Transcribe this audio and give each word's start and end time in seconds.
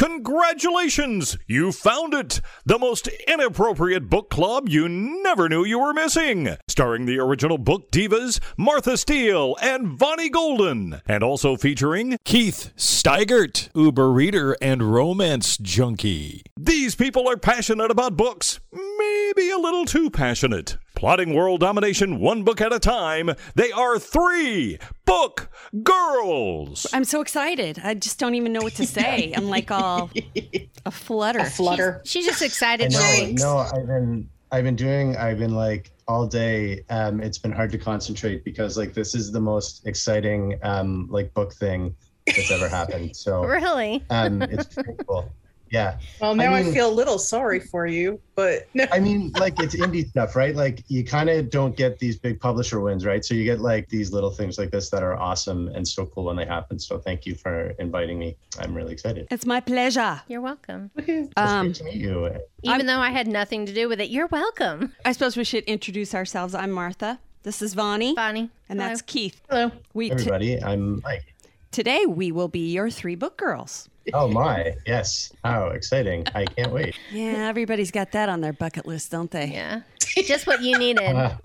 Congratulations! 0.00 1.36
You 1.46 1.72
found 1.72 2.14
it! 2.14 2.40
The 2.64 2.78
most 2.78 3.06
inappropriate 3.28 4.08
book 4.08 4.30
club 4.30 4.66
you 4.66 4.88
never 4.88 5.46
knew 5.46 5.62
you 5.62 5.78
were 5.78 5.92
missing. 5.92 6.56
Starring 6.68 7.04
the 7.04 7.18
original 7.18 7.58
book 7.58 7.90
divas 7.90 8.40
Martha 8.56 8.96
Steele 8.96 9.56
and 9.60 9.98
Vonnie 9.98 10.30
Golden. 10.30 11.02
And 11.06 11.22
also 11.22 11.54
featuring 11.54 12.16
Keith 12.24 12.72
Steigert, 12.78 13.68
Uber 13.74 14.10
reader 14.10 14.56
and 14.62 14.90
romance 14.90 15.58
junkie. 15.58 16.44
These 16.58 16.94
people 16.94 17.28
are 17.28 17.36
passionate 17.36 17.90
about 17.90 18.16
books. 18.16 18.58
Maybe 18.72 19.50
a 19.50 19.58
little 19.58 19.84
too 19.84 20.08
passionate. 20.08 20.78
Plotting 20.94 21.32
world 21.32 21.60
domination 21.60 22.20
one 22.20 22.42
book 22.42 22.60
at 22.60 22.74
a 22.74 22.78
time, 22.78 23.30
they 23.54 23.72
are 23.72 23.98
three 23.98 24.78
book 25.06 25.50
girls. 25.82 26.86
I'm 26.92 27.04
so 27.04 27.22
excited. 27.22 27.80
I 27.82 27.94
just 27.94 28.18
don't 28.18 28.34
even 28.34 28.52
know 28.52 28.60
what 28.60 28.74
to 28.74 28.86
say. 28.98 29.32
I'm 29.34 29.48
like 29.48 29.70
all 29.70 29.89
a 30.86 30.90
flutter. 30.90 31.40
A 31.40 31.44
flutter. 31.44 32.00
She's 32.04 32.26
just 32.26 32.42
excited. 32.42 32.92
no, 32.92 33.26
no, 33.32 33.58
I've 33.58 33.86
been 33.86 34.28
I've 34.52 34.64
been 34.64 34.76
doing 34.76 35.16
I've 35.16 35.38
been 35.38 35.54
like 35.54 35.90
all 36.08 36.26
day. 36.26 36.84
Um, 36.90 37.20
it's 37.20 37.38
been 37.38 37.52
hard 37.52 37.70
to 37.72 37.78
concentrate 37.78 38.44
because 38.44 38.76
like 38.76 38.94
this 38.94 39.14
is 39.14 39.30
the 39.30 39.40
most 39.40 39.86
exciting 39.86 40.58
um 40.62 41.06
like 41.10 41.32
book 41.34 41.52
thing 41.54 41.94
that's 42.26 42.50
ever 42.50 42.68
happened. 42.68 43.16
So 43.16 43.44
Really? 43.58 44.04
um, 44.10 44.42
it's 44.42 44.74
pretty 44.74 44.94
cool. 45.06 45.30
Yeah. 45.70 45.98
Well, 46.20 46.34
now 46.34 46.52
I, 46.52 46.62
mean- 46.64 46.72
feel 46.74 46.90
a 46.90 46.92
little 46.92 47.18
sorry 47.18 47.60
for 47.60 47.86
you, 47.86 48.20
but 48.34 48.66
no. 48.74 48.86
I 48.92 48.98
mean, 48.98 49.30
like 49.38 49.58
it's 49.60 49.74
indie 49.76 50.08
stuff, 50.08 50.34
right? 50.34 50.54
Like 50.56 50.82
you 50.88 51.04
kind 51.04 51.30
of 51.30 51.48
don't 51.48 51.76
get 51.76 51.98
these 52.00 52.18
big 52.18 52.40
publisher 52.40 52.80
wins, 52.80 53.06
right? 53.06 53.24
So 53.24 53.34
you 53.34 53.44
get 53.44 53.60
like 53.60 53.88
these 53.88 54.12
little 54.12 54.30
things 54.30 54.58
like 54.58 54.70
this 54.72 54.90
that 54.90 55.02
are 55.04 55.14
awesome 55.16 55.68
and 55.68 55.86
so 55.86 56.06
cool 56.06 56.24
when 56.24 56.36
they 56.36 56.44
happen. 56.44 56.78
So 56.78 56.98
thank 56.98 57.24
you 57.26 57.34
for 57.36 57.70
inviting 57.78 58.18
me. 58.18 58.36
I'm 58.58 58.74
really 58.74 58.92
excited. 58.92 59.28
It's 59.30 59.46
my 59.46 59.60
pleasure. 59.60 60.20
You're 60.28 60.40
welcome. 60.40 60.90
It's 60.98 61.32
Um, 61.36 61.66
great 61.66 61.74
to 61.76 61.84
meet 61.84 61.94
you. 61.96 62.30
Even 62.62 62.86
though 62.86 62.98
I 62.98 63.10
had 63.10 63.28
nothing 63.28 63.66
to 63.66 63.72
do 63.74 63.88
with 63.88 64.00
it, 64.00 64.10
you're 64.10 64.26
welcome, 64.26 64.92
I 65.04 65.12
suppose 65.12 65.36
we 65.36 65.44
should 65.44 65.64
introduce 65.64 66.14
ourselves. 66.14 66.54
I'm 66.54 66.70
Martha. 66.72 67.20
This 67.42 67.62
is 67.62 67.74
Vonnie. 67.74 68.14
Bonnie. 68.14 68.50
And 68.68 68.80
that's 68.80 69.02
Keith. 69.02 69.40
Hello. 69.48 69.70
We 69.94 70.08
t- 70.08 70.12
Everybody, 70.14 70.62
I'm 70.62 71.00
Mike. 71.02 71.32
today 71.70 72.06
we 72.06 72.32
will 72.32 72.48
be 72.48 72.72
your 72.72 72.90
three 72.90 73.14
book 73.14 73.36
girls. 73.36 73.88
Oh 74.14 74.28
my, 74.28 74.74
yes. 74.86 75.32
How 75.44 75.68
exciting. 75.68 76.26
I 76.34 76.44
can't 76.46 76.72
wait. 76.72 76.96
Yeah, 77.12 77.48
everybody's 77.48 77.90
got 77.90 78.12
that 78.12 78.28
on 78.28 78.40
their 78.40 78.52
bucket 78.52 78.86
list, 78.86 79.10
don't 79.10 79.30
they? 79.30 79.46
Yeah. 79.46 79.82
Just 80.24 80.46
what 80.46 80.62
you 80.62 80.76
needed. 80.78 81.04
Uh, 81.14 81.36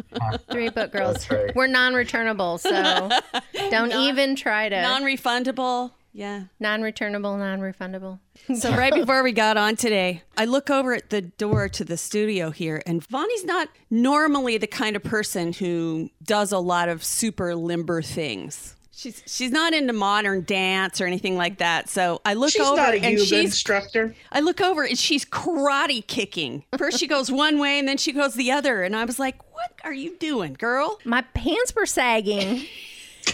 Three 0.52 0.70
book 0.70 0.92
girls. 0.92 1.30
Right. 1.30 1.56
We're 1.56 1.67
non-returnable, 1.67 2.58
so 2.58 3.09
don't 3.70 3.92
even 3.94 4.36
try 4.36 4.70
to 4.70 4.81
Non-refundable. 4.81 5.92
Yeah. 6.14 6.44
non-returnable, 6.62 7.38
non-refundable. 7.38 8.20
So 8.58 8.72
right 8.78 8.94
before 8.94 9.22
we 9.22 9.34
got 9.34 9.58
on 9.58 9.75
today, 9.75 10.23
I 10.38 10.45
look 10.45 10.69
over 10.69 10.94
at 10.94 11.09
the 11.09 11.22
door 11.22 11.67
to 11.67 11.84
the 11.84 11.97
studio 11.97 12.52
here, 12.52 12.81
and 12.86 13.06
Vonnie's 13.06 13.44
not 13.44 13.67
normally 13.90 14.58
the 14.58 14.66
kind 14.67 14.95
of 14.95 15.03
person 15.03 15.52
who 15.52 16.09
does 16.23 16.53
a 16.53 16.59
lot 16.59 16.88
of 16.88 17.03
super 17.03 17.53
limber 17.53 18.02
things. 18.02 18.75
She's 18.97 19.21
she's 19.25 19.51
not 19.51 19.73
into 19.73 19.91
modern 19.91 20.43
dance 20.45 21.01
or 21.01 21.05
anything 21.05 21.35
like 21.35 21.57
that. 21.57 21.89
So 21.89 22.21
I 22.25 22.33
look 22.33 22.51
She's 22.51 22.61
over 22.61 22.77
not 22.77 22.93
a 22.93 22.97
and 22.97 23.13
yoga 23.15 23.25
she's 23.25 23.45
instructor. 23.45 24.15
I 24.31 24.39
look 24.39 24.61
over 24.61 24.83
and 24.83 24.97
she's 24.97 25.25
karate 25.25 26.05
kicking. 26.07 26.63
First 26.77 26.99
she 26.99 27.07
goes 27.07 27.29
one 27.29 27.59
way 27.59 27.77
and 27.77 27.88
then 27.88 27.97
she 27.97 28.13
goes 28.13 28.35
the 28.35 28.51
other, 28.51 28.83
and 28.83 28.95
I 28.95 29.03
was 29.03 29.19
like, 29.19 29.35
"What 29.53 29.73
are 29.83 29.93
you 29.93 30.16
doing, 30.17 30.53
girl?" 30.53 30.97
My 31.03 31.21
pants 31.33 31.73
were 31.75 31.85
sagging. 31.85 32.66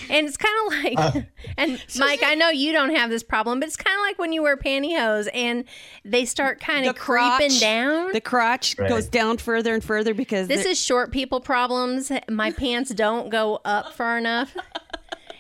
And 0.09 0.25
it's 0.25 0.37
kind 0.37 0.55
of 0.65 0.83
like, 0.83 1.15
uh, 1.15 1.21
and 1.57 1.83
Mike, 1.99 2.23
I 2.23 2.33
know 2.35 2.47
you 2.49 2.71
don't 2.71 2.95
have 2.95 3.09
this 3.09 3.23
problem, 3.23 3.59
but 3.59 3.67
it's 3.67 3.75
kind 3.75 3.93
of 3.93 4.01
like 4.01 4.17
when 4.17 4.31
you 4.31 4.41
wear 4.41 4.55
pantyhose 4.55 5.27
and 5.33 5.65
they 6.05 6.23
start 6.23 6.61
kind 6.61 6.85
of 6.87 6.95
creeping 6.95 7.51
down. 7.59 8.13
The 8.13 8.21
crotch 8.21 8.77
Right. 8.79 8.87
goes 8.87 9.07
down 9.07 9.37
further 9.37 9.73
and 9.73 9.83
further 9.83 10.13
because 10.13 10.47
This 10.47 10.63
the- 10.63 10.69
is 10.69 10.79
short 10.79 11.11
people 11.11 11.41
problems. 11.41 12.09
My 12.29 12.51
pants 12.51 12.91
don't 12.91 13.29
go 13.29 13.59
up 13.66 13.94
far 13.94 14.17
enough. 14.17 14.55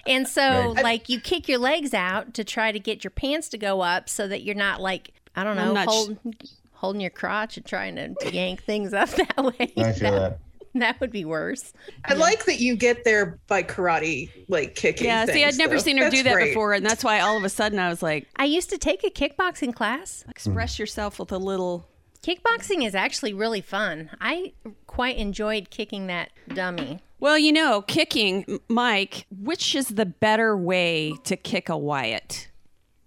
And 0.07 0.27
so, 0.27 0.73
Right. 0.73 0.83
like, 0.83 1.09
you 1.09 1.19
kick 1.19 1.47
your 1.47 1.59
legs 1.59 1.93
out 1.93 2.33
to 2.35 2.43
try 2.43 2.71
to 2.71 2.79
get 2.79 3.03
your 3.03 3.11
pants 3.11 3.49
to 3.49 3.57
go 3.57 3.81
up 3.81 4.09
so 4.09 4.27
that 4.27 4.43
you're 4.43 4.55
not, 4.55 4.81
like, 4.81 5.11
I 5.35 5.43
don't 5.43 5.55
know, 5.55 5.73
not 5.73 5.89
sh- 5.91 6.47
holding 6.73 7.01
your 7.01 7.09
crotch 7.11 7.57
and 7.57 7.65
trying 7.65 7.95
to 7.95 8.15
yank 8.33 8.63
things 8.63 8.93
up 8.93 9.09
that 9.09 9.37
way. 9.37 9.71
I 9.77 9.91
feel 9.93 10.11
that. 10.11 10.39
That 10.73 10.99
would 11.01 11.11
be 11.11 11.25
worse. 11.25 11.73
I 12.05 12.13
like 12.13 12.45
that 12.45 12.59
you 12.61 12.75
get 12.77 13.03
there 13.03 13.37
by 13.47 13.61
karate, 13.61 14.29
like 14.47 14.73
kicking. 14.75 15.05
Yeah, 15.07 15.25
see, 15.25 15.43
I'd 15.43 15.57
never 15.57 15.75
though. 15.75 15.81
seen 15.81 15.97
her 15.97 16.05
That's 16.05 16.15
do 16.15 16.23
that 16.23 16.33
great. 16.33 16.49
before, 16.51 16.73
and 16.73 16.85
that's 16.85 17.03
why 17.03 17.19
all 17.19 17.37
of 17.37 17.43
a 17.43 17.49
sudden 17.49 17.77
I 17.77 17.89
was 17.89 18.01
like, 18.01 18.27
I 18.37 18.45
used 18.45 18.69
to 18.69 18.77
take 18.77 19.03
a 19.03 19.09
kickboxing 19.09 19.73
class. 19.75 20.23
express 20.29 20.79
yourself 20.79 21.19
with 21.19 21.31
a 21.33 21.37
little. 21.37 21.87
Kickboxing 22.23 22.85
is 22.85 22.93
actually 22.93 23.33
really 23.33 23.61
fun. 23.61 24.11
I 24.21 24.53
quite 24.85 25.17
enjoyed 25.17 25.71
kicking 25.71 26.07
that 26.07 26.29
dummy. 26.53 27.01
Well, 27.19 27.37
you 27.37 27.51
know, 27.51 27.81
kicking, 27.81 28.59
Mike, 28.67 29.25
which 29.31 29.75
is 29.75 29.89
the 29.89 30.05
better 30.05 30.55
way 30.55 31.13
to 31.23 31.35
kick 31.35 31.67
a 31.69 31.77
Wyatt? 31.77 32.49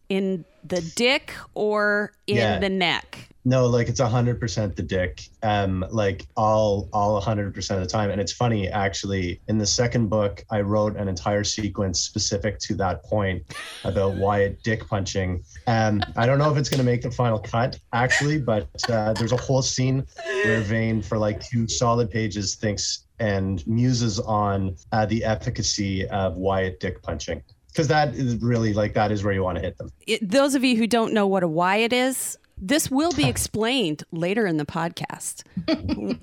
In 0.09 0.45
the 0.65 0.81
dick 0.97 1.33
or 1.55 2.13
in 2.27 2.37
Yeah. 2.37 2.59
the 2.59 2.69
neck? 2.71 3.29
No, 3.47 3.67
like 3.67 3.89
it's 3.89 4.01
hundred 4.01 4.41
percent 4.41 4.75
the 4.75 4.83
dick. 4.83 5.29
Um, 5.43 5.85
like 5.91 6.27
all 6.35 6.89
all 6.95 7.21
hundred 7.21 7.53
percent 7.53 7.83
of 7.83 7.87
the 7.87 7.93
time. 7.93 8.11
And 8.11 8.19
it's 8.19 8.33
funny, 8.33 8.69
actually, 8.69 9.39
in 9.49 9.59
the 9.59 9.67
second 9.67 10.09
book, 10.09 10.43
I 10.51 10.63
wrote 10.63 10.97
an 10.97 11.09
entire 11.09 11.45
sequence 11.45 12.01
specific 12.01 12.59
to 12.61 12.75
that 12.77 13.05
point 13.05 13.43
about 13.85 14.15
Wyatt 14.15 14.63
dick 14.63 14.89
punching. 14.89 15.43
Um, 15.67 16.03
I 16.17 16.25
don't 16.25 16.39
know 16.39 16.51
if 16.51 16.57
it's 16.57 16.71
gonna 16.71 16.85
make 16.85 17.03
the 17.03 17.11
final 17.11 17.39
cut, 17.39 17.79
actually, 17.93 18.39
but 18.39 18.67
uh, 18.89 19.13
there's 19.13 19.33
a 19.33 19.37
whole 19.37 19.61
scene 19.61 20.07
where 20.45 20.61
Vane, 20.63 21.03
for 21.03 21.19
like 21.19 21.45
two 21.45 21.69
solid 21.69 22.11
pages, 22.11 22.55
thinks 22.55 23.01
and 23.21 23.65
muses 23.67 24.19
on 24.21 24.75
uh, 24.93 25.05
the 25.07 25.23
efficacy 25.23 26.09
of 26.09 26.37
Wyatt 26.37 26.81
dick 26.81 27.03
punching. 27.03 27.43
Because 27.75 27.89
that 27.89 28.15
is 28.15 28.37
really 28.37 28.73
like 28.73 28.95
that 28.95 29.11
is 29.11 29.25
where 29.25 29.35
you 29.35 29.43
want 29.43 29.57
to 29.59 29.63
hit 29.63 29.77
them. 29.79 29.91
It, 30.07 30.29
those 30.31 30.55
of 30.55 30.63
you 30.63 30.77
who 30.77 30.87
don't 30.87 31.13
know 31.13 31.27
what 31.27 31.43
a 31.43 31.49
Wyatt 31.49 31.93
is, 31.93 32.39
this 32.57 32.89
will 32.89 33.11
be 33.11 33.25
explained 33.29 34.05
later 34.13 34.47
in 34.47 34.59
the 34.59 34.65
podcast 34.65 35.43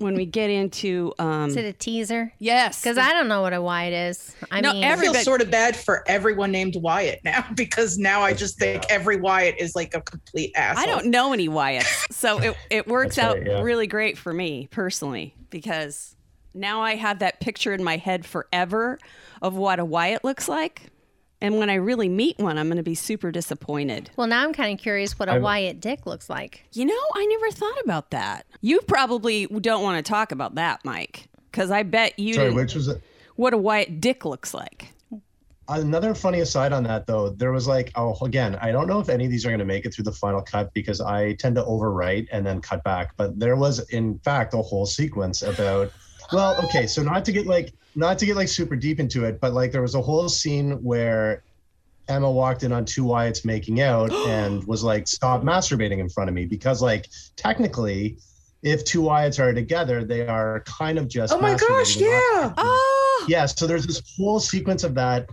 when 0.00 0.14
we 0.14 0.24
get 0.24 0.48
into. 0.48 1.12
Um, 1.18 1.50
Is 1.50 1.56
it 1.56 1.66
a 1.66 1.74
teaser? 1.74 2.32
yes, 2.38 2.80
Because 2.80 2.96
I 2.96 3.10
don't 3.12 3.28
know 3.28 3.42
what 3.42 3.52
a 3.52 3.60
white 3.60 3.92
is. 3.92 4.34
I 4.50 4.62
No, 4.62 4.72
mean, 4.72 4.82
I 4.82 4.96
feel 4.96 5.12
sort 5.12 5.42
of 5.42 5.50
bad 5.50 5.76
for 5.76 6.02
everyone 6.08 6.50
named 6.52 6.74
Wyatt 6.76 7.20
now 7.24 7.44
because 7.54 7.98
now 7.98 8.22
I 8.22 8.32
just 8.32 8.58
think 8.58 8.84
every 8.88 9.16
Wyatt 9.16 9.56
is 9.58 9.76
like 9.76 9.94
a 9.94 10.00
complete 10.00 10.52
asshole. 10.56 10.82
I 10.82 10.86
don't 10.86 11.08
know 11.10 11.34
any 11.34 11.50
Wyatts, 11.50 12.10
so 12.10 12.38
it, 12.38 12.56
it 12.70 12.88
works 12.88 13.16
That's 13.16 13.28
out 13.28 13.36
right, 13.36 13.46
yeah. 13.46 13.60
really 13.60 13.86
great 13.86 14.16
for 14.16 14.32
me 14.32 14.68
personally 14.70 15.34
because 15.50 16.16
now 16.54 16.80
I 16.80 16.94
have 16.94 17.18
that 17.18 17.40
picture 17.40 17.74
in 17.74 17.84
my 17.84 17.98
head 17.98 18.24
forever 18.24 18.98
of 19.42 19.54
what 19.54 19.78
a 19.78 19.84
Wyatt 19.84 20.24
looks 20.24 20.48
like. 20.48 20.88
And 21.42 21.58
when 21.58 21.68
I 21.70 21.74
really 21.74 22.08
meet 22.08 22.38
one, 22.38 22.56
I'm 22.56 22.68
going 22.68 22.76
to 22.76 22.84
be 22.84 22.94
super 22.94 23.32
disappointed. 23.32 24.10
well, 24.16 24.28
now 24.28 24.44
I'm 24.44 24.52
kind 24.52 24.72
of 24.72 24.80
curious 24.80 25.18
what 25.18 25.28
a 25.28 25.32
I'm- 25.32 25.42
Wyatt 25.42 25.80
dick 25.80 26.06
looks 26.06 26.30
like. 26.30 26.64
You 26.72 26.84
know, 26.84 26.94
I 27.16 27.26
never 27.26 27.50
thought 27.50 27.80
about 27.84 28.10
that. 28.12 28.46
You 28.60 28.80
probably 28.82 29.46
don't 29.46 29.82
want 29.82 30.04
to 30.04 30.08
talk 30.08 30.30
about 30.30 30.54
that, 30.54 30.84
Mike, 30.84 31.28
because 31.50 31.72
I 31.72 31.82
bet 31.82 32.16
you 32.16 32.34
Sorry, 32.34 32.46
didn't- 32.46 32.56
which 32.56 32.74
was 32.76 32.86
it? 32.86 33.02
what 33.34 33.52
a 33.52 33.58
Wyatt 33.58 34.00
dick 34.00 34.24
looks 34.24 34.54
like. 34.54 34.92
Another 35.68 36.14
funny 36.14 36.40
aside 36.40 36.72
on 36.72 36.84
that, 36.84 37.06
though, 37.08 37.30
there 37.30 37.50
was 37.50 37.66
like, 37.66 37.90
oh, 37.96 38.16
again, 38.24 38.56
I 38.62 38.70
don't 38.70 38.86
know 38.86 39.00
if 39.00 39.08
any 39.08 39.24
of 39.24 39.30
these 39.32 39.44
are 39.44 39.48
going 39.48 39.58
to 39.58 39.64
make 39.64 39.84
it 39.84 39.92
through 39.94 40.04
the 40.04 40.12
final 40.12 40.42
cut 40.42 40.72
because 40.74 41.00
I 41.00 41.32
tend 41.34 41.56
to 41.56 41.62
overwrite 41.64 42.28
and 42.30 42.46
then 42.46 42.60
cut 42.60 42.84
back. 42.84 43.14
But 43.16 43.38
there 43.38 43.56
was, 43.56 43.80
in 43.90 44.18
fact, 44.20 44.54
a 44.54 44.58
whole 44.58 44.86
sequence 44.86 45.42
about, 45.42 45.90
well, 46.32 46.56
okay, 46.66 46.86
so 46.86 47.02
not 47.02 47.24
to 47.24 47.32
get 47.32 47.46
like, 47.46 47.72
not 47.94 48.18
to 48.18 48.26
get 48.26 48.36
like 48.36 48.48
super 48.48 48.76
deep 48.76 49.00
into 49.00 49.24
it, 49.24 49.40
but 49.40 49.52
like 49.52 49.72
there 49.72 49.82
was 49.82 49.94
a 49.94 50.02
whole 50.02 50.28
scene 50.28 50.82
where 50.82 51.42
Emma 52.08 52.30
walked 52.30 52.62
in 52.62 52.72
on 52.72 52.84
two 52.84 53.04
Wyatts 53.04 53.44
making 53.44 53.80
out 53.80 54.12
and 54.26 54.64
was 54.64 54.82
like, 54.82 55.06
stop 55.08 55.42
masturbating 55.42 55.98
in 55.98 56.08
front 56.08 56.28
of 56.28 56.34
me 56.34 56.46
because, 56.46 56.82
like, 56.82 57.08
technically, 57.36 58.18
if 58.62 58.84
two 58.84 59.02
Wyatts 59.02 59.38
are 59.38 59.52
together, 59.52 60.04
they 60.04 60.26
are 60.26 60.60
kind 60.60 60.98
of 60.98 61.08
just. 61.08 61.32
Oh 61.32 61.40
my 61.40 61.54
gosh, 61.54 61.96
masturbating 61.96 61.96
and 61.96 62.00
not 62.00 62.42
yeah. 62.42 62.54
Oh, 62.58 63.02
yeah 63.28 63.46
so 63.46 63.66
there's 63.66 63.86
this 63.86 64.02
whole 64.16 64.40
sequence 64.40 64.84
of 64.84 64.94
that 64.94 65.28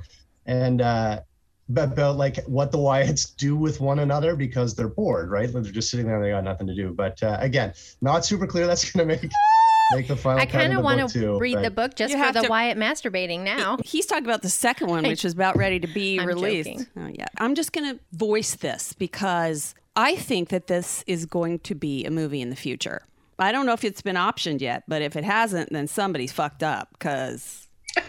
and 0.46 0.82
uh 0.82 1.22
about, 1.70 1.94
about 1.94 2.18
like 2.18 2.44
what 2.46 2.72
the 2.72 2.78
wyatts 2.78 3.36
do 3.36 3.56
with 3.56 3.80
one 3.80 4.00
another 4.00 4.36
because 4.36 4.76
they're 4.76 4.88
bored 4.88 5.30
right 5.30 5.52
they're 5.52 5.62
just 5.62 5.92
sitting 5.92 6.06
there 6.06 6.16
and 6.16 6.26
they 6.26 6.32
got 6.32 6.44
nothing 6.44 6.68
to 6.68 6.76
do 6.76 6.92
but 6.92 7.22
uh, 7.24 7.38
again 7.40 7.74
not 8.02 8.26
super 8.26 8.48
clear 8.48 8.66
that's 8.66 8.92
gonna 8.92 9.06
make 9.06 9.22
make 9.94 10.08
the 10.08 10.16
final 10.16 10.40
I 10.40 10.46
kind 10.46 10.74
of 10.74 10.84
want 10.84 11.10
to 11.12 11.38
read 11.40 11.56
but- 11.56 11.64
the 11.64 11.72
book 11.72 11.96
just 11.96 12.14
You 12.14 12.24
for 12.24 12.32
the 12.34 12.42
to- 12.42 12.50
Wyatt 12.50 12.78
masturbating 12.78 13.42
now. 13.42 13.78
He's 13.84 14.06
talking 14.06 14.26
about 14.26 14.42
the 14.42 14.50
second 14.50 14.88
one, 14.88 15.04
which 15.04 15.26
is 15.26 15.34
about 15.34 15.58
ready 15.58 15.80
to 15.80 15.88
be 15.88 16.20
I'm 16.20 16.28
released. 16.28 16.86
Oh, 16.98 17.08
yeah. 17.08 17.26
I'm 17.38 17.56
just 17.56 17.72
going 17.74 17.96
to 17.96 18.00
voice 18.14 18.56
this 18.56 18.94
because 18.94 19.76
I 19.96 20.16
think 20.16 20.50
that 20.50 20.68
this 20.68 21.04
is 21.08 21.26
going 21.26 21.60
to 21.60 21.76
be 21.76 22.06
a 22.06 22.12
movie 22.12 22.42
in 22.42 22.50
the 22.50 22.56
future. 22.56 23.02
I 23.38 23.52
don't 23.54 23.66
know 23.66 23.74
if 23.74 23.84
it's 23.86 24.02
been 24.02 24.18
optioned 24.18 24.60
yet, 24.62 24.84
but 24.88 25.02
if 25.02 25.16
it 25.16 25.24
hasn't, 25.24 25.72
then 25.72 25.88
somebody's 25.88 26.32
fucked 26.32 26.62
up 26.64 26.90
because 26.94 27.68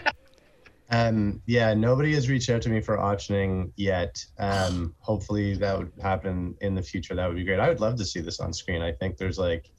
Um, 0.92 1.40
yeah, 1.46 1.72
nobody 1.72 2.12
has 2.14 2.28
reached 2.28 2.50
out 2.50 2.62
to 2.62 2.68
me 2.68 2.80
for 2.80 2.96
optioning 2.98 3.70
yet. 3.76 4.24
Um, 4.38 4.92
hopefully 4.98 5.54
that 5.54 5.78
would 5.78 5.92
happen 6.02 6.56
in 6.62 6.74
the 6.74 6.82
future. 6.82 7.14
That 7.14 7.28
would 7.28 7.36
be 7.36 7.44
great. 7.44 7.60
I 7.60 7.68
would 7.68 7.78
love 7.80 7.94
to 7.98 8.04
see 8.04 8.18
this 8.20 8.40
on 8.40 8.52
screen. 8.52 8.82
I 8.82 8.90
think 8.90 9.16
there's 9.16 9.38
like, 9.38 9.70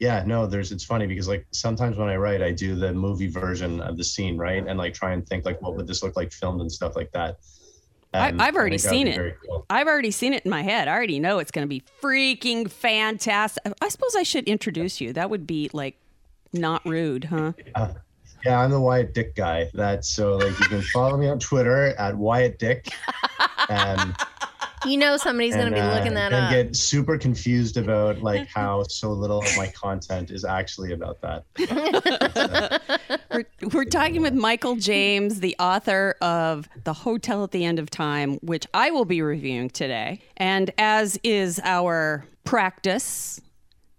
yeah, 0.00 0.24
no, 0.26 0.46
there's. 0.46 0.72
It's 0.72 0.84
funny 0.84 1.06
because 1.06 1.28
like 1.28 1.46
sometimes 1.52 1.98
when 1.98 2.08
I 2.08 2.16
write, 2.16 2.42
I 2.42 2.52
do 2.52 2.74
the 2.74 2.92
movie 2.92 3.28
version 3.28 3.80
of 3.82 3.98
the 3.98 4.04
scene, 4.04 4.38
right, 4.38 4.66
and 4.66 4.78
like 4.78 4.94
try 4.94 5.12
and 5.12 5.26
think 5.28 5.44
like, 5.44 5.60
what 5.60 5.76
would 5.76 5.86
this 5.86 6.02
look 6.02 6.16
like 6.16 6.32
filmed 6.32 6.62
and 6.62 6.72
stuff 6.72 6.96
like 6.96 7.12
that. 7.12 7.38
I, 8.12 8.34
I've 8.38 8.56
already 8.56 8.78
think 8.78 8.90
seen 8.90 9.06
it. 9.06 9.36
cool. 9.46 9.66
I've 9.70 9.86
already 9.86 10.10
seen 10.10 10.32
it 10.32 10.44
in 10.44 10.50
my 10.50 10.62
head. 10.62 10.88
I 10.88 10.92
already 10.94 11.20
know 11.20 11.38
it's 11.38 11.52
going 11.52 11.64
to 11.64 11.68
be 11.68 11.84
freaking 12.02 12.68
fantastic. 12.68 13.62
I 13.80 13.88
suppose 13.88 14.16
I 14.16 14.24
should 14.24 14.48
introduce 14.48 15.00
you. 15.00 15.12
That 15.12 15.30
would 15.30 15.46
be 15.46 15.70
like 15.72 15.96
not 16.52 16.84
rude, 16.84 17.24
huh? 17.24 17.52
Yeah, 18.44 18.58
I'm 18.58 18.70
the 18.70 18.80
Wyatt 18.80 19.12
Dick 19.12 19.36
guy. 19.36 19.70
That's 19.74 20.08
so 20.08 20.38
like 20.38 20.58
you 20.58 20.66
can 20.66 20.82
follow 20.94 21.18
me 21.18 21.28
on 21.28 21.38
Twitter 21.38 21.88
at 21.98 22.16
Wyatt 22.16 22.58
Dick. 22.58 22.88
Um, 23.68 24.16
You 24.86 24.96
know 24.96 25.16
somebody's 25.16 25.54
going 25.54 25.66
to 25.66 25.72
be 25.72 25.78
and, 25.78 25.90
uh, 25.90 25.94
looking 25.94 26.14
that 26.14 26.32
and 26.32 26.44
up. 26.46 26.50
get 26.50 26.76
super 26.76 27.18
confused 27.18 27.76
about 27.76 28.22
like 28.22 28.48
how 28.54 28.82
so 28.84 29.12
little 29.12 29.40
of 29.40 29.56
my 29.56 29.66
content 29.68 30.30
is 30.30 30.44
actually 30.44 30.92
about 30.92 31.20
that. 31.20 31.44
We're, 33.32 33.44
we're 33.72 33.84
talking 33.84 34.22
with 34.22 34.34
Michael 34.34 34.74
James, 34.74 35.40
the 35.40 35.54
author 35.60 36.16
of 36.20 36.68
The 36.82 36.92
Hotel 36.92 37.44
at 37.44 37.52
the 37.52 37.64
End 37.64 37.78
of 37.78 37.88
Time, 37.88 38.38
which 38.38 38.66
I 38.74 38.90
will 38.90 39.04
be 39.04 39.22
reviewing 39.22 39.70
today. 39.70 40.20
And 40.36 40.72
as 40.78 41.18
is 41.22 41.60
our 41.62 42.24
practice, 42.44 43.40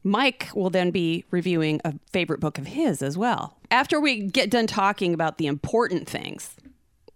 Mike 0.03 0.49
will 0.53 0.69
then 0.69 0.91
be 0.91 1.23
reviewing 1.31 1.79
a 1.85 1.93
favorite 2.11 2.39
book 2.39 2.57
of 2.57 2.67
his 2.67 3.01
as 3.01 3.17
well. 3.17 3.57
After 3.69 3.99
we 3.99 4.21
get 4.21 4.49
done 4.49 4.67
talking 4.67 5.13
about 5.13 5.37
the 5.37 5.47
important 5.47 6.09
things, 6.09 6.55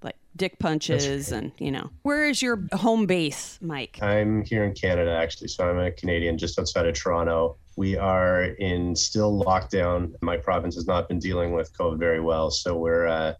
like 0.05 0.15
dick 0.37 0.57
punches 0.59 1.31
and, 1.31 1.51
you 1.57 1.71
know, 1.71 1.89
where 2.03 2.29
is 2.29 2.41
your 2.41 2.63
home 2.73 3.05
base, 3.05 3.59
Mike? 3.61 3.99
I'm 4.01 4.45
here 4.45 4.63
in 4.63 4.73
Canada 4.73 5.11
actually, 5.11 5.49
so 5.49 5.69
I'm 5.69 5.79
a 5.79 5.91
Canadian 5.91 6.37
just 6.37 6.57
outside 6.59 6.85
of 6.85 6.93
Toronto. 6.93 7.57
We 7.75 7.97
are 7.97 8.43
in 8.43 8.95
still 8.95 9.43
lockdown. 9.43 10.13
My 10.21 10.37
province 10.37 10.75
has 10.75 10.87
not 10.87 11.09
been 11.09 11.19
dealing 11.19 11.51
with 11.51 11.77
COVID 11.77 11.99
very 11.99 12.21
well, 12.21 12.49
so 12.51 12.77
we're 12.77 13.07
uh, 13.07 13.33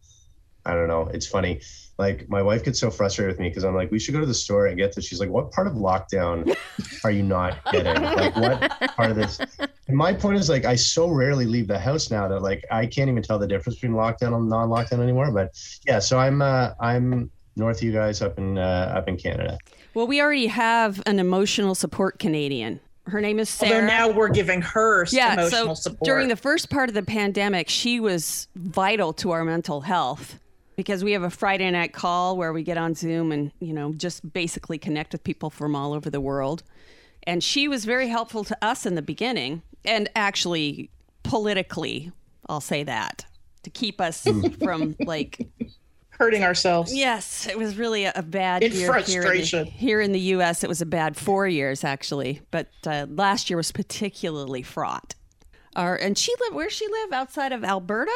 I 0.65 0.73
don't 0.73 0.87
know. 0.87 1.09
It's 1.13 1.27
funny. 1.27 1.61
Like 1.97 2.27
my 2.27 2.41
wife 2.41 2.63
gets 2.63 2.79
so 2.79 2.89
frustrated 2.89 3.31
with 3.31 3.39
me 3.39 3.49
because 3.49 3.63
I'm 3.63 3.75
like, 3.75 3.91
we 3.91 3.99
should 3.99 4.13
go 4.13 4.19
to 4.19 4.25
the 4.25 4.33
store 4.33 4.67
and 4.67 4.77
get 4.77 4.93
this. 4.93 5.05
She's 5.05 5.19
like, 5.19 5.29
what 5.29 5.51
part 5.51 5.67
of 5.67 5.73
lockdown 5.73 6.53
are 7.03 7.11
you 7.11 7.23
not 7.23 7.59
getting? 7.71 8.01
Like 8.01 8.35
what 8.35 8.95
part 8.95 9.11
of 9.11 9.15
this? 9.15 9.39
And 9.87 9.95
my 9.95 10.11
point 10.11 10.37
is 10.37 10.49
like, 10.49 10.65
I 10.65 10.75
so 10.75 11.07
rarely 11.07 11.45
leave 11.45 11.67
the 11.67 11.79
house 11.79 12.11
now 12.11 12.27
that 12.27 12.41
like 12.41 12.65
I 12.71 12.85
can't 12.85 13.09
even 13.09 13.23
tell 13.23 13.39
the 13.39 13.47
difference 13.47 13.79
between 13.79 13.95
lockdown 13.95 14.35
and 14.35 14.49
non-lockdown 14.49 14.99
anymore. 14.99 15.31
But 15.31 15.57
yeah, 15.85 15.99
so 15.99 16.19
I'm 16.19 16.41
uh, 16.41 16.71
I'm 16.79 17.31
north 17.55 17.77
of 17.77 17.83
you 17.83 17.93
guys 17.93 18.21
up 18.21 18.37
in 18.37 18.57
uh, 18.57 18.93
up 18.95 19.07
in 19.07 19.15
Canada. 19.15 19.57
Well, 19.93 20.07
we 20.07 20.19
already 20.19 20.47
have 20.47 21.01
an 21.05 21.19
emotional 21.19 21.75
support 21.75 22.19
Canadian. 22.19 22.81
Her 23.07 23.21
name 23.21 23.39
is 23.39 23.49
Sarah. 23.49 23.75
Although 23.75 23.87
now 23.87 24.09
we're 24.11 24.29
giving 24.29 24.61
her 24.63 25.05
yeah, 25.11 25.33
emotional 25.33 25.75
so 25.75 25.89
support. 25.91 26.05
during 26.05 26.27
the 26.27 26.35
first 26.35 26.71
part 26.71 26.89
of 26.89 26.95
the 26.95 27.03
pandemic, 27.03 27.69
she 27.69 27.99
was 27.99 28.47
vital 28.55 29.13
to 29.13 29.31
our 29.31 29.45
mental 29.45 29.81
health 29.81 30.39
because 30.75 31.03
we 31.03 31.13
have 31.13 31.23
a 31.23 31.29
Friday 31.29 31.69
night 31.71 31.93
call 31.93 32.37
where 32.37 32.53
we 32.53 32.63
get 32.63 32.77
on 32.77 32.93
Zoom 32.95 33.31
and, 33.31 33.51
you 33.59 33.73
know, 33.73 33.93
just 33.93 34.31
basically 34.33 34.77
connect 34.77 35.13
with 35.13 35.23
people 35.23 35.49
from 35.49 35.75
all 35.75 35.93
over 35.93 36.09
the 36.09 36.21
world. 36.21 36.63
And 37.23 37.43
she 37.43 37.67
was 37.67 37.85
very 37.85 38.07
helpful 38.07 38.43
to 38.43 38.57
us 38.61 38.85
in 38.85 38.95
the 38.95 39.01
beginning 39.01 39.61
and 39.83 40.09
actually 40.15 40.89
politically, 41.23 42.11
I'll 42.47 42.61
say 42.61 42.83
that, 42.83 43.25
to 43.63 43.69
keep 43.69 43.99
us 43.99 44.27
from 44.63 44.95
like 44.99 45.47
hurting 46.09 46.43
ourselves. 46.43 46.95
Yes, 46.95 47.47
it 47.47 47.57
was 47.57 47.77
really 47.77 48.05
a, 48.05 48.13
a 48.15 48.21
bad 48.21 48.63
In 48.63 48.71
year 48.71 48.87
frustration. 48.87 49.65
Here 49.65 49.71
in, 49.71 49.71
the, 49.71 49.77
here 49.77 50.01
in 50.01 50.11
the 50.11 50.19
U.S. 50.19 50.63
It 50.63 50.67
was 50.69 50.81
a 50.81 50.85
bad 50.85 51.17
four 51.17 51.47
years 51.47 51.83
actually, 51.83 52.41
but 52.51 52.67
uh, 52.85 53.05
last 53.09 53.49
year 53.49 53.57
was 53.57 53.71
particularly 53.71 54.61
fraught. 54.61 55.15
Uh, 55.75 55.97
and 55.99 56.17
she 56.17 56.33
lived 56.41 56.55
where 56.55 56.69
she 56.69 56.87
live 56.87 57.11
outside 57.11 57.51
of 57.51 57.63
Alberta, 57.63 58.11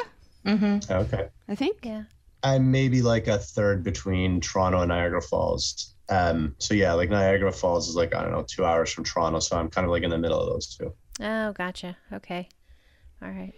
Okay. 0.47 1.27
I 1.49 1.55
think. 1.55 1.79
yeah. 1.83 2.03
I'm 2.43 2.71
maybe 2.71 3.01
like 3.01 3.27
a 3.27 3.37
third 3.37 3.83
between 3.83 4.39
Toronto 4.41 4.79
and 4.79 4.89
Niagara 4.89 5.21
Falls. 5.21 5.93
Um, 6.09 6.55
so 6.57 6.73
yeah, 6.73 6.93
like 6.93 7.09
Niagara 7.09 7.51
Falls 7.51 7.87
is 7.89 7.95
like 7.95 8.15
I 8.15 8.23
don't 8.23 8.31
know 8.31 8.43
two 8.47 8.65
hours 8.65 8.91
from 8.91 9.03
Toronto, 9.03 9.39
so 9.39 9.57
I'm 9.57 9.69
kind 9.69 9.85
of 9.85 9.91
like 9.91 10.03
in 10.03 10.09
the 10.09 10.17
middle 10.17 10.39
of 10.39 10.47
those 10.49 10.75
two. 10.75 10.93
Oh, 11.21 11.51
gotcha. 11.53 11.97
Okay. 12.13 12.47
All 13.21 13.29
right. 13.29 13.53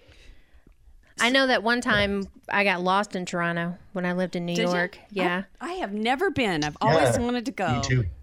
I 1.20 1.30
know 1.30 1.48
that 1.48 1.62
one 1.62 1.82
time 1.82 2.28
I 2.50 2.64
got 2.64 2.82
lost 2.82 3.16
in 3.16 3.26
Toronto 3.26 3.78
when 3.94 4.06
I 4.06 4.14
lived 4.14 4.36
in 4.36 4.46
New 4.46 4.56
Did 4.56 4.70
you? 4.70 4.76
York. 4.76 4.98
Yeah. 5.12 5.44
I 5.60 5.74
have 5.74 5.94
never 5.94 6.32
been. 6.32 6.64
I've 6.64 6.78
always 6.82 7.16
Yeah, 7.16 7.22
wanted 7.22 7.46
to 7.46 7.52
go. 7.52 7.76
Me 7.76 7.82
too. 7.82 8.04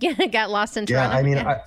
Yeah, 0.00 0.26
got 0.26 0.50
lost 0.50 0.76
in 0.76 0.84
Toronto. 0.84 1.12
Yeah, 1.14 1.18
I 1.18 1.22
mean, 1.22 1.38
I, 1.38 1.60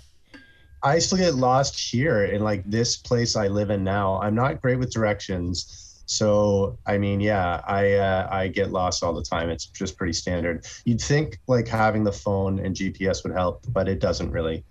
I 0.83 0.99
still 0.99 1.17
get 1.17 1.33
lost 1.33 1.79
here 1.79 2.25
in 2.25 2.43
like 2.43 2.63
this 2.69 2.95
place 2.97 3.35
I 3.35 3.47
live 3.47 3.71
in 3.71 3.83
now. 3.83 4.21
I'm 4.21 4.35
not 4.35 4.61
great 4.61 4.77
with 4.77 4.91
directions, 4.93 5.90
so 6.11 6.77
I 6.85 6.97
mean, 6.97 7.21
yeah, 7.21 7.61
I 7.65 7.93
uh, 7.93 8.27
I 8.29 8.49
get 8.49 8.71
lost 8.71 9.01
all 9.01 9.13
the 9.13 9.23
time. 9.23 9.49
It's 9.49 9.67
just 9.67 9.97
pretty 9.97 10.11
standard. 10.11 10.65
You'd 10.83 10.99
think 10.99 11.37
like 11.47 11.69
having 11.69 12.03
the 12.03 12.11
phone 12.11 12.59
and 12.59 12.75
GPS 12.75 13.23
would 13.23 13.31
help, 13.31 13.65
but 13.69 13.87
it 13.87 13.99
doesn't 13.99 14.29
really. 14.31 14.65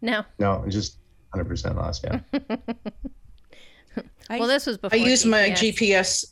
no. 0.00 0.24
No, 0.38 0.62
it's 0.64 0.74
just 0.74 0.98
100% 1.34 1.74
lost. 1.76 2.04
Yeah. 2.04 2.20
Well, 4.30 4.48
this 4.48 4.66
was 4.66 4.78
before 4.78 4.98
I 4.98 5.02
use 5.02 5.24
my 5.24 5.50
GPS. 5.50 5.78
GPS. 5.92 6.24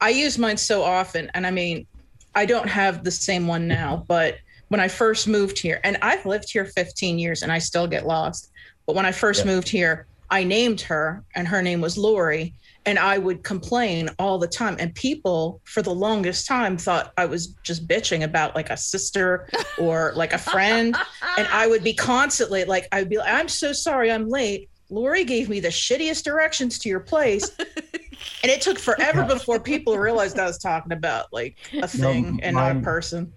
I 0.00 0.10
use 0.10 0.36
mine 0.36 0.56
so 0.58 0.82
often, 0.82 1.30
and 1.34 1.46
I 1.46 1.50
mean, 1.50 1.86
I 2.34 2.44
don't 2.44 2.68
have 2.68 3.04
the 3.04 3.10
same 3.10 3.46
one 3.46 3.66
now. 3.68 4.04
But 4.08 4.36
when 4.68 4.80
I 4.80 4.88
first 4.88 5.26
moved 5.28 5.58
here, 5.58 5.80
and 5.84 5.96
I've 6.02 6.26
lived 6.26 6.50
here 6.52 6.66
15 6.66 7.18
years, 7.18 7.42
and 7.42 7.50
I 7.52 7.58
still 7.58 7.86
get 7.86 8.06
lost. 8.06 8.50
But 8.86 8.96
when 8.96 9.06
I 9.06 9.12
first 9.12 9.44
Yeah. 9.44 9.52
moved 9.52 9.68
here, 9.68 10.06
I 10.28 10.44
named 10.44 10.80
her, 10.82 11.24
and 11.34 11.46
her 11.48 11.62
name 11.62 11.80
was 11.80 11.96
Lori. 11.96 12.54
And 12.84 12.98
I 12.98 13.18
would 13.18 13.44
complain 13.44 14.10
all 14.18 14.38
the 14.38 14.48
time. 14.48 14.76
And 14.78 14.94
people, 14.94 15.60
for 15.64 15.82
the 15.82 15.94
longest 15.94 16.46
time, 16.46 16.76
thought 16.76 17.12
I 17.16 17.26
was 17.26 17.54
just 17.62 17.86
bitching 17.86 18.24
about 18.24 18.54
like 18.54 18.70
a 18.70 18.76
sister 18.76 19.48
or 19.78 20.12
like 20.16 20.32
a 20.32 20.38
friend. 20.38 20.96
and 21.38 21.46
I 21.48 21.66
would 21.66 21.84
be 21.84 21.94
constantly 21.94 22.64
like, 22.64 22.88
I'd 22.92 23.08
be 23.08 23.18
like, 23.18 23.32
I'm 23.32 23.48
so 23.48 23.72
sorry 23.72 24.10
I'm 24.10 24.28
late. 24.28 24.68
Lori 24.90 25.24
gave 25.24 25.48
me 25.48 25.60
the 25.60 25.68
shittiest 25.68 26.24
directions 26.24 26.78
to 26.80 26.88
your 26.88 27.00
place. 27.00 27.50
and 27.58 28.50
it 28.50 28.60
took 28.60 28.78
forever 28.78 29.24
before 29.24 29.58
people 29.60 29.96
realized 29.96 30.38
I 30.38 30.44
was 30.44 30.58
talking 30.58 30.92
about 30.92 31.32
like 31.32 31.56
a 31.72 31.88
thing 31.88 32.40
and 32.42 32.56
not 32.56 32.76
a 32.76 32.80
person. 32.80 33.32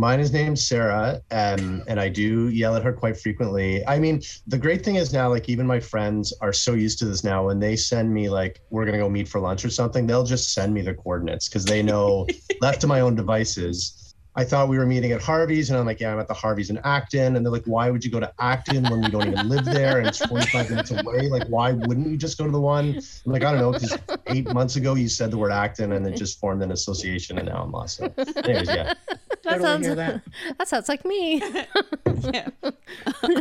Mine 0.00 0.20
is 0.20 0.32
named 0.32 0.58
Sarah, 0.58 1.20
um, 1.30 1.82
and 1.86 2.00
I 2.00 2.08
do 2.08 2.48
yell 2.48 2.74
at 2.74 2.82
her 2.82 2.92
quite 2.94 3.18
frequently. 3.18 3.86
I 3.86 3.98
mean, 3.98 4.22
the 4.46 4.56
great 4.56 4.82
thing 4.82 4.94
is 4.94 5.12
now, 5.12 5.28
like, 5.28 5.50
even 5.50 5.66
my 5.66 5.78
friends 5.78 6.32
are 6.40 6.54
so 6.54 6.72
used 6.72 6.98
to 7.00 7.04
this 7.04 7.22
now. 7.22 7.44
When 7.44 7.60
they 7.60 7.76
send 7.76 8.10
me, 8.10 8.30
like, 8.30 8.62
we're 8.70 8.86
gonna 8.86 8.96
go 8.96 9.10
meet 9.10 9.28
for 9.28 9.40
lunch 9.42 9.62
or 9.62 9.68
something, 9.68 10.06
they'll 10.06 10.24
just 10.24 10.54
send 10.54 10.72
me 10.72 10.80
the 10.80 10.94
coordinates 10.94 11.50
because 11.50 11.66
they 11.66 11.82
know, 11.82 12.26
left 12.62 12.80
to 12.80 12.86
my 12.86 13.00
own 13.00 13.14
devices. 13.14 14.14
I 14.36 14.42
thought 14.44 14.70
we 14.70 14.78
were 14.78 14.86
meeting 14.86 15.12
at 15.12 15.20
Harvey's, 15.20 15.68
and 15.68 15.78
I'm 15.78 15.84
like, 15.84 16.00
yeah, 16.00 16.14
I'm 16.14 16.18
at 16.18 16.28
the 16.28 16.34
Harvey's 16.34 16.70
in 16.70 16.78
Acton, 16.78 17.36
and 17.36 17.44
they're 17.44 17.52
like, 17.52 17.66
why 17.66 17.90
would 17.90 18.02
you 18.02 18.10
go 18.10 18.20
to 18.20 18.32
Acton 18.38 18.84
when 18.84 19.02
we 19.02 19.08
don't 19.10 19.28
even 19.28 19.50
live 19.50 19.66
there 19.66 19.98
and 19.98 20.06
it's 20.06 20.24
45 20.24 20.70
minutes 20.70 20.92
away? 20.92 21.28
Like, 21.28 21.46
why 21.48 21.72
wouldn't 21.72 22.06
you 22.06 22.16
just 22.16 22.38
go 22.38 22.46
to 22.46 22.50
the 22.50 22.58
one? 22.58 22.96
I'm 23.26 23.32
like, 23.32 23.44
I 23.44 23.52
don't 23.52 23.60
know, 23.60 23.72
because 23.72 23.98
eight 24.28 24.50
months 24.50 24.76
ago 24.76 24.94
you 24.94 25.10
said 25.10 25.30
the 25.30 25.36
word 25.36 25.52
Acton, 25.52 25.92
and 25.92 26.06
it 26.06 26.16
just 26.16 26.40
formed 26.40 26.62
an 26.62 26.72
association, 26.72 27.36
and 27.36 27.48
now 27.48 27.62
I'm 27.62 27.70
lost. 27.70 27.98
So, 27.98 28.10
anyways, 28.44 28.68
yeah. 28.68 28.94
That 29.44 29.60
sounds 29.60 29.86
that. 29.86 30.22
that 30.58 30.68
sounds 30.68 30.88
like 30.88 31.04
me. 31.04 31.42
yeah. 32.32 32.48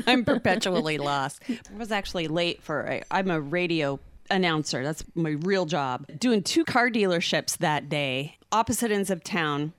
I'm 0.08 0.24
perpetually 0.26 0.98
lost. 0.98 1.42
I 1.50 1.78
was 1.78 1.92
actually 1.92 2.28
late 2.28 2.62
for 2.62 2.82
a, 2.86 3.04
I'm 3.12 3.30
a 3.30 3.40
radio 3.40 4.00
announcer. 4.30 4.84
That's 4.84 5.04
my 5.16 5.32
real 5.32 5.66
job. 5.66 6.06
Doing 6.18 6.44
two 6.44 6.64
car 6.64 6.90
dealerships 6.90 7.58
that 7.58 7.90
day, 7.90 8.38
opposite 8.52 8.92
ends 8.92 9.10
of 9.10 9.24
town. 9.24 9.74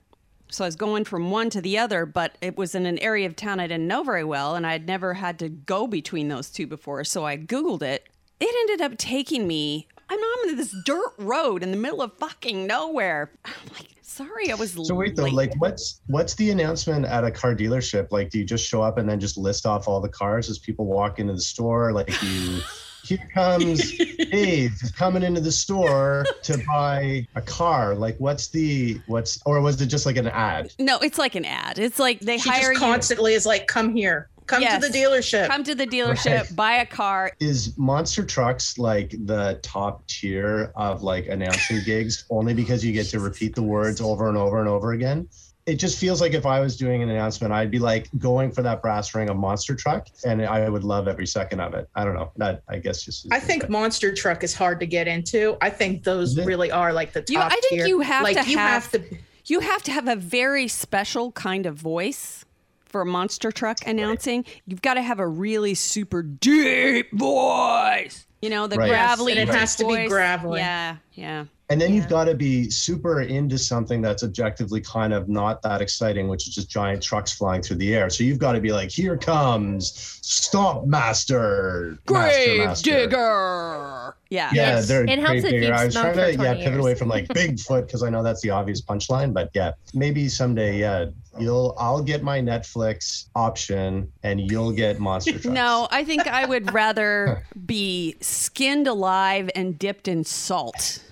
So 0.51 0.65
I 0.65 0.69
was 0.69 0.77
going 0.77 1.05
from 1.05 1.31
one 1.31 1.49
to 1.51 1.61
the 1.61 1.79
other, 1.79 2.05
but 2.07 2.37
it 2.41 2.57
was 2.57 2.75
in 2.75 2.85
an 2.85 2.99
area 2.99 3.27
of 3.27 3.37
town 3.37 3.61
I 3.61 3.69
didn't 3.69 3.87
know 3.87 4.03
very 4.03 4.25
well, 4.25 4.57
and 4.57 4.67
I'd 4.67 4.87
never 4.87 5.15
had 5.15 5.39
to 5.39 5.49
go 5.49 5.87
between 5.87 6.29
those 6.29 6.51
two 6.51 6.67
before. 6.67 7.05
So 7.05 7.25
I 7.25 7.37
Googled 7.37 7.83
it. 7.83 8.09
It 8.41 8.55
ended 8.69 8.85
up 8.85 8.99
taking 8.99 9.47
me. 9.47 9.87
I'm 10.09 10.19
on 10.19 10.57
this 10.57 10.75
dirt 10.85 11.13
road 11.19 11.63
in 11.63 11.71
the 11.71 11.77
middle 11.77 12.03
of 12.03 12.15
fucking 12.15 12.67
nowhere. 12.67 13.31
I'm 13.45 13.53
like, 13.75 14.00
sorry, 14.11 14.51
I 14.51 14.55
was 14.55 14.73
So 14.73 14.95
wait 14.95 15.17
though, 15.17 15.25
late. 15.25 15.33
like 15.35 15.61
what's 15.61 16.01
what's 16.09 16.35
the 16.35 16.51
announcement 16.51 17.07
at 17.07 17.25
a 17.25 17.31
car 17.31 17.55
dealership? 17.55 18.09
Like, 18.11 18.31
do 18.31 18.39
you 18.39 18.45
just 18.45 18.67
show 18.67 18.83
up 18.83 18.99
and 18.99 19.09
then 19.09 19.21
just 19.21 19.37
list 19.39 19.67
off 19.67 19.89
all 19.89 20.01
the 20.01 20.09
cars 20.09 20.51
as 20.51 20.59
people 20.59 20.87
walk 20.87 21.19
into 21.19 21.33
the 21.33 21.41
store? 21.41 21.93
Like 21.93 22.11
you, 22.23 22.61
here 23.05 23.19
comes 23.33 23.97
Dave 24.31 24.73
coming 24.97 25.23
into 25.23 25.41
the 25.41 25.53
store 25.53 26.27
to 26.43 26.63
buy 26.67 27.27
a 27.35 27.41
car. 27.43 27.95
Like, 27.95 28.17
what's 28.19 28.49
the 28.49 29.01
what's 29.07 29.41
or 29.47 29.61
was 29.61 29.81
it 29.81 29.87
just 29.87 30.07
like 30.07 30.17
an 30.17 30.29
ad? 30.29 30.73
no, 30.79 30.99
it's 30.99 31.19
like 31.19 31.35
an 31.35 31.45
ad. 31.45 31.79
It's 31.79 31.99
like 31.99 32.21
they 32.21 32.39
She 32.39 32.49
hire 32.51 32.61
just 32.61 32.73
you. 32.73 32.79
constantly 32.79 33.35
is 33.35 33.47
like, 33.47 33.67
come 33.69 33.95
here, 33.95 34.29
Come 34.51 34.63
Yes. 34.63 34.85
to 34.85 34.91
the 34.91 34.99
dealership. 34.99 35.47
Come 35.47 35.63
to 35.63 35.77
the 35.77 35.87
dealership, 35.87 36.39
Right. 36.41 36.57
buy 36.57 36.73
a 36.79 36.87
car. 36.87 37.31
Is 37.39 37.73
Monster 37.79 38.25
Trucks 38.25 38.79
like 38.79 39.15
the 39.27 39.61
top 39.63 40.05
tier 40.09 40.73
of 40.75 41.03
like 41.05 41.29
announcing 41.29 41.81
gigs 41.87 42.25
only 42.31 42.53
because 42.53 42.85
you 42.85 42.93
get 42.93 43.07
to 43.11 43.21
repeat 43.21 43.55
the 43.55 43.63
words 43.63 44.01
over 44.01 44.29
and 44.29 44.37
over 44.37 44.59
and 44.59 44.69
over 44.69 44.91
again? 44.93 45.29
It 45.67 45.77
just 45.77 45.99
feels 45.99 46.21
like 46.21 46.33
if 46.35 46.47
I 46.47 46.59
was 46.59 46.77
doing 46.77 47.01
an 47.01 47.11
announcement, 47.11 47.53
I'd 47.53 47.71
be 47.71 47.79
like 47.79 48.09
going 48.19 48.51
for 48.51 48.63
that 48.63 48.83
brass 48.83 49.15
ring 49.15 49.29
of 49.31 49.37
Monster 49.37 49.77
Truck, 49.77 50.09
and 50.27 50.45
I 50.45 50.69
would 50.69 50.83
love 50.83 51.07
every 51.07 51.29
second 51.29 51.61
of 51.61 51.75
it. 51.75 51.89
I 51.95 52.03
don't 52.05 52.15
know. 52.15 52.33
That 52.39 52.63
I 52.69 52.79
guess 52.79 53.05
just. 53.05 53.29
I 53.31 53.39
think 53.39 53.69
Monster 53.69 54.13
Truck 54.13 54.43
is 54.43 54.53
hard 54.53 54.81
to 54.81 54.87
get 54.87 55.07
into. 55.07 55.57
I 55.61 55.71
think 55.71 56.03
those 56.03 56.37
really 56.37 56.73
are 56.73 56.93
like 56.93 57.13
the 57.13 57.21
top 57.21 57.31
You- 57.31 57.41
I 57.41 57.51
think 57.51 57.69
tier. 57.83 57.87
you 57.87 58.01
have 58.01 58.25
like 58.25 58.43
to 58.43 58.51
you 58.51 58.59
have- 58.59 58.91
have 58.91 58.93
to. 58.93 59.17
You 59.47 59.61
have 59.61 59.83
to 59.85 59.93
have 59.93 60.09
a 60.09 60.17
very 60.17 60.67
special 60.67 61.31
kind 61.33 61.67
of 61.67 61.77
voice 61.77 62.45
for 62.91 63.01
a 63.01 63.07
monster 63.07 63.51
truck 63.53 63.79
announcing. 63.87 64.45
You've 64.67 64.83
got 64.83 64.95
to 64.95 65.03
have 65.03 65.21
a 65.21 65.27
really 65.27 65.75
super 65.75 66.23
deep 66.23 67.13
voice. 67.13 68.27
You 68.43 68.51
know, 68.51 68.67
the 68.67 68.77
Right. 68.77 68.89
Yes, 68.89 69.17
gravelly. 69.17 69.33
and 69.33 69.49
it 69.49 69.53
has 69.55 69.77
to 69.77 69.87
be 69.87 70.09
gravelly. 70.09 70.61
Yeah, 70.61 70.97
yeah. 71.13 71.45
And 71.71 71.81
then 71.81 71.95
you've 71.95 72.09
got 72.09 72.25
to 72.25 72.35
be 72.35 72.69
super 72.69 73.21
into 73.23 73.57
something 73.57 74.03
that's 74.03 74.25
objectively 74.25 74.81
kind 74.81 75.13
of 75.13 75.29
not 75.29 75.63
that 75.63 75.81
exciting, 75.81 76.27
which 76.27 76.49
is 76.49 76.55
just 76.55 76.69
giant 76.69 77.01
trucks 77.01 77.33
flying 77.33 77.63
through 77.63 77.77
the 77.77 77.95
air. 77.95 78.11
So 78.11 78.25
you've 78.25 78.41
got 78.41 78.53
to 78.53 78.61
be 78.61 78.73
like, 78.73 78.91
here 78.91 79.17
comes 79.17 80.19
Stomp 80.23 80.87
Master. 80.87 81.01
Master, 81.31 81.99
Grave 82.07 82.67
Master. 82.67 82.91
digger. 82.91 84.17
Yeah. 84.31 84.51
Yeah, 84.53 84.75
Yes. 84.75 84.89
they're 84.89 85.05
It 85.05 85.19
helps 85.19 85.43
great 85.43 85.63
if 85.63 85.73
I 85.73 85.85
was 85.85 85.95
trying 85.95 86.15
to 86.17 86.31
yeah 86.33 86.37
20 86.55 86.63
pivot 86.65 86.81
away 86.81 86.95
from 86.95 87.09
like 87.09 87.29
Bigfoot 87.29 87.87
because 87.87 88.03
I 88.03 88.11
know 88.11 88.23
that's 88.23 88.41
the 88.41 88.51
obvious 88.51 88.81
punchline, 88.83 89.33
but 89.33 89.51
yeah, 89.55 89.73
maybe 89.95 90.29
someday 90.29 90.79
yeah 90.79 91.07
you'll 91.39 91.75
I'll 91.79 92.03
get 92.03 92.23
my 92.23 92.41
Netflix 92.41 93.27
option 93.37 94.11
and 94.25 94.41
you'll 94.51 94.73
get 94.73 94.99
Monster 94.99 95.33
Trucks. 95.39 95.47
No, 95.47 95.87
I 95.91 96.05
think 96.05 96.27
I 96.27 96.47
would 96.47 96.73
rather 96.73 97.45
be 97.67 98.17
skinned 98.21 98.87
alive 98.89 99.51
and 99.55 99.79
dipped 99.79 100.09
in 100.09 100.25
salt 100.25 101.03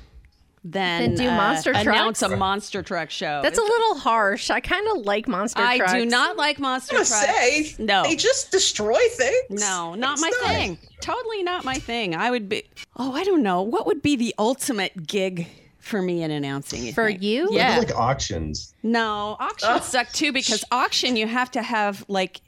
than 0.71 1.03
Than 1.03 1.15
do 1.15 1.29
uh, 1.29 1.37
monster 1.37 1.71
announce 1.73 2.23
a 2.23 2.37
monster 2.37 2.83
truck 2.83 3.11
show. 3.11 3.41
That's 3.43 3.59
a 3.59 3.63
little 3.63 3.97
harsh. 3.97 4.51
I 4.51 4.61
kind 4.61 4.87
of 4.89 5.05
like 5.07 5.29
monster 5.29 5.63
I 5.63 5.79
trucks. 5.79 5.93
do 5.93 6.07
not 6.07 6.37
like 6.37 6.59
monster 6.59 6.97
I 6.97 6.99
trucks. 6.99 7.11
was 7.11 7.21
say 7.21 7.75
no, 7.79 8.03
they 8.03 8.17
just 8.17 8.51
destroy 8.51 9.01
things. 9.13 9.61
No, 9.61 9.95
not 9.95 10.15
It's 10.15 10.23
my 10.23 10.33
nice. 10.43 10.57
thing. 10.57 10.79
Totally 11.01 11.43
not 11.43 11.65
my 11.65 11.75
thing. 11.75 12.15
I 12.15 12.31
would 12.31 12.49
be. 12.49 12.65
Oh, 12.97 13.13
I 13.13 13.25
don't 13.25 13.43
know. 13.43 13.63
What 13.63 13.87
would 13.87 14.03
be 14.03 14.17
the 14.17 14.35
ultimate 14.39 15.07
gig 15.07 15.47
for 15.79 16.03
me 16.03 16.23
in 16.23 16.31
announcing? 16.31 16.85
you 16.85 16.93
For 16.93 17.07
think? 17.07 17.23
you? 17.23 17.49
Yeah. 17.53 17.79
like 17.79 17.95
auctions. 17.97 18.75
No, 18.83 19.37
auctions 19.41 19.73
Oh. 19.77 19.81
suck 19.81 20.11
too 20.13 20.33
because 20.33 20.65
auction 20.71 21.17
you 21.17 21.27
have 21.27 21.51
to 21.53 21.63
have 21.63 22.05
like 22.09 22.41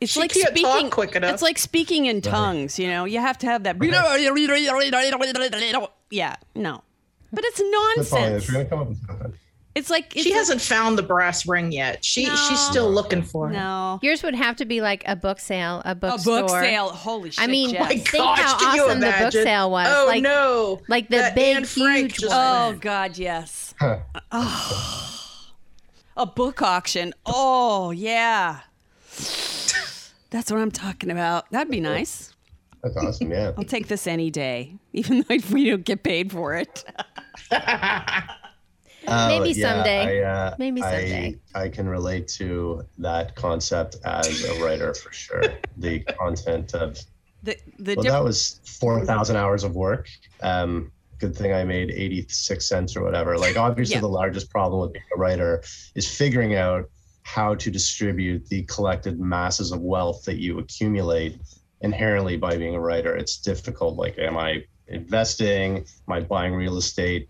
it's 0.00 0.12
She 0.12 0.20
like 0.20 0.32
can't 0.32 0.56
talk 0.56 0.56
speaking 0.56 0.90
quick 0.90 1.14
enough. 1.16 1.32
It's 1.34 1.42
like 1.42 1.58
speaking 1.58 2.06
in 2.06 2.20
tongues. 2.22 2.78
You 2.78 2.88
know, 2.88 3.04
you 3.04 3.20
have 3.20 3.38
to 3.38 3.46
have 3.46 3.64
that. 3.64 3.76
Yeah, 6.10 6.36
no, 6.54 6.82
but 7.32 7.44
it's 7.44 7.60
Good 7.60 7.70
nonsense. 7.96 8.48
We're 8.48 8.52
gonna 8.54 8.64
come 8.66 8.78
up 8.80 8.88
with 8.88 9.06
something. 9.06 9.34
It's 9.74 9.90
like 9.90 10.16
it's 10.16 10.24
She 10.24 10.30
like- 10.30 10.38
hasn't 10.38 10.60
found 10.60 10.98
the 10.98 11.02
brass 11.04 11.46
ring 11.46 11.70
yet. 11.70 12.04
She 12.04 12.24
she's 12.24 12.58
still 12.60 12.90
looking 12.90 13.22
for 13.22 13.48
it. 13.48 13.52
No, 13.52 14.00
Yours 14.02 14.24
would 14.24 14.34
have 14.34 14.56
to 14.56 14.64
be 14.64 14.80
like 14.80 15.04
a 15.06 15.14
book 15.14 15.38
sale, 15.38 15.82
a 15.84 15.94
book 15.94 16.10
a 16.10 16.14
bookstore. 16.14 16.40
book 16.40 16.50
sale. 16.50 16.88
Holy 16.88 17.30
shit! 17.30 17.44
I 17.44 17.46
mean, 17.46 17.70
Jess. 17.70 17.80
My 17.80 17.88
Think 17.96 18.06
gosh, 18.12 18.38
how 18.40 18.58
can 18.58 18.80
awesome 18.80 19.00
the 19.00 19.14
book 19.20 19.32
sale 19.32 19.70
was. 19.70 19.86
Oh 19.88 20.06
Like- 20.06 20.22
no! 20.22 20.80
like 20.88 21.08
the 21.10 21.18
That 21.18 21.34
big, 21.36 21.56
Anne 21.56 21.64
huge 21.64 22.20
one. 22.24 22.30
Oh. 22.32 22.78
God, 22.80 23.18
yes. 23.18 23.74
Huh. 23.78 23.98
A 26.16 26.26
book 26.26 26.60
auction. 26.62 27.14
Oh 27.24 27.92
yeah. 27.92 28.60
That's 30.30 30.50
what 30.50 30.60
I'm 30.60 30.72
talking 30.72 31.10
about. 31.10 31.48
That'd 31.52 31.70
be 31.70 31.80
nice. 31.80 32.34
That's 32.82 32.96
awesome. 32.96 33.30
Yeah. 33.30 33.52
I'll 33.56 33.64
take 33.64 33.86
this 33.88 34.06
any 34.06 34.30
day, 34.30 34.74
even 34.92 35.24
though 35.28 35.36
we 35.52 35.70
don't 35.70 35.84
get 35.84 36.02
paid 36.02 36.32
for 36.32 36.54
it. 36.56 36.84
Uh, 37.50 38.20
Maybe 39.28 39.50
yeah, 39.58 39.72
someday. 39.74 40.22
I, 40.24 40.30
uh, 40.30 40.54
Maybe 40.58 40.82
I- 40.82 40.90
someday. 40.90 41.36
I, 41.54 41.68
can 41.68 41.88
relate 41.88 42.28
to 42.38 42.82
that 42.98 43.34
concept 43.34 43.96
as 44.04 44.44
a 44.44 44.62
writer 44.64 44.94
for 44.94 45.12
sure. 45.12 45.42
the 45.76 46.00
content 46.00 46.74
of 46.74 46.98
The 47.42 47.56
the 47.78 47.94
well, 47.94 48.02
diff- 48.02 48.12
that 48.12 48.24
was 48.24 48.60
four 48.64 49.04
thousand 49.04 49.36
hours 49.36 49.64
of 49.64 49.74
work. 49.74 50.08
Um, 50.42 50.92
good 51.18 51.34
thing 51.36 51.52
I 51.52 51.64
made 51.64 51.90
eighty 51.90 52.26
six 52.28 52.66
cents 52.68 52.96
or 52.96 53.02
whatever. 53.02 53.38
Like 53.38 53.56
obviously, 53.56 53.94
Yeah. 53.96 54.00
the 54.02 54.08
largest 54.08 54.50
problem 54.50 54.80
with 54.82 54.92
being 54.92 55.04
a 55.14 55.18
writer 55.18 55.62
is 55.94 56.06
figuring 56.10 56.54
out 56.56 56.90
how 57.22 57.54
to 57.54 57.70
distribute 57.70 58.46
the 58.48 58.62
collected 58.64 59.20
masses 59.20 59.70
of 59.72 59.80
wealth 59.80 60.24
that 60.24 60.36
you 60.38 60.58
accumulate 60.58 61.38
inherently 61.82 62.36
by 62.36 62.56
being 62.56 62.74
a 62.74 62.80
writer. 62.80 63.14
It's 63.14 63.36
difficult. 63.38 63.96
Like, 63.96 64.18
am 64.18 64.36
I 64.36 64.64
investing? 64.88 65.78
Am 65.78 66.12
I 66.12 66.20
buying 66.20 66.54
real 66.54 66.76
estate? 66.76 67.28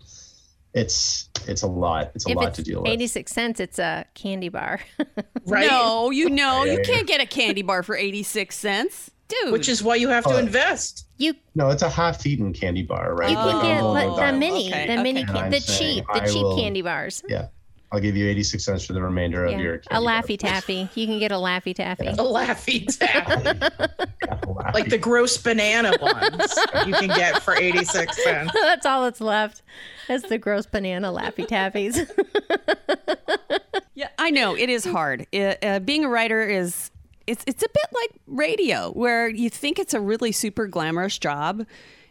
It's 0.73 1.29
it's 1.47 1.63
a 1.63 1.67
lot. 1.67 2.11
It's 2.13 2.27
a 2.27 2.29
If 2.29 2.35
lot 2.35 2.47
it's 2.49 2.55
to 2.57 2.63
deal 2.63 2.83
with. 2.83 2.91
86 2.91 3.31
cents, 3.31 3.59
it's 3.59 3.79
a 3.79 4.05
candy 4.13 4.49
bar. 4.49 4.81
Right. 5.45 5.67
No, 5.67 6.11
you 6.11 6.29
know, 6.29 6.63
Yeah, 6.63 6.73
you 6.73 6.77
yeah. 6.79 6.83
can't 6.83 7.07
get 7.07 7.21
a 7.21 7.25
candy 7.25 7.63
bar 7.63 7.81
for 7.81 7.95
86 7.95 8.55
cents. 8.55 9.09
Dude. 9.29 9.51
Which 9.51 9.67
is 9.67 9.81
why 9.81 9.95
you 9.95 10.09
have 10.09 10.23
to 10.25 10.37
invest. 10.37 11.05
You 11.17 11.33
No, 11.55 11.69
it's 11.69 11.81
a 11.81 11.89
half-eaten 11.89 12.53
candy 12.53 12.83
bar, 12.83 13.15
right? 13.15 13.31
you 13.31 13.37
Oh, 13.37 13.49
can 13.51 13.61
get 13.63 13.77
I'm 13.79 13.85
like 13.85 14.07
going 14.07 14.33
the 14.33 14.37
mini, 14.39 14.67
Okay, 14.69 14.95
the 14.95 15.01
mini, 15.01 15.23
okay. 15.23 15.31
ca- 15.33 15.39
And 15.45 15.53
the 15.53 15.59
cheap, 15.59 16.05
the 16.13 16.19
cheap 16.31 16.43
will- 16.43 16.57
candy 16.57 16.81
bars. 16.83 17.23
Yeah, 17.27 17.47
I'll 17.91 17.99
give 17.99 18.15
you 18.15 18.27
eighty-six 18.29 18.63
cents 18.63 18.85
for 18.85 18.93
the 18.93 19.01
remainder 19.01 19.45
of 19.45 19.51
Yeah. 19.51 19.57
your 19.59 19.73
A 19.75 19.79
candy 19.79 20.05
bar. 20.05 20.21
Laffy 20.21 20.37
Taffy. 20.39 20.89
You 20.93 21.07
can 21.07 21.17
get 21.19 21.31
a 21.31 21.35
Laffy 21.35 21.73
Taffy. 21.75 22.07
A 22.07 22.13
Laffy 22.15 22.85
Taffy. 22.85 23.43
Laffy. 23.59 24.73
like 24.73 24.89
the 24.89 24.97
gross 24.97 25.37
banana 25.37 25.93
ones 26.01 26.53
you 26.85 26.93
can 26.93 27.07
get 27.07 27.41
for 27.41 27.55
86 27.55 28.23
cents. 28.23 28.51
That's 28.61 28.85
all 28.85 29.03
that's 29.03 29.21
left. 29.21 29.63
That's 30.07 30.27
the 30.29 30.37
gross 30.37 30.65
banana 30.67 31.11
Laffy 31.11 31.47
Taffies. 31.47 32.07
Yeah, 33.95 34.09
I 34.17 34.29
know 34.31 34.55
it 34.55 34.69
is 34.69 34.85
hard. 34.85 35.25
Uh, 35.33 35.55
uh, 35.61 35.79
being 35.79 36.05
a 36.05 36.09
writer 36.09 36.41
is 36.47 36.89
it's 37.27 37.43
it's 37.47 37.61
a 37.63 37.67
bit 37.67 37.85
like 37.93 38.11
radio, 38.27 38.91
where 38.91 39.27
you 39.27 39.49
think 39.49 39.77
it's 39.77 39.93
a 39.93 39.99
really 39.99 40.31
super 40.31 40.67
glamorous 40.67 41.17
job, 41.17 41.65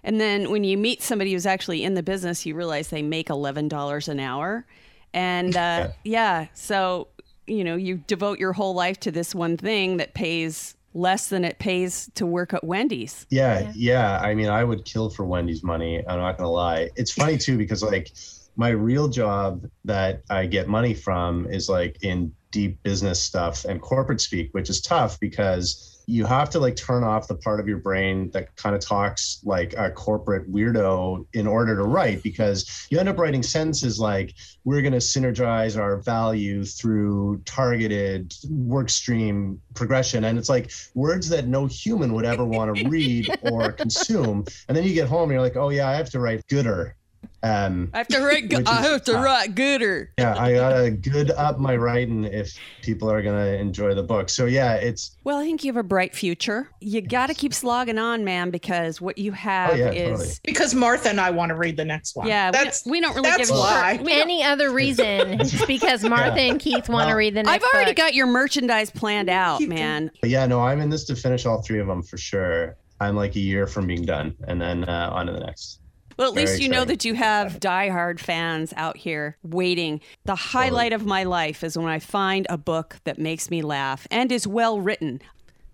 and 0.04 0.20
then 0.20 0.50
when 0.50 0.64
you 0.64 0.76
meet 0.76 1.02
somebody 1.02 1.32
who's 1.32 1.46
actually 1.46 1.82
in 1.84 1.94
the 1.94 2.02
business, 2.02 2.44
you 2.44 2.54
realize 2.54 2.88
they 2.88 3.00
make 3.02 3.30
eleven 3.30 3.68
dollars 3.68 4.06
an 4.08 4.20
hour, 4.20 4.66
and 5.14 5.56
uh, 5.56 5.88
yeah, 6.04 6.46
so 6.54 7.08
you 7.46 7.64
know 7.64 7.76
you 7.76 7.96
devote 8.06 8.38
your 8.38 8.52
whole 8.52 8.74
life 8.74 9.00
to 9.00 9.10
this 9.10 9.34
one 9.34 9.56
thing 9.56 9.96
that 9.98 10.14
pays 10.14 10.74
less 10.94 11.28
than 11.28 11.44
it 11.44 11.58
pays 11.58 12.10
to 12.14 12.26
work 12.26 12.52
at 12.54 12.64
Wendy's. 12.64 13.26
Yeah, 13.30 13.70
yeah. 13.74 14.18
I 14.20 14.34
mean, 14.34 14.48
I 14.48 14.64
would 14.64 14.84
kill 14.84 15.10
for 15.10 15.24
Wendy's 15.24 15.62
money. 15.62 16.02
I'm 16.06 16.18
not 16.18 16.38
gonna 16.38 16.50
lie. 16.50 16.90
It's 16.96 17.12
funny 17.12 17.38
too 17.38 17.56
because 17.56 17.82
like 17.82 18.12
my 18.56 18.70
real 18.70 19.08
job 19.08 19.68
that 19.84 20.22
I 20.30 20.46
get 20.46 20.68
money 20.68 20.94
from 20.94 21.46
is 21.46 21.68
like 21.68 22.02
in 22.02 22.32
deep 22.50 22.82
business 22.82 23.22
stuff 23.22 23.64
and 23.64 23.80
corporate 23.80 24.20
speak, 24.20 24.50
which 24.52 24.70
is 24.70 24.80
tough 24.80 25.20
because 25.20 25.97
you 26.08 26.24
have 26.24 26.48
to 26.48 26.58
like 26.58 26.74
turn 26.74 27.04
off 27.04 27.28
the 27.28 27.34
part 27.34 27.60
of 27.60 27.68
your 27.68 27.76
brain 27.76 28.30
that 28.30 28.56
kind 28.56 28.74
of 28.74 28.80
talks 28.80 29.40
like 29.44 29.74
a 29.76 29.90
corporate 29.90 30.50
weirdo 30.50 31.26
in 31.34 31.46
order 31.46 31.76
to 31.76 31.82
write 31.82 32.22
because 32.22 32.86
you 32.90 32.98
end 32.98 33.10
up 33.10 33.18
writing 33.18 33.42
sentences 33.42 34.00
like 34.00 34.34
we're 34.64 34.80
going 34.80 34.92
to 34.94 34.98
synergize 34.98 35.78
our 35.78 35.98
value 35.98 36.64
through 36.64 37.40
targeted 37.44 38.32
work 38.48 38.88
stream 38.88 39.60
progression 39.74 40.24
and 40.24 40.38
it's 40.38 40.48
like 40.48 40.70
words 40.94 41.28
that 41.28 41.46
no 41.46 41.66
human 41.66 42.14
would 42.14 42.24
ever 42.24 42.44
want 42.44 42.74
to 42.74 42.88
read 42.88 43.28
or 43.42 43.70
consume 43.70 44.46
and 44.68 44.76
then 44.76 44.84
you 44.84 44.94
get 44.94 45.08
home 45.08 45.24
and 45.24 45.32
you're 45.32 45.42
like 45.42 45.56
oh 45.56 45.68
yeah 45.68 45.86
i 45.88 45.92
have 45.92 46.08
to 46.08 46.20
write 46.20 46.44
gooder 46.48 46.96
um 47.42 47.90
I 47.94 47.98
have 47.98 48.08
to 48.08 48.20
write. 48.20 48.52
Which 48.52 48.66
I 48.66 48.82
have 48.82 49.04
to 49.04 49.12
tough. 49.12 49.24
write 49.24 49.54
gooder. 49.54 50.10
yeah 50.18 50.34
i 50.36 50.52
gotta 50.54 50.90
good 50.90 51.30
up 51.30 51.58
my 51.60 51.76
writing 51.76 52.24
if 52.24 52.52
people 52.82 53.08
are 53.10 53.22
gonna 53.22 53.46
enjoy 53.52 53.94
the 53.94 54.02
book 54.02 54.28
so 54.28 54.46
yeah 54.46 54.74
it's 54.74 55.16
Well, 55.24 55.38
I 55.38 55.44
think 55.44 55.62
you 55.62 55.68
have 55.72 55.76
a 55.76 55.82
bright 55.86 56.14
future. 56.16 56.70
You 56.80 57.00
got 57.00 57.26
to 57.28 57.34
keep 57.34 57.52
slogging 57.54 57.98
on, 57.98 58.24
man, 58.24 58.50
because 58.50 59.00
what 59.00 59.18
you 59.18 59.32
have 59.32 59.70
Oh, 59.72 59.74
yeah, 59.74 59.90
is 59.92 60.18
totally. 60.18 60.34
Because 60.44 60.74
Martha 60.74 61.10
and 61.10 61.20
I 61.20 61.30
want 61.30 61.50
to 61.50 61.54
read 61.56 61.76
the 61.76 61.84
next 61.84 62.16
one. 62.16 62.26
yeah. 62.26 62.50
That's 62.50 62.84
we, 62.86 63.00
don't, 63.00 63.10
we 63.14 63.22
don't 63.22 63.24
really 63.24 63.36
that's 63.36 63.50
give 63.50 63.56
a 63.56 63.60
why. 63.60 63.96
shit. 63.98 64.08
Any 64.08 64.42
other 64.42 64.70
reason? 64.72 65.40
It's 65.40 65.64
because 65.66 66.02
Martha 66.02 66.40
and 66.40 66.58
Keith 66.58 66.88
want 66.88 67.04
to 67.04 67.08
Well, 67.10 67.16
read 67.16 67.34
the 67.34 67.42
next 67.42 67.46
one. 67.46 67.54
I've 67.54 67.74
already 67.74 67.90
book. 67.92 67.96
got 67.98 68.14
your 68.14 68.26
merchandise 68.26 68.90
planned 68.90 69.28
out, 69.28 69.58
Keep 69.58 69.68
man. 69.68 70.10
but 70.20 70.30
yeah 70.30 70.46
no 70.46 70.60
i'm 70.60 70.80
in 70.80 70.88
this 70.90 71.04
to 71.04 71.14
finish 71.14 71.44
all 71.46 71.62
three 71.62 71.78
of 71.80 71.86
them 71.86 72.02
for 72.02 72.16
sure 72.16 72.76
i'm 73.00 73.14
like 73.14 73.36
a 73.36 73.40
year 73.40 73.66
from 73.66 73.86
being 73.86 74.04
done 74.04 74.34
and 74.48 74.60
then 74.60 74.84
uh, 74.84 75.10
on 75.12 75.26
to 75.26 75.32
the 75.32 75.40
next 75.40 75.80
Well, 76.18 76.30
at 76.30 76.34
Very 76.34 76.46
least 76.46 76.60
you 76.60 76.68
know 76.68 76.84
that 76.84 77.04
you 77.04 77.14
have 77.14 77.60
diehard 77.60 78.18
fans 78.18 78.74
out 78.76 78.96
here 78.96 79.36
waiting. 79.44 80.00
The 80.24 80.34
highlight 80.34 80.92
of 80.92 81.06
my 81.06 81.22
life 81.22 81.62
is 81.62 81.78
when 81.78 81.86
I 81.86 82.00
find 82.00 82.44
a 82.50 82.58
book 82.58 82.96
that 83.04 83.18
makes 83.20 83.50
me 83.50 83.62
laugh 83.62 84.06
and 84.10 84.32
is 84.32 84.44
well 84.44 84.80
written. 84.80 85.22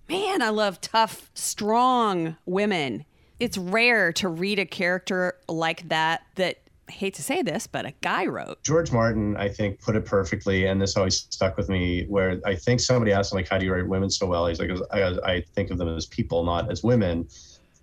Man, 0.06 0.42
I 0.42 0.50
love 0.50 0.82
tough, 0.82 1.30
strong 1.32 2.36
women. 2.44 3.06
It's 3.40 3.56
rare 3.56 4.12
to 4.12 4.28
read 4.28 4.58
a 4.58 4.66
character 4.66 5.38
like 5.48 5.88
that 5.88 6.26
that 6.34 6.58
I 6.90 6.92
hate 6.92 7.14
to 7.14 7.22
say 7.22 7.40
this, 7.40 7.66
but 7.66 7.86
a 7.86 7.94
guy 8.02 8.26
wrote. 8.26 8.62
George 8.62 8.92
Martin, 8.92 9.38
I 9.38 9.48
think, 9.48 9.80
put 9.80 9.96
it 9.96 10.04
perfectly, 10.04 10.66
and 10.66 10.78
this 10.80 10.94
always 10.98 11.26
stuck 11.30 11.56
with 11.56 11.70
me. 11.70 12.04
Where 12.04 12.38
I 12.44 12.54
think 12.54 12.80
somebody 12.80 13.12
asked 13.12 13.32
him, 13.32 13.36
like, 13.36 13.48
"How 13.48 13.56
do 13.56 13.64
you 13.64 13.72
write 13.72 13.88
women 13.88 14.10
so 14.10 14.26
well?" 14.26 14.46
He's 14.46 14.60
like, 14.60 14.70
"I, 14.90 15.16
I 15.24 15.40
think 15.54 15.70
of 15.70 15.78
them 15.78 15.88
as 15.88 16.04
people, 16.04 16.44
not 16.44 16.70
as 16.70 16.82
women," 16.82 17.26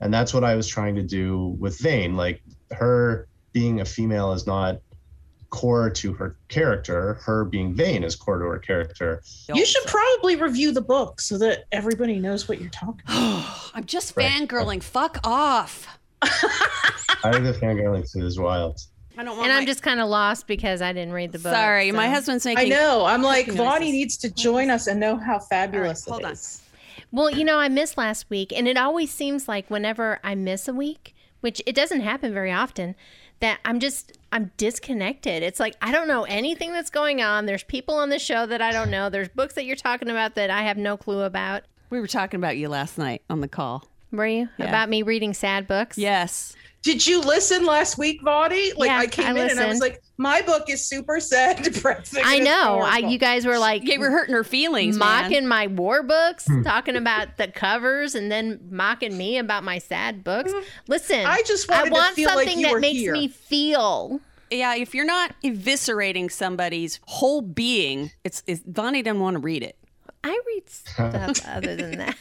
and 0.01 0.13
that's 0.13 0.33
what 0.33 0.43
I 0.43 0.55
was 0.55 0.67
trying 0.67 0.95
to 0.95 1.03
do 1.03 1.55
with 1.59 1.79
Vane. 1.79 2.15
Like, 2.17 2.41
her 2.71 3.27
being 3.53 3.81
a 3.81 3.85
female 3.85 4.33
is 4.33 4.45
not 4.47 4.79
core 5.49 5.89
to 5.89 6.13
her 6.13 6.37
character. 6.47 7.15
Her 7.25 7.43
being 7.43 7.73
vain 7.75 8.03
is 8.05 8.15
core 8.15 8.39
to 8.39 8.45
her 8.45 8.59
character. 8.59 9.21
You 9.53 9.65
should 9.65 9.83
probably 9.85 10.37
review 10.37 10.71
the 10.71 10.81
book 10.81 11.19
so 11.19 11.37
that 11.39 11.65
everybody 11.73 12.19
knows 12.19 12.47
what 12.47 12.61
you're 12.61 12.69
talking 12.69 13.01
about. 13.05 13.45
I'm 13.73 13.83
just 13.85 14.15
Right. 14.15 14.31
fangirling. 14.31 14.81
Fuck 14.81 15.17
off. 15.25 15.87
I 16.21 17.31
think 17.33 17.43
the 17.43 17.53
fangirling 17.61 18.07
scene 18.07 18.23
is 18.23 18.39
wild. 18.39 18.79
I 19.17 19.25
don't 19.25 19.35
want 19.37 19.49
And 19.49 19.57
I'm 19.57 19.65
just 19.65 19.83
kind 19.83 19.99
of 19.99 20.07
lost 20.07 20.47
because 20.47 20.81
I 20.81 20.93
didn't 20.93 21.13
read 21.13 21.33
the 21.33 21.39
book. 21.39 21.53
sorry. 21.53 21.91
My 21.91 22.07
husband's 22.07 22.45
making. 22.45 22.71
I 22.71 22.75
know. 22.75 23.03
I'm 23.05 23.21
like, 23.21 23.47
making 23.47 23.55
noises. 23.57 23.73
Vonnie 23.73 23.91
needs 23.91 24.17
to 24.19 24.33
join 24.33 24.69
us 24.69 24.87
and 24.87 24.99
know 25.01 25.17
how 25.17 25.37
fabulous 25.39 26.07
All 26.07 26.13
right, 26.13 26.19
it 26.19 26.23
hold 26.23 26.25
on. 26.27 26.31
is. 26.31 26.60
Well, 27.11 27.29
you 27.29 27.43
know, 27.43 27.57
I 27.57 27.67
missed 27.67 27.97
last 27.97 28.29
week, 28.29 28.53
and 28.55 28.67
it 28.67 28.77
always 28.77 29.11
seems 29.11 29.47
like 29.47 29.69
whenever 29.69 30.19
I 30.23 30.33
miss 30.35 30.67
a 30.67 30.73
week, 30.73 31.13
which 31.41 31.61
it 31.65 31.75
doesn't 31.75 32.01
happen 32.01 32.33
very 32.33 32.51
often, 32.51 32.95
that 33.41 33.59
I'm 33.65 33.79
just 33.79 34.17
I'm 34.31 34.51
disconnected. 34.55 35.43
It's 35.43 35.59
like 35.59 35.75
I 35.81 35.91
don't 35.91 36.07
know 36.07 36.23
anything 36.23 36.71
that's 36.71 36.89
going 36.89 37.21
on. 37.21 37.45
There's 37.45 37.63
people 37.63 37.95
on 37.95 38.09
the 38.09 38.19
show 38.19 38.45
that 38.45 38.61
I 38.61 38.71
don't 38.71 38.89
know. 38.89 39.09
There's 39.09 39.27
books 39.27 39.55
that 39.55 39.65
you're 39.65 39.75
talking 39.75 40.09
about 40.09 40.35
that 40.35 40.49
I 40.49 40.61
have 40.63 40.77
no 40.77 40.95
clue 40.95 41.21
about. 41.21 41.63
We 41.89 41.99
were 41.99 42.07
talking 42.07 42.39
about 42.39 42.55
you 42.55 42.69
last 42.69 42.97
night 42.97 43.23
on 43.29 43.41
the 43.41 43.49
call. 43.49 43.83
Were 44.11 44.27
you 44.27 44.49
Yeah. 44.57 44.65
about 44.67 44.89
me 44.89 45.01
reading 45.03 45.33
sad 45.33 45.67
books? 45.67 45.97
Yes. 45.97 46.55
Did 46.83 47.05
you 47.05 47.21
listen 47.21 47.63
last 47.63 47.99
week, 47.99 48.23
Vonnie? 48.23 48.73
Like 48.73 48.87
Yeah, 48.89 48.97
I 48.97 49.05
came 49.07 49.37
I 49.37 49.39
in 49.43 49.49
and 49.51 49.59
I 49.59 49.67
was 49.67 49.79
like, 49.79 50.01
my 50.17 50.41
book 50.41 50.67
is 50.67 50.83
super 50.83 51.19
sad, 51.19 51.61
depressing. 51.63 52.23
I 52.25 52.39
know. 52.39 52.79
I 52.83 52.97
you 52.97 53.19
guys 53.19 53.45
were 53.45 53.59
like 53.59 53.83
You 53.83 53.99
were 53.99 54.09
hurting 54.09 54.33
her 54.33 54.43
feelings, 54.43 54.97
man. 54.97 55.23
mocking 55.29 55.47
my 55.47 55.67
war 55.67 56.01
books, 56.01 56.47
talking 56.63 56.95
about 56.95 57.37
the 57.37 57.47
covers, 57.49 58.15
and 58.15 58.31
then 58.31 58.59
mocking 58.71 59.15
me 59.15 59.37
about 59.37 59.63
my 59.63 59.77
sad 59.77 60.23
books. 60.23 60.51
Listen, 60.87 61.17
Mm-hmm. 61.19 61.31
I 61.31 61.43
just 61.45 61.69
wanted 61.69 61.85
to 61.85 61.91
want 61.91 62.15
feel 62.15 62.29
like 62.29 62.47
something 62.47 62.59
you 62.59 62.65
that 62.67 62.73
were 62.73 62.79
makes 62.79 62.99
here. 62.99 63.13
me 63.13 63.27
feel. 63.27 64.19
Yeah, 64.49 64.75
if 64.75 64.93
you're 64.95 65.05
not 65.05 65.33
eviscerating 65.45 66.31
somebody's 66.31 66.99
whole 67.05 67.41
being, 67.41 68.11
it's, 68.23 68.41
it's 68.47 68.61
Vonnie 68.65 69.01
doesn't 69.03 69.21
want 69.21 69.35
to 69.35 69.39
read 69.39 69.61
it. 69.63 69.77
I 70.23 70.39
read 70.47 70.69
stuff 70.69 71.39
other 71.47 71.75
than 71.75 71.97
that. 71.97 72.15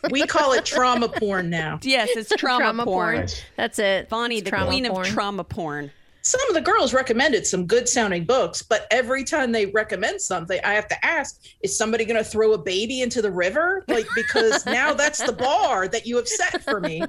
we 0.10 0.26
call 0.26 0.52
it 0.52 0.64
trauma 0.64 1.08
porn 1.08 1.48
now. 1.50 1.78
Yes, 1.82 2.10
it's 2.16 2.30
trauma, 2.36 2.64
Trauma 2.64 2.84
porn. 2.84 3.06
porn. 3.14 3.20
Nice. 3.20 3.42
That's 3.56 3.78
it. 3.78 4.08
Bonnie, 4.08 4.36
It's 4.38 4.44
the 4.44 4.50
trauma 4.50 4.66
queen 4.66 4.86
porn. 4.86 5.06
of 5.06 5.12
trauma 5.12 5.44
porn. 5.44 5.90
Some 6.22 6.40
of 6.48 6.54
the 6.54 6.60
girls 6.60 6.92
recommended 6.92 7.46
some 7.46 7.66
good 7.66 7.88
sounding 7.88 8.24
books, 8.24 8.60
but 8.60 8.88
every 8.90 9.22
time 9.22 9.52
they 9.52 9.66
recommend 9.66 10.20
something, 10.20 10.58
I 10.64 10.72
have 10.72 10.88
to 10.88 11.06
ask, 11.06 11.40
is 11.60 11.78
somebody 11.78 12.04
going 12.04 12.16
to 12.20 12.28
throw 12.28 12.52
a 12.52 12.58
baby 12.58 13.00
into 13.02 13.22
the 13.22 13.30
river? 13.30 13.84
Like, 13.86 14.08
because 14.16 14.66
now 14.66 14.92
that's 14.92 15.24
the 15.24 15.32
bar 15.32 15.86
that 15.86 16.04
you 16.04 16.16
have 16.16 16.26
set 16.26 16.64
for 16.64 16.80
me. 16.80 17.00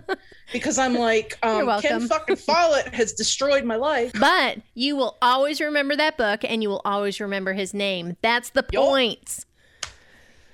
Because 0.53 0.77
I'm 0.77 0.93
like, 0.93 1.35
You're 1.43 1.61
um, 1.61 1.65
welcome. 1.65 1.89
Ken 2.01 2.07
fucking 2.07 2.35
Follett 2.35 2.93
has 2.93 3.13
destroyed 3.13 3.63
my 3.63 3.75
life. 3.75 4.11
But 4.19 4.59
you 4.75 4.95
will 4.95 5.17
always 5.19 5.59
remember 5.61 5.95
that 5.95 6.15
book 6.15 6.41
and 6.43 6.61
you 6.61 6.69
will 6.69 6.83
always 6.85 7.19
remember 7.19 7.53
his 7.53 7.73
name. 7.73 8.17
That's 8.21 8.51
the 8.51 8.63
Yup. 8.71 8.83
point. 8.85 9.45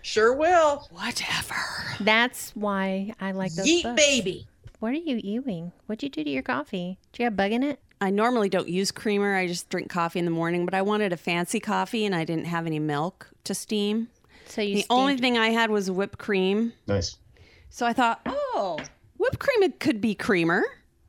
Sure 0.04 0.34
will. 0.34 0.88
Whatever. 0.92 1.56
That's 2.00 2.52
why 2.56 3.14
I 3.20 3.32
like 3.32 3.54
those 3.54 3.66
Yeet 3.66 3.84
books. 3.84 3.96
baby. 4.02 4.48
What 4.80 4.90
are 4.90 4.96
you 4.96 5.16
ewing? 5.24 5.72
What'd 5.88 6.04
you 6.04 6.10
do 6.10 6.24
to 6.24 6.30
your 6.30 6.44
coffee? 6.44 7.00
Do 7.14 7.24
you 7.24 7.26
have 7.26 7.36
bug 7.38 7.52
in 7.54 7.64
it? 7.64 7.80
I 8.02 8.10
normally 8.10 8.50
don't 8.50 8.68
use 8.68 8.92
creamer. 8.92 9.34
I 9.36 9.48
just 9.48 9.70
drink 9.70 9.90
coffee 9.90 10.20
in 10.20 10.26
the 10.26 10.32
morning, 10.32 10.66
but 10.66 10.74
I 10.74 10.82
wanted 10.82 11.14
a 11.14 11.18
fancy 11.18 11.62
coffee 11.62 12.06
and 12.06 12.14
I 12.14 12.26
didn't 12.26 12.46
have 12.46 12.66
any 12.68 12.80
milk 12.80 13.30
to 13.46 13.56
steam. 13.56 14.10
So 14.46 14.62
you 14.62 14.76
The 14.76 14.82
steamed- 14.82 15.00
only 15.00 15.18
thing 15.18 15.38
I 15.38 15.50
had 15.52 15.70
was 15.72 15.90
whipped 15.90 16.20
cream. 16.20 16.74
Nice. 16.86 17.16
So 17.70 17.86
I 17.86 17.94
thought, 17.94 18.20
oh, 18.26 18.78
whipped 19.18 19.40
cream 19.40 19.64
it 19.64 19.80
could 19.80 20.02
be 20.02 20.16
creamer. 20.16 20.64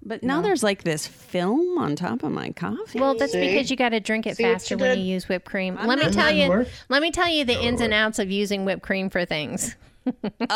But 0.06 0.22
now 0.22 0.42
there's 0.42 0.62
like 0.62 0.84
this 0.84 1.06
film 1.06 1.78
on 1.78 1.96
top 1.96 2.22
of 2.22 2.30
my 2.32 2.50
coffee. 2.50 3.00
Well, 3.00 3.14
that's 3.16 3.32
See? 3.32 3.40
because 3.40 3.70
you 3.70 3.76
got 3.76 3.88
to 3.90 4.00
drink 4.00 4.26
it 4.26 4.36
See 4.36 4.42
faster 4.42 4.74
you 4.74 4.78
when 4.80 4.98
you 4.98 5.04
use 5.04 5.28
whipped 5.28 5.46
cream. 5.46 5.78
let 5.82 5.98
me 5.98 6.10
tell 6.10 6.30
you. 6.30 6.48
work? 6.50 6.68
Let 6.90 7.00
me 7.00 7.10
tell 7.10 7.28
you 7.28 7.44
the 7.44 7.58
ins 7.58 7.80
and 7.80 7.94
outs 7.94 8.18
of 8.18 8.30
using 8.30 8.64
whipped 8.66 8.82
cream 8.82 9.08
for 9.08 9.24
things. 9.24 9.74
Bonnie, 10.04 10.46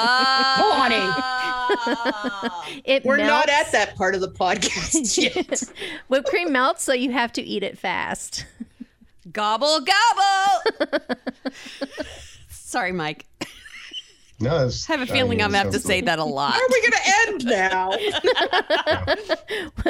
ah. 1.01 2.69
It 2.85 3.03
we're 3.07 3.17
melts. 3.17 3.31
not 3.31 3.49
at 3.49 3.73
that 3.73 3.97
part 3.97 4.15
of 4.15 4.21
the 4.21 4.31
podcast 4.31 5.17
yet. 5.37 5.63
whipped 6.09 6.29
cream 6.29 6.53
melts, 6.53 6.83
so 6.85 6.93
you 6.93 7.13
have 7.13 7.33
to 7.33 7.43
eat 7.43 7.63
it 7.63 7.79
fast. 7.79 8.45
gobble 9.33 9.81
gobble. 9.81 11.01
Sorry, 12.51 12.93
Mike. 12.93 13.25
No, 14.41 14.67
it's, 14.67 14.89
I 14.89 14.93
have 14.97 15.09
a 15.09 15.13
feeling 15.13 15.43
I'm 15.43 15.51
gonna 15.51 15.65
have 15.65 15.73
to 15.73 15.81
say 15.81 16.01
that 16.03 16.21
a 16.21 16.25
lot. 16.25 16.53
Where 16.53 16.63
are 16.63 16.69
we 16.71 16.81
going 16.81 16.93
to 16.93 17.01
end 17.29 17.45
now? 17.47 17.91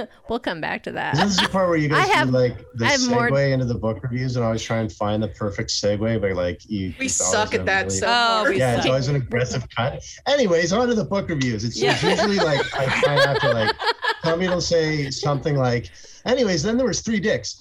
We'll 0.28 0.38
come 0.38 0.60
back 0.60 0.82
to 0.84 0.92
that. 0.92 1.14
This 1.16 1.30
is 1.32 1.36
the 1.38 1.48
part 1.48 1.68
where 1.68 1.76
you 1.78 1.88
guys 1.88 2.08
I 2.08 2.12
have- 2.12 2.28
do 2.28 2.34
like 2.34 2.58
the 2.74 2.84
I 2.86 2.94
segue 2.96 3.10
more- 3.30 3.40
into 3.40 3.64
the 3.64 3.74
book 3.74 4.02
reviews 4.02 4.36
and 4.36 4.44
I 4.44 4.48
always 4.48 4.62
try 4.62 4.78
and 4.78 4.92
find 4.92 5.22
the 5.22 5.28
perfect 5.28 5.70
segue, 5.70 6.20
but 6.20 6.32
like 6.32 6.60
you, 6.68 6.92
We 6.98 7.08
suck 7.08 7.54
at 7.54 7.64
that 7.66 7.86
really- 7.86 7.98
so 7.98 8.06
Oh, 8.08 8.46
Yeah, 8.48 8.72
suck. 8.72 8.78
it's 8.78 8.86
always 8.88 9.08
an 9.08 9.16
aggressive 9.16 9.66
cut. 9.74 10.02
Anyways, 10.26 10.72
on 10.72 10.88
to 10.88 10.94
the 10.94 11.04
book 11.04 11.28
reviews. 11.30 11.64
It's, 11.64 11.80
it's 11.80 12.02
usually 12.02 12.36
like 12.36 12.60
I 12.78 12.86
try 13.02 13.16
not 13.16 13.40
to 13.40 13.52
like 13.52 13.74
somebody 14.22 14.48
will 14.48 14.60
say 14.60 15.10
something 15.10 15.56
like, 15.56 15.90
anyways, 16.26 16.62
then 16.62 16.76
there 16.76 16.86
was 16.86 17.00
three 17.00 17.20
dicks. 17.20 17.60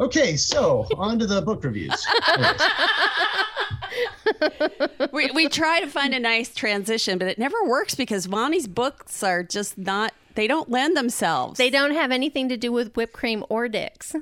Okay, 0.00 0.36
so 0.36 0.86
on 0.96 1.18
to 1.20 1.26
the 1.26 1.40
book 1.40 1.62
reviews. 1.64 2.04
Anyways, 2.28 2.60
we, 5.12 5.30
we 5.32 5.48
try 5.48 5.80
to 5.80 5.86
find 5.86 6.14
a 6.14 6.20
nice 6.20 6.54
transition, 6.54 7.18
but 7.18 7.28
it 7.28 7.38
never 7.38 7.62
works 7.64 7.94
because 7.94 8.26
Vonnie's 8.26 8.66
books 8.66 9.22
are 9.22 9.42
just 9.42 9.78
not, 9.78 10.12
they 10.34 10.46
don't 10.46 10.70
lend 10.70 10.96
themselves. 10.96 11.58
They 11.58 11.70
don't 11.70 11.92
have 11.92 12.10
anything 12.10 12.48
to 12.48 12.56
do 12.56 12.72
with 12.72 12.94
whipped 12.96 13.12
cream 13.12 13.44
or 13.48 13.68
dicks. 13.68 14.14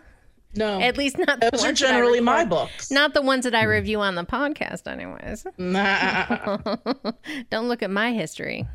No. 0.55 0.81
At 0.81 0.99
least 0.99 1.17
not 1.19 1.41
the 1.41 1.51
Those 1.51 1.63
are 1.63 1.69
ones 1.69 1.81
that 1.81 1.89
I 1.89 1.93
generally 1.93 2.21
my 2.21 2.45
books. 2.45 2.91
Not 2.91 3.15
the 3.15 3.23
ones 3.23 3.45
that 3.45 3.55
I 3.55 3.65
review 3.65 4.01
on 4.01 4.15
the 4.17 4.25
podcast, 4.25 4.87
anyways. 4.87 5.47
Nah. 5.59 6.59
Don't 7.51 7.69
look 7.69 7.83
at 7.83 7.91
my 7.91 8.13
history. 8.13 8.67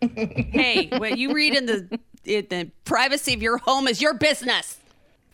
hey, 0.00 0.88
what 0.96 1.18
you 1.18 1.32
read 1.32 1.54
in 1.54 1.66
the, 1.66 2.00
in 2.24 2.46
the 2.50 2.70
privacy 2.84 3.34
of 3.34 3.42
your 3.42 3.58
home 3.58 3.86
is 3.86 4.02
your 4.02 4.14
business. 4.14 4.78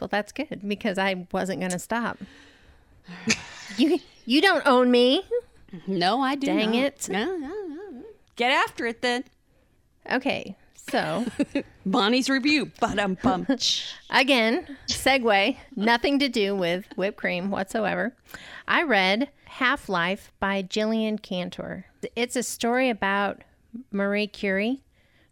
Well, 0.00 0.08
that's 0.08 0.32
good 0.32 0.60
because 0.66 0.98
I 0.98 1.26
wasn't 1.32 1.60
going 1.60 1.70
to 1.72 1.78
stop. 1.78 2.18
you 3.78 4.00
you 4.24 4.40
don't 4.40 4.66
own 4.66 4.90
me. 4.90 5.22
No, 5.86 6.20
I 6.20 6.34
do 6.34 6.46
Dang 6.46 6.72
not. 6.72 6.82
it. 6.84 7.08
No, 7.10 7.24
no, 7.36 7.48
no. 7.68 8.02
Get 8.36 8.50
after 8.50 8.86
it 8.86 9.02
then. 9.02 9.24
Okay, 10.10 10.56
so 10.74 11.24
Bonnie's 11.86 12.28
review. 12.28 12.70
Ba-dum 12.80 13.16
bum. 13.22 13.46
again, 14.10 14.76
segue, 14.88 15.56
nothing 15.76 16.18
to 16.18 16.28
do 16.28 16.54
with 16.54 16.84
whipped 16.96 17.16
cream 17.16 17.50
whatsoever. 17.50 18.14
I 18.68 18.82
read 18.82 19.30
Half 19.46 19.88
Life 19.88 20.32
by 20.40 20.62
Jillian 20.62 21.20
Cantor. 21.20 21.86
It's 22.14 22.36
a 22.36 22.42
story 22.42 22.90
about 22.90 23.42
Marie 23.90 24.26
Curie, 24.26 24.82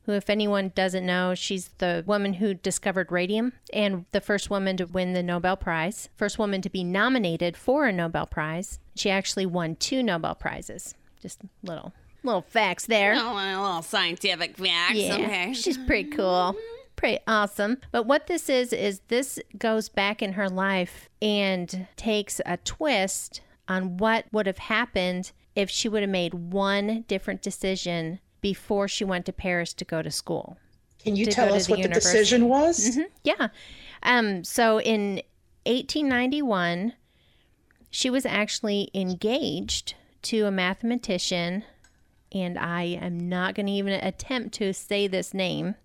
who, 0.05 0.13
if 0.13 0.29
anyone 0.29 0.73
doesn't 0.75 1.07
know, 1.07 1.35
she's 1.35 1.69
the 1.79 2.03
woman 2.07 2.35
who 2.35 2.55
discovered 2.55 3.13
radium 3.13 3.53
and 3.73 4.05
the 4.13 4.21
first 4.21 4.51
woman 4.51 4.77
to 4.79 4.87
win 4.87 5.13
the 5.13 5.23
Nobel 5.23 5.57
Prize, 5.57 6.09
first 6.17 6.39
woman 6.39 6.61
to 6.63 6.71
be 6.71 6.83
nominated 6.85 7.57
for 7.57 7.87
a 7.87 7.93
Nobel 7.93 8.27
Prize. 8.27 8.81
She 8.97 9.11
actually 9.11 9.47
won 9.47 9.77
two 9.77 10.03
Nobel 10.03 10.35
Prizes. 10.35 10.95
Just 11.21 11.41
little 11.63 11.93
little 12.25 12.43
facts 12.43 12.87
there. 12.87 13.15
Oh, 13.17 13.37
a 13.37 13.61
little 13.61 13.83
scientific 13.83 14.57
facts. 14.57 14.95
Yeah, 14.95 15.15
Okay. 15.15 15.53
she's 15.55 15.79
pretty 15.79 16.11
cool. 16.11 16.55
Mm-hmm. 16.55 16.59
Pretty 16.97 17.19
awesome. 17.27 17.79
But 17.91 18.07
what 18.07 18.27
this 18.29 18.49
is, 18.49 18.73
is 18.73 19.01
this 19.09 19.39
goes 19.59 19.89
back 19.89 20.23
in 20.23 20.35
her 20.35 20.49
life 20.49 21.09
and 21.21 21.87
takes 21.97 22.41
a 22.47 22.59
twist 22.59 23.41
on 23.67 23.97
what 23.97 24.27
would 24.31 24.47
have 24.47 24.59
happened 24.59 25.33
if 25.57 25.69
she 25.69 25.89
would 25.89 26.03
have 26.03 26.11
made 26.11 26.35
one 26.35 27.05
different 27.09 27.43
decision 27.43 28.21
before 28.43 28.87
she 28.87 29.05
went 29.05 29.25
to 29.27 29.33
Paris 29.33 29.73
to 29.73 29.85
go 29.87 30.03
to 30.03 30.11
school. 30.11 30.59
Can 31.03 31.17
you 31.17 31.27
tell 31.27 31.55
us 31.55 31.67
the 31.67 31.73
what 31.73 31.77
the 31.77 31.83
university. 31.83 32.19
decision 32.19 32.49
was? 32.49 32.99
Yeah. 33.25 33.49
Um, 34.03 34.45
so 34.45 34.81
in 34.81 35.23
1891, 35.65 36.93
she 37.91 38.11
was 38.11 38.27
actually 38.27 38.91
engaged 38.95 39.95
to 40.23 40.47
a 40.47 40.51
mathematician, 40.51 41.65
and 42.33 42.59
I 42.59 42.83
am 42.83 43.29
not 43.29 43.55
going 43.55 43.67
to 43.67 43.73
even 43.73 43.95
attempt 43.95 44.55
to 44.55 44.73
say 44.73 45.07
this 45.07 45.33
name. 45.33 45.77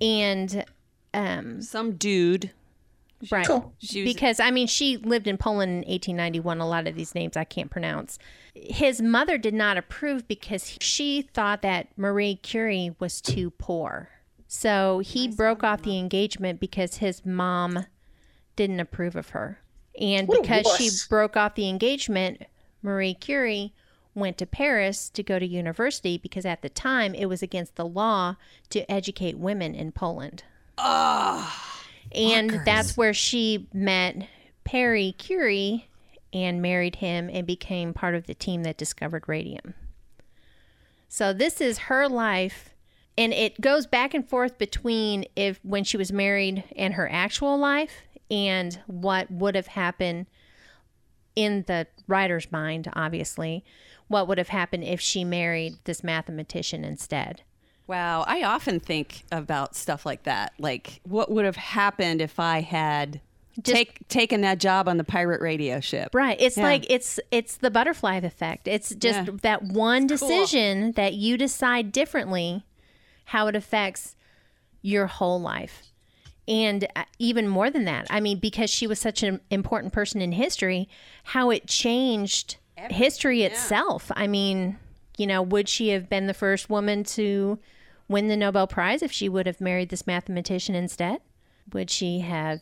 And, 0.00 0.64
um, 1.14 1.62
Some 1.62 1.92
dude. 1.96 2.50
Right. 3.30 3.46
Cool. 3.46 3.74
She 3.78 4.04
was, 4.04 4.12
Because, 4.12 4.40
I 4.40 4.50
mean, 4.50 4.66
she 4.66 4.96
lived 4.96 5.26
in 5.26 5.36
Poland 5.36 5.70
in 5.70 5.78
1891. 5.78 6.60
A 6.60 6.68
lot 6.68 6.86
of 6.86 6.94
these 6.94 7.14
names 7.14 7.36
I 7.36 7.44
can't 7.44 7.70
pronounce. 7.70 8.18
His 8.54 9.00
mother 9.00 9.38
did 9.38 9.54
not 9.54 9.76
approve 9.76 10.26
because 10.28 10.76
she 10.80 11.22
thought 11.22 11.62
that 11.62 11.88
Marie 11.96 12.36
Curie 12.36 12.94
was 12.98 13.20
too 13.20 13.50
poor. 13.50 14.10
So 14.48 15.00
he 15.00 15.28
broke 15.28 15.64
off 15.64 15.82
the 15.82 15.98
engagement 15.98 16.60
because 16.60 16.96
his 16.98 17.26
mom 17.26 17.86
didn't 18.54 18.80
approve 18.80 19.16
of 19.16 19.30
her. 19.30 19.60
And 20.00 20.28
What 20.28 20.42
because 20.42 20.66
she 20.76 20.90
broke 21.08 21.36
off 21.36 21.54
the 21.54 21.68
engagement, 21.68 22.44
Marie 22.82 23.14
Curie 23.14 23.74
went 24.14 24.38
to 24.38 24.46
Paris 24.46 25.10
to 25.10 25.22
go 25.22 25.38
to 25.38 25.46
university 25.46 26.16
because 26.16 26.46
at 26.46 26.62
the 26.62 26.68
time 26.68 27.14
it 27.14 27.26
was 27.26 27.42
against 27.42 27.76
the 27.76 27.84
law 27.84 28.36
to 28.70 28.90
educate 28.90 29.38
women 29.38 29.74
in 29.74 29.92
Poland. 29.92 30.44
And 32.12 32.60
that's 32.64 32.96
where 32.96 33.14
she 33.14 33.68
met 33.72 34.28
Perry 34.64 35.14
Curie 35.18 35.88
and 36.32 36.60
married 36.60 36.96
him 36.96 37.30
and 37.32 37.46
became 37.46 37.94
part 37.94 38.14
of 38.14 38.26
the 38.26 38.34
team 38.34 38.62
that 38.64 38.76
discovered 38.76 39.24
radium. 39.26 39.74
So 41.08 41.32
this 41.32 41.60
is 41.60 41.78
her 41.78 42.08
life. 42.08 42.70
And 43.18 43.32
it 43.32 43.60
goes 43.60 43.86
back 43.86 44.12
and 44.12 44.28
forth 44.28 44.58
between 44.58 45.24
if 45.34 45.58
when 45.62 45.84
she 45.84 45.96
was 45.96 46.12
married 46.12 46.64
and 46.76 46.94
her 46.94 47.08
actual 47.10 47.56
life 47.56 48.02
and 48.30 48.78
what 48.86 49.30
would 49.30 49.54
have 49.54 49.68
happened 49.68 50.26
in 51.34 51.64
the 51.66 51.86
writer's 52.08 52.50
mind 52.50 52.88
obviously 52.94 53.62
what 54.08 54.26
would 54.26 54.38
have 54.38 54.48
happened 54.48 54.82
if 54.84 55.00
she 55.00 55.22
married 55.22 55.74
this 55.84 56.02
mathematician 56.02 56.84
instead 56.84 57.42
Wow, 57.86 58.24
I 58.26 58.42
often 58.42 58.80
think 58.80 59.22
about 59.30 59.76
stuff 59.76 60.04
like 60.04 60.24
that. 60.24 60.52
Like, 60.58 61.00
what 61.04 61.30
would 61.30 61.44
have 61.44 61.56
happened 61.56 62.20
if 62.20 62.40
I 62.40 62.60
had 62.60 63.20
take 63.62 64.06
taken 64.08 64.42
that 64.42 64.58
job 64.58 64.86
on 64.88 64.96
the 64.98 65.04
pirate 65.04 65.40
radio 65.40 65.80
ship? 65.80 66.14
right 66.14 66.36
it's 66.38 66.58
Yeah. 66.58 66.64
like 66.64 66.84
it's 66.90 67.18
it's 67.30 67.56
the 67.56 67.70
butterfly 67.70 68.16
effect 68.16 68.68
it's 68.68 68.94
just 68.94 69.26
Yeah. 69.28 69.34
that 69.40 69.62
one 69.62 70.04
It's 70.10 70.20
cool. 70.20 70.28
decision 70.28 70.92
that 70.92 71.14
you 71.14 71.38
decide 71.38 71.90
differently 71.90 72.64
how 73.24 73.46
it 73.46 73.56
affects 73.56 74.14
your 74.82 75.06
whole 75.06 75.40
life 75.40 75.84
and 76.46 76.86
uh, 76.94 77.04
even 77.18 77.48
more 77.48 77.70
than 77.70 77.86
that 77.86 78.06
i 78.10 78.20
mean 78.20 78.38
because 78.38 78.68
she 78.68 78.86
was 78.86 79.00
such 79.00 79.22
an 79.22 79.40
important 79.50 79.90
person 79.94 80.20
in 80.20 80.32
history 80.32 80.86
how 81.24 81.48
it 81.48 81.66
changed 81.66 82.58
history 82.90 83.42
itself 83.42 84.12
i 84.16 84.26
mean 84.26 84.76
you 85.16 85.26
know 85.26 85.40
would 85.40 85.66
she 85.66 85.88
have 85.88 86.10
been 86.10 86.26
the 86.26 86.34
first 86.34 86.68
woman 86.68 87.02
to 87.04 87.58
win 88.08 88.28
the 88.28 88.36
nobel 88.36 88.66
prize 88.66 89.02
if 89.02 89.12
she 89.12 89.28
would 89.28 89.46
have 89.46 89.60
married 89.60 89.88
this 89.88 90.06
mathematician 90.06 90.74
instead 90.74 91.20
would 91.72 91.90
she 91.90 92.20
have 92.20 92.60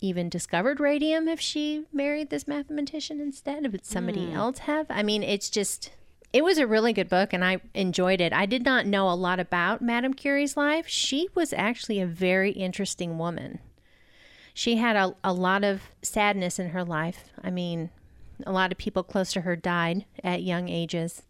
even 0.00 0.28
discovered 0.28 0.80
radium 0.80 1.28
if 1.28 1.40
she 1.40 1.84
married 1.92 2.30
this 2.30 2.48
mathematician 2.48 3.20
instead? 3.20 3.70
Would 3.70 3.84
somebody 3.84 4.32
else 4.32 4.60
have? 4.60 4.86
I 4.88 5.02
mean, 5.02 5.22
it's 5.22 5.50
just, 5.50 5.90
it 6.32 6.42
was 6.42 6.58
a 6.58 6.66
really 6.66 6.92
good 6.92 7.08
book 7.08 7.32
and 7.32 7.44
I 7.44 7.60
enjoyed 7.74 8.20
it. 8.20 8.32
I 8.32 8.46
did 8.46 8.64
not 8.64 8.86
know 8.86 9.10
a 9.10 9.14
lot 9.14 9.40
about 9.40 9.82
Madame 9.82 10.14
Curie's 10.14 10.56
life. 10.56 10.86
She 10.88 11.28
was 11.34 11.52
actually 11.52 12.00
a 12.00 12.06
very 12.06 12.52
interesting 12.52 13.18
woman. 13.18 13.58
She 14.54 14.76
had 14.76 14.96
a, 14.96 15.14
a 15.22 15.32
lot 15.32 15.64
of 15.64 15.82
sadness 16.02 16.58
in 16.58 16.70
her 16.70 16.84
life. 16.84 17.30
I 17.42 17.50
mean, 17.50 17.90
a 18.46 18.52
lot 18.52 18.72
of 18.72 18.78
people 18.78 19.02
close 19.02 19.32
to 19.32 19.42
her 19.42 19.54
died 19.54 20.06
at 20.24 20.42
young 20.42 20.68
ages. 20.68 21.22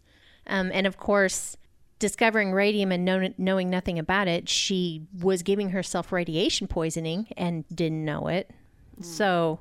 Um, 0.47 0.71
and 0.73 0.87
of 0.87 0.97
course, 0.97 1.57
discovering 2.01 2.53
radium 2.53 2.91
and 2.91 3.05
know, 3.05 3.33
knowing 3.39 3.71
nothing 3.71 3.99
about 3.99 4.27
it, 4.27 4.49
she 4.49 5.03
was 5.21 5.45
giving 5.45 5.71
herself 5.71 6.11
radiation 6.11 6.67
poisoning 6.67 7.29
and 7.37 7.65
didn't 7.73 8.05
know 8.05 8.27
it. 8.27 8.51
Hmm. 8.97 9.03
So, 9.05 9.61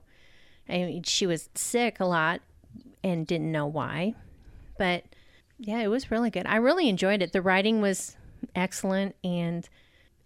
I 0.68 0.78
mean, 0.78 1.04
she 1.04 1.28
was 1.28 1.50
sick 1.54 2.00
a 2.00 2.06
lot 2.06 2.42
and 3.04 3.28
didn't 3.28 3.52
know 3.52 3.68
why. 3.68 4.16
But 4.78 5.04
yeah, 5.60 5.82
it 5.82 5.90
was 5.90 6.10
really 6.10 6.32
good. 6.32 6.48
I 6.48 6.56
really 6.56 6.90
enjoyed 6.90 7.22
it. 7.22 7.34
The 7.34 7.42
writing 7.42 7.82
was 7.82 8.16
excellent. 8.56 9.16
And 9.24 9.68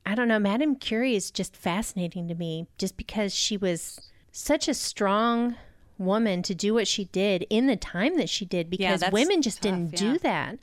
I 0.05 0.15
don't 0.15 0.27
know, 0.27 0.39
Madame 0.39 0.75
Curie 0.75 1.15
is 1.15 1.31
just 1.31 1.55
fascinating 1.55 2.27
to 2.27 2.35
me 2.35 2.67
just 2.77 2.95
because 2.95 3.33
she 3.33 3.57
was 3.57 3.99
such 4.31 4.67
a 4.67 4.73
strong 4.73 5.55
woman 5.97 6.43
to 6.43 6.53
do 6.53 6.73
what 6.73 6.87
she 6.87 7.05
did 7.05 7.45
in 7.49 7.67
the 7.67 7.75
time 7.75 8.17
that 8.17 8.29
she 8.29 8.45
did 8.45 8.69
because 8.69 9.01
that's 9.01 9.13
women 9.13 9.41
just 9.41 9.61
tough, 9.61 9.71
didn't 9.71 9.93
yeah. 9.93 9.99
do 9.99 10.19
that 10.19 10.59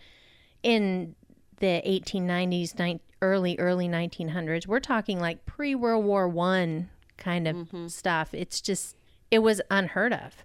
in 0.62 1.14
the 1.60 1.80
1890s, 1.86 2.78
ni- 2.78 3.00
early 3.22 3.58
early 3.58 3.88
1900s. 3.88 4.66
We're 4.66 4.80
talking 4.80 5.20
like 5.20 5.46
pre 5.46 5.74
World 5.74 6.04
War 6.04 6.28
One 6.28 6.90
kind 7.16 7.46
of 7.48 7.56
Mm-hmm. 7.56 7.86
stuff. 7.88 8.34
It's 8.34 8.60
just 8.60 8.96
it 9.30 9.38
was 9.40 9.60
unheard 9.70 10.12
of. 10.12 10.44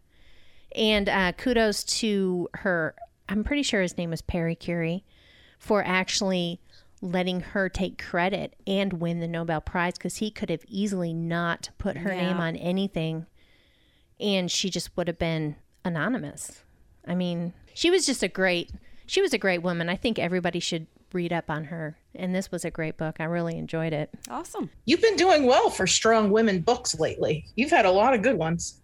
And 0.75 1.09
uh, 1.09 1.31
kudos 1.33 1.83
to 1.99 2.49
her. 2.55 2.95
I'm 3.27 3.43
pretty 3.43 3.63
sure 3.63 3.81
his 3.81 3.97
name 3.97 4.11
was 4.11 4.21
Perry 4.21 4.55
Curie 4.55 5.03
for 5.57 5.83
actually 5.83 6.59
letting 7.01 7.39
her 7.39 7.69
take 7.69 8.01
credit 8.03 8.55
and 8.67 8.93
win 8.93 9.19
the 9.19 9.27
Nobel 9.27 9.61
Prize 9.61 9.93
because 9.97 10.17
he 10.17 10.29
could 10.29 10.49
have 10.49 10.63
easily 10.67 11.13
not 11.13 11.69
put 11.77 11.97
her 11.97 12.09
name 12.13 12.37
on 12.37 12.55
anything, 12.55 13.25
and 14.19 14.49
she 14.51 14.69
just 14.69 14.95
would 14.95 15.07
have 15.07 15.17
been 15.19 15.55
anonymous. 15.83 16.63
I 17.07 17.15
mean, 17.15 17.53
she 17.73 17.89
was 17.89 18.05
just 18.05 18.21
a 18.23 18.27
great. 18.27 18.71
She 19.07 19.21
was 19.21 19.33
a 19.33 19.37
great 19.37 19.61
woman. 19.63 19.87
I 19.89 19.95
think 19.95 20.17
everybody 20.19 20.59
should 20.59 20.87
read 21.15 21.33
up 21.33 21.49
on 21.49 21.65
her. 21.65 21.97
And 22.13 22.35
this 22.35 22.51
was 22.51 22.63
a 22.63 22.69
great 22.69 22.97
book. 22.97 23.15
I 23.19 23.23
really 23.23 23.57
enjoyed 23.57 23.93
it. 23.93 24.11
Awesome. 24.29 24.69
You've 24.85 25.01
been 25.01 25.15
doing 25.15 25.45
well 25.45 25.69
for 25.69 25.87
strong 25.87 26.29
women 26.29 26.59
books 26.59 26.99
lately. 26.99 27.45
You've 27.55 27.71
had 27.71 27.85
a 27.85 27.91
lot 27.91 28.13
of 28.13 28.21
good 28.21 28.37
ones. 28.37 28.79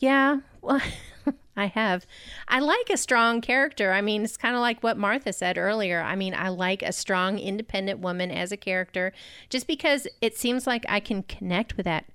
Yeah, 0.00 0.40
well, 0.62 0.80
I 1.56 1.66
have. 1.66 2.06
I 2.48 2.58
like 2.60 2.90
a 2.90 2.96
strong 2.96 3.40
character. 3.40 3.92
I 3.92 4.00
mean, 4.00 4.24
it's 4.24 4.36
kind 4.36 4.56
of 4.56 4.60
like 4.60 4.82
what 4.82 4.96
Martha 4.96 5.32
said 5.32 5.56
earlier. 5.56 6.00
I 6.00 6.16
mean, 6.16 6.34
I 6.34 6.48
like 6.48 6.82
a 6.82 6.92
strong, 6.92 7.38
independent 7.38 8.00
woman 8.00 8.30
as 8.30 8.50
a 8.50 8.56
character 8.56 9.12
just 9.50 9.66
because 9.66 10.08
it 10.20 10.36
seems 10.36 10.66
like 10.66 10.84
I 10.88 10.98
can 11.00 11.22
connect 11.22 11.76
with 11.76 11.84
that 11.84 12.06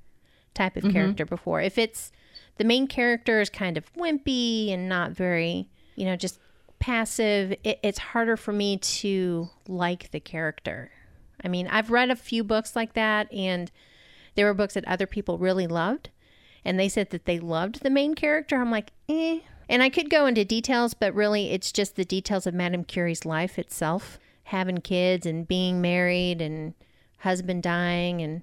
type 0.54 0.76
of 0.76 0.84
mm-hmm. 0.84 0.94
character 0.94 1.26
before. 1.26 1.62
If 1.62 1.78
it's 1.78 2.12
the 2.58 2.66
main 2.66 2.88
character 2.88 3.40
is 3.40 3.50
kind 3.50 3.78
of 3.78 3.92
wimpy 3.94 4.74
and 4.74 4.90
not 4.90 5.12
very, 5.12 5.70
you 5.96 6.06
know, 6.06 6.18
just 6.18 6.40
passive, 6.80 7.52
it, 7.64 7.80
it's 7.84 8.00
harder 8.00 8.38
for 8.38 8.52
me 8.52 8.78
to 8.78 9.50
like 9.68 10.12
the 10.12 10.20
character. 10.20 10.92
I 11.44 11.48
mean, 11.48 11.68
I've 11.68 11.92
read 11.92 12.10
a 12.10 12.16
few 12.16 12.44
books 12.44 12.76
like 12.76 12.94
that, 12.94 13.32
and 13.34 13.72
there 14.36 14.46
were 14.46 14.54
books 14.54 14.74
that 14.74 14.86
other 14.88 15.08
people 15.08 15.38
really 15.38 15.68
loved 15.68 16.10
and 16.66 16.80
they 16.80 16.90
said 16.90 17.10
that 17.12 17.26
they 17.26 17.40
loved 17.40 17.82
the 17.82 17.90
main 17.90 18.16
character. 18.16 18.58
I'm 18.58 18.72
like, 18.72 18.92
eh. 19.08 19.40
And 19.68 19.84
I 19.84 19.90
could 19.90 20.10
go 20.10 20.26
into 20.26 20.44
details, 20.44 20.94
but 20.94 21.14
really 21.14 21.52
it's 21.52 21.72
just 21.72 21.96
the 21.96 22.06
details 22.06 22.48
of 22.48 22.54
Madame 22.54 22.84
Curie's 22.84 23.26
life 23.26 23.60
itself 23.60 24.20
having 24.46 24.80
kids 24.80 25.28
and 25.28 25.48
being 25.48 25.80
married 25.80 26.42
and 26.42 26.74
husband 27.20 27.62
dying 27.62 28.22
and 28.22 28.42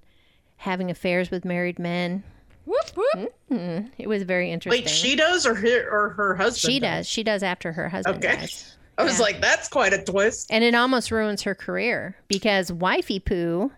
having 0.58 0.90
affairs 0.90 1.30
with 1.30 1.44
married 1.44 1.78
men. 1.78 2.22
Whoop 2.66 2.90
whoop. 2.96 3.34
Mm, 3.50 3.90
it 3.96 4.08
was 4.08 4.24
very 4.24 4.50
interesting. 4.50 4.82
Wait, 4.84 4.90
she 4.90 5.16
does 5.16 5.46
or 5.46 5.54
her, 5.54 5.88
or 5.90 6.10
her 6.10 6.34
husband? 6.34 6.72
She 6.72 6.80
does. 6.80 7.06
She 7.08 7.22
does 7.22 7.42
after 7.42 7.72
her 7.72 7.88
husband 7.88 8.22
Okay. 8.24 8.36
dies. 8.36 8.76
I 8.98 9.04
was 9.04 9.20
like, 9.20 9.40
that's 9.40 9.68
quite 9.68 9.92
a 9.92 10.02
twist. 10.02 10.48
And 10.50 10.64
it 10.64 10.74
almost 10.74 11.10
ruins 11.10 11.42
her 11.42 11.54
career 11.54 12.16
because 12.28 12.72
Wifey 12.72 13.20
Poo 13.20 13.70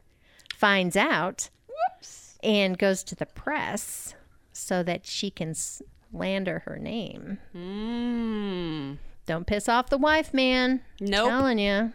finds 0.54 0.96
out 0.96 1.50
Whoops. 1.68 2.38
and 2.42 2.78
goes 2.78 3.02
to 3.04 3.14
the 3.14 3.26
press 3.26 4.14
so 4.52 4.82
that 4.84 5.06
she 5.06 5.30
can 5.30 5.54
slander 5.54 6.60
her 6.60 6.78
name. 6.78 7.38
Mm. 7.54 8.98
Don't 9.26 9.46
piss 9.46 9.68
off 9.68 9.90
the 9.90 9.98
wife, 9.98 10.32
man. 10.32 10.80
No, 11.00 11.24
nope. 11.24 11.28
Telling 11.28 11.58
you. 11.58 11.92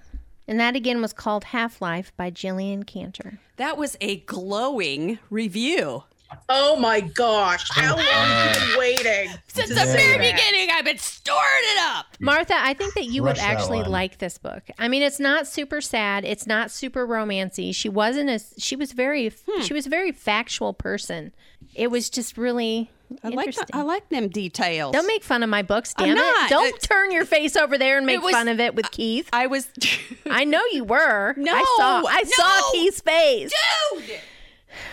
And 0.47 0.59
that 0.59 0.75
again 0.75 1.01
was 1.01 1.13
called 1.13 1.45
Half 1.45 1.81
Life 1.81 2.11
by 2.17 2.29
Jillian 2.29 2.85
Cantor. 2.85 3.39
That 3.55 3.77
was 3.77 3.95
a 4.01 4.17
glowing 4.17 5.17
review. 5.29 6.03
Oh 6.49 6.75
my 6.75 7.01
gosh. 7.01 7.67
How 7.71 7.95
long 7.95 8.05
have 8.05 8.55
you 8.61 8.67
been 8.69 8.77
waiting? 8.79 9.29
Since 9.47 9.69
the 9.69 9.75
very 9.75 10.17
beginning, 10.17 10.69
I've 10.71 10.85
been 10.85 10.97
storing 10.97 11.39
it 11.75 11.79
up. 11.81 12.05
Martha, 12.19 12.55
I 12.57 12.73
think 12.73 12.93
that 12.95 13.05
you 13.05 13.23
would 13.23 13.35
that 13.37 13.43
actually 13.57 13.81
one. 13.81 13.91
like 13.91 14.17
this 14.19 14.37
book. 14.37 14.63
I 14.79 14.87
mean, 14.87 15.01
it's 15.03 15.19
not 15.19 15.47
super 15.47 15.81
sad. 15.81 16.25
It's 16.25 16.45
not 16.47 16.71
super 16.71 17.07
romancy. 17.07 17.73
She 17.75 17.89
wasn't 17.89 18.29
as 18.29 18.53
she 18.57 18.75
was 18.75 18.91
very 18.91 19.29
Hmm. 19.47 19.61
she 19.61 19.73
was 19.73 19.85
a 19.85 19.89
very 19.89 20.11
factual 20.11 20.73
person. 20.73 21.33
It 21.75 21.89
was 21.89 22.09
just 22.09 22.37
really 22.37 22.89
I 23.23 23.29
like 23.29 23.47
interesting. 23.47 23.65
the, 23.71 23.77
I 23.77 23.81
like 23.83 24.09
them 24.09 24.27
details. 24.27 24.93
Don't 24.93 25.07
make 25.07 25.23
fun 25.23 25.43
of 25.43 25.49
my 25.49 25.61
books, 25.61 25.93
I'm 25.97 26.07
damn 26.07 26.17
it. 26.17 26.19
not. 26.19 26.49
Don't 26.49 26.67
It's- 26.67 26.87
turn 26.87 27.11
your 27.11 27.25
face 27.25 27.55
over 27.55 27.77
there 27.77 27.97
and 27.97 28.05
make 28.05 28.21
was- 28.21 28.33
fun 28.33 28.47
of 28.47 28.59
it 28.59 28.75
with 28.75 28.89
Keith. 28.91 29.29
I 29.31 29.47
was. 29.47 29.67
I 30.29 30.43
know 30.45 30.61
you 30.71 30.83
were. 30.83 31.33
No, 31.37 31.53
I 31.53 31.63
saw 31.77 32.03
I 32.07 32.23
saw. 32.23 32.71
Keith's 32.71 33.01
face. 33.01 33.51
Dude! 33.93 34.19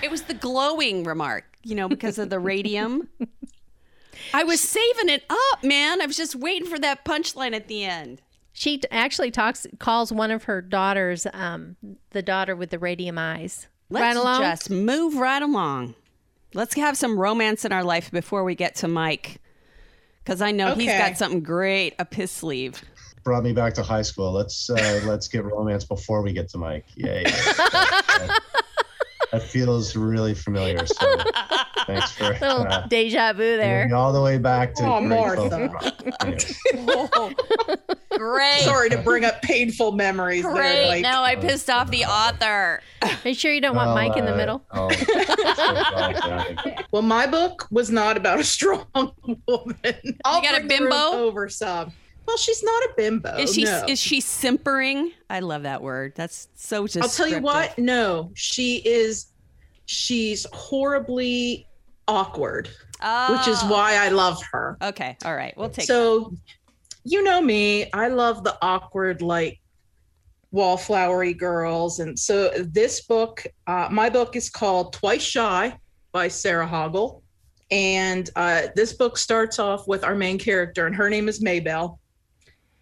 It 0.02 0.10
was 0.10 0.22
the 0.22 0.34
glowing 0.34 1.04
remark, 1.04 1.44
you 1.62 1.74
know, 1.74 1.88
because 1.88 2.18
of 2.18 2.30
the 2.30 2.38
radium. 2.38 3.08
I 4.34 4.44
was 4.44 4.60
saving 4.60 5.08
it 5.08 5.24
up, 5.28 5.64
man. 5.64 6.00
I 6.00 6.06
was 6.06 6.16
just 6.16 6.34
waiting 6.34 6.68
for 6.68 6.78
that 6.78 7.04
punchline 7.04 7.54
at 7.54 7.68
the 7.68 7.84
end. 7.84 8.22
She 8.52 8.82
actually 8.90 9.30
talks 9.30 9.66
calls 9.78 10.12
one 10.12 10.30
of 10.30 10.44
her 10.44 10.60
daughters 10.60 11.26
um 11.32 11.76
the 12.10 12.20
daughter 12.20 12.54
with 12.54 12.70
the 12.70 12.78
radium 12.78 13.16
eyes. 13.16 13.68
Let's 13.88 14.02
right 14.02 14.16
along. 14.16 14.42
just 14.42 14.70
move 14.70 15.14
right 15.16 15.42
along. 15.42 15.94
Let's 16.54 16.74
have 16.74 16.96
some 16.96 17.18
romance 17.18 17.64
in 17.64 17.72
our 17.72 17.84
life 17.84 18.10
before 18.10 18.44
we 18.44 18.54
get 18.54 18.74
to 18.76 18.88
Mike. 18.88 19.40
Because 20.22 20.42
I 20.42 20.50
know 20.50 20.74
he's 20.74 20.92
got 20.92 21.16
something 21.16 21.42
great 21.42 21.94
up 21.98 22.14
his 22.14 22.30
sleeve. 22.30 22.84
Brought 23.24 23.42
me 23.42 23.52
back 23.52 23.74
to 23.74 23.82
high 23.82 24.02
school. 24.02 24.32
Let's 24.32 24.70
uh, 24.70 25.00
let's 25.06 25.28
get 25.28 25.44
romance 25.44 25.84
before 25.84 26.22
we 26.22 26.32
get 26.32 26.48
to 26.50 26.58
Mike. 26.58 26.86
Yay. 26.96 27.24
that 29.32 29.42
feels 29.42 29.94
really 29.96 30.34
familiar. 30.34 30.86
So 30.86 31.16
Thanks 31.86 32.12
for 32.12 32.24
Little 32.30 32.66
uh, 32.68 32.86
deja 32.86 33.32
vu 33.32 33.56
there. 33.56 33.88
all 33.94 34.12
the 34.12 34.20
way 34.22 34.38
back 34.38 34.74
to. 34.74 34.84
Oh, 34.84 35.00
Grateful 35.06 35.48
Martha. 35.50 36.02
Dead. 36.02 36.14
Anyways. 36.20 36.62
Oh, 36.76 37.32
great. 38.16 38.60
Sorry 38.60 38.90
to 38.90 38.98
bring 38.98 39.24
up 39.24 39.40
painful 39.42 39.92
memories. 39.92 40.42
there, 40.44 40.52
Great. 40.52 40.86
like- 40.88 41.02
now 41.02 41.22
I 41.24 41.36
pissed 41.36 41.68
off 41.70 41.90
the 41.90 42.04
author. 42.04 42.82
Are 43.02 43.10
you 43.24 43.34
sure 43.34 43.52
you 43.52 43.60
don't 43.60 43.74
want 43.74 43.88
Well, 43.88 43.94
Mike 43.94 44.16
in 44.16 44.24
the 44.26 44.34
uh, 44.34 44.36
middle? 44.36 44.62
oh, 44.72 44.90
well, 46.92 47.02
my 47.02 47.26
book 47.26 47.66
was 47.70 47.90
not 47.90 48.16
about 48.16 48.38
a 48.40 48.44
strong 48.44 48.86
woman. 48.94 50.18
I'll 50.24 50.42
got 50.42 50.54
a 50.62 50.66
bring 50.66 50.68
the 50.68 50.84
room 50.84 50.90
bimbo? 50.90 51.12
over 51.24 51.48
some. 51.48 51.92
Well, 52.30 52.36
she's 52.36 52.62
not 52.62 52.82
a 52.84 52.90
bimbo. 52.96 53.36
Is 53.38 53.54
she 53.56 53.64
no. 53.64 53.84
is 53.88 53.98
she 53.98 54.20
simpering? 54.20 55.10
I 55.28 55.40
love 55.40 55.64
that 55.64 55.82
word. 55.82 56.12
That's 56.14 56.46
so 56.54 56.86
just. 56.86 57.02
I'll 57.02 57.08
tell 57.08 57.26
you 57.26 57.42
what. 57.42 57.76
No, 57.76 58.30
she 58.34 58.76
is. 58.76 59.32
She's 59.86 60.46
horribly 60.52 61.66
awkward, 62.06 62.68
which 62.68 63.48
is 63.48 63.60
why 63.64 63.96
I 63.96 64.10
love 64.10 64.40
her. 64.52 64.78
Okay. 64.80 65.16
All 65.24 65.34
right. 65.34 65.52
We'll 65.56 65.70
take. 65.70 65.86
So, 65.86 66.32
you 67.02 67.24
know 67.24 67.40
me, 67.40 67.90
I 67.92 68.06
love 68.06 68.44
the 68.44 68.56
awkward, 68.62 69.22
like 69.22 69.58
wallflowery 70.54 71.36
girls. 71.36 71.98
And 71.98 72.16
so, 72.16 72.50
this 72.58 73.00
book, 73.00 73.44
uh, 73.66 73.88
my 73.90 74.08
book 74.08 74.36
is 74.36 74.48
called 74.48 74.92
Twice 74.92 75.22
Shy 75.22 75.76
by 76.12 76.28
Sarah 76.28 76.68
Hogle. 76.68 77.22
And 77.72 78.30
uh, 78.36 78.68
this 78.76 78.92
book 78.92 79.18
starts 79.18 79.58
off 79.58 79.88
with 79.88 80.04
our 80.04 80.14
main 80.14 80.38
character, 80.38 80.86
and 80.86 80.94
her 80.94 81.10
name 81.10 81.28
is 81.28 81.42
Maybell. 81.42 81.98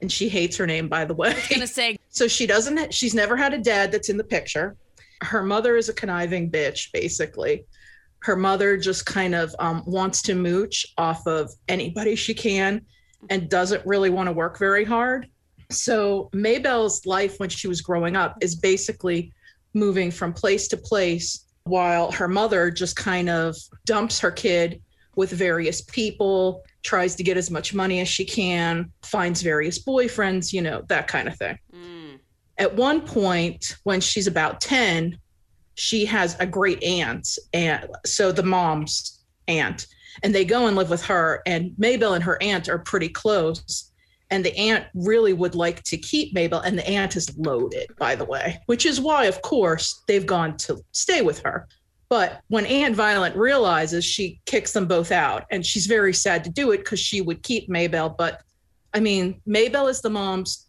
And 0.01 0.11
she 0.11 0.29
hates 0.29 0.57
her 0.57 0.67
name, 0.67 0.89
by 0.89 1.05
the 1.05 1.15
way. 1.15 1.31
I 1.31 1.35
was 1.35 1.49
gonna 1.49 1.67
say 1.67 1.99
So 2.09 2.29
she 2.29 2.47
doesn't, 2.47 2.95
she's 2.95 3.15
never 3.15 3.37
had 3.37 3.53
a 3.53 3.59
dad 3.59 3.93
that's 3.93 4.09
in 4.09 4.17
the 4.17 4.25
picture. 4.25 4.77
Her 5.23 5.43
mother 5.43 5.77
is 5.77 5.89
a 5.89 5.95
conniving 5.95 6.51
bitch, 6.51 6.93
basically. 6.93 7.65
Her 8.21 8.37
mother 8.37 8.77
just 8.77 9.07
kind 9.07 9.35
of 9.35 9.55
um, 9.59 9.83
wants 9.87 10.23
to 10.23 10.35
mooch 10.35 10.87
off 10.97 11.27
of 11.27 11.53
anybody 11.69 12.15
she 12.17 12.35
can 12.35 12.83
and 13.31 13.49
doesn't 13.49 13.85
really 13.87 14.11
want 14.11 14.29
to 14.29 14.33
work 14.33 14.59
very 14.59 14.85
hard. 14.85 15.29
So 15.71 16.31
Maybell's 16.33 17.05
life 17.05 17.39
when 17.39 17.49
she 17.49 17.69
was 17.69 17.81
growing 17.81 18.17
up 18.17 18.37
is 18.41 18.57
basically 18.57 19.33
moving 19.75 20.11
from 20.11 20.33
place 20.33 20.69
to 20.69 20.77
place 20.77 21.47
while 21.65 22.11
her 22.13 22.29
mother 22.29 22.71
just 22.71 22.97
kind 22.97 23.29
of 23.29 23.57
dumps 23.85 24.19
her 24.21 24.31
kid 24.31 24.81
with 25.17 25.31
various 25.31 25.83
people, 25.83 26.63
tries 26.83 27.15
to 27.17 27.23
get 27.23 27.37
as 27.37 27.51
much 27.51 27.75
money 27.75 28.01
as 28.01 28.09
she 28.09 28.25
can, 28.25 28.91
finds 29.03 29.43
various 29.43 29.85
boyfriends, 29.85 30.53
you 30.53 30.63
know, 30.63 30.83
that 30.89 31.09
kind 31.09 31.29
of 31.29 31.37
thing. 31.37 31.59
Mm, 31.75 32.19
at 32.59 32.75
one 32.75 33.01
point 33.01 33.77
when 33.85 34.01
she's 34.01 34.27
about 34.27 34.61
10 34.61 35.19
she 35.75 36.05
has 36.05 36.37
a 36.41 36.47
great 36.47 36.83
aunt 36.83 37.39
and 37.53 37.89
so 38.05 38.33
the 38.33 38.43
mom's 38.43 39.25
aunt 39.47 39.87
and 40.25 40.35
they 40.35 40.45
go 40.45 40.67
and 40.67 40.77
live 40.77 40.91
with 40.91 41.05
her 41.05 41.41
and 41.47 41.73
mabel 41.79 42.15
and 42.15 42.25
her 42.25 42.41
aunt 42.43 42.69
are 42.69 42.81
pretty 42.81 43.09
close 43.09 43.93
and 44.31 44.45
the 44.45 44.55
aunt 44.59 44.85
really 44.93 45.33
would 45.33 45.55
like 45.55 45.83
to 45.85 45.97
keep 45.97 46.35
mabel 46.35 46.61
and 46.61 46.77
the 46.77 46.89
aunt 46.89 47.15
is 47.15 47.37
loaded 47.39 47.87
by 47.97 48.17
the 48.17 48.25
way 48.25 48.61
which 48.67 48.85
is 48.85 49.01
why 49.01 49.27
of 49.27 49.41
course 49.43 50.03
they've 50.09 50.27
gone 50.27 50.57
to 50.57 50.85
stay 50.91 51.23
with 51.23 51.39
her 51.39 51.69
but 52.09 52.41
when 52.49 52.67
aunt 52.67 52.95
violet 52.95 53.35
realizes 53.37 54.05
she 54.05 54.41
kicks 54.47 54.73
them 54.73 54.87
both 54.87 55.13
out. 55.13 55.45
And 55.51 55.65
she's 55.65 55.87
very 55.87 56.15
sad 56.15 56.43
to 56.45 56.51
do 56.51 56.73
it 56.73 56.79
because 56.79 57.01
she 57.01 57.21
would 57.21 57.43
keep 57.43 57.69
mabel 57.69 58.09
but 58.09 58.43
i 58.95 59.01
mean 59.01 59.41
mabel 59.45 59.87
is 59.87 60.01
the 60.01 60.11
mom's 60.11 60.69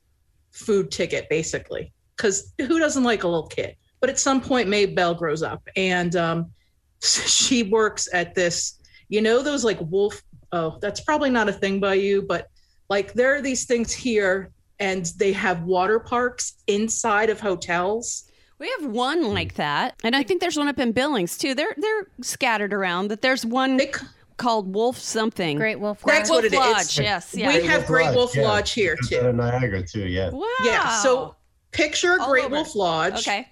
food 0.52 0.92
ticket 0.92 1.30
basically. 1.30 1.94
Because 2.18 2.54
who 2.58 2.80
doesn't 2.80 3.04
like 3.04 3.24
a 3.24 3.28
little 3.28 3.48
kid? 3.48 3.76
But 4.02 4.10
at 4.10 4.20
some 4.20 4.42
point 4.42 4.68
maybell 4.68 5.18
grows 5.18 5.42
up. 5.42 5.66
And 5.76 6.16
um, 6.16 6.52
she 7.02 7.64
works 7.64 8.10
at 8.14 8.36
this 8.36 8.80
you 9.10 9.22
know 9.22 9.42
those 9.42 9.66
like 9.66 9.80
wolf 9.82 10.22
oh 10.52 10.78
that's 10.82 11.02
probably 11.02 11.30
not 11.30 11.50
a 11.50 11.54
thing 11.54 11.80
by 11.80 11.96
you 11.96 12.22
but 12.22 12.48
like 12.90 13.14
there 13.14 13.36
are 13.36 13.42
these 13.42 13.66
things 13.66 13.92
here 13.92 14.52
and 14.80 15.08
they 15.18 15.34
have 15.34 15.64
water 15.64 16.00
parks 16.00 16.64
inside 16.68 17.30
of 17.30 17.40
hotels 17.40 18.29
we 18.60 18.74
have 18.80 18.92
one 18.92 19.24
hmm. 19.24 19.34
like 19.34 19.56
that, 19.56 19.96
and 20.04 20.16
I 20.16 20.24
think 20.24 20.42
there's 20.42 20.58
one 20.58 20.68
up 20.68 20.80
in 20.80 20.92
Billings 20.92 21.38
too. 21.38 21.56
They're 21.56 21.74
they're 21.78 22.08
scattered 22.22 22.74
around. 22.74 23.08
That 23.08 23.22
there's 23.22 23.46
one 23.46 23.78
they, 23.78 23.92
c- 23.92 24.06
called 24.38 24.74
Wolf 24.74 24.98
something. 24.98 25.58
Great 25.58 25.80
Wolf. 25.80 26.02
That's 26.06 26.30
Lodge. 26.30 26.36
what 26.36 26.46
it 26.46 26.54
is. 26.54 26.60
Lodge. 26.60 27.00
Yes. 27.00 27.36
Yeah. 27.36 27.48
we 27.48 27.66
have 27.66 27.86
great 27.86 28.14
wolf 28.16 28.36
yeah. 28.36 28.44
lodge 28.44 28.74
here 28.74 28.98
too 29.08 29.20
in 29.20 29.38
Niagara 29.38 29.84
too. 29.84 30.08
Yeah. 30.08 30.30
wow. 30.30 30.48
yeah 30.64 30.90
so 31.02 31.36
picture 31.72 32.20
All 32.20 32.30
great 32.30 32.46
over. 32.46 32.56
wolf 32.56 32.76
lodge 32.76 33.28
Okay. 33.28 33.48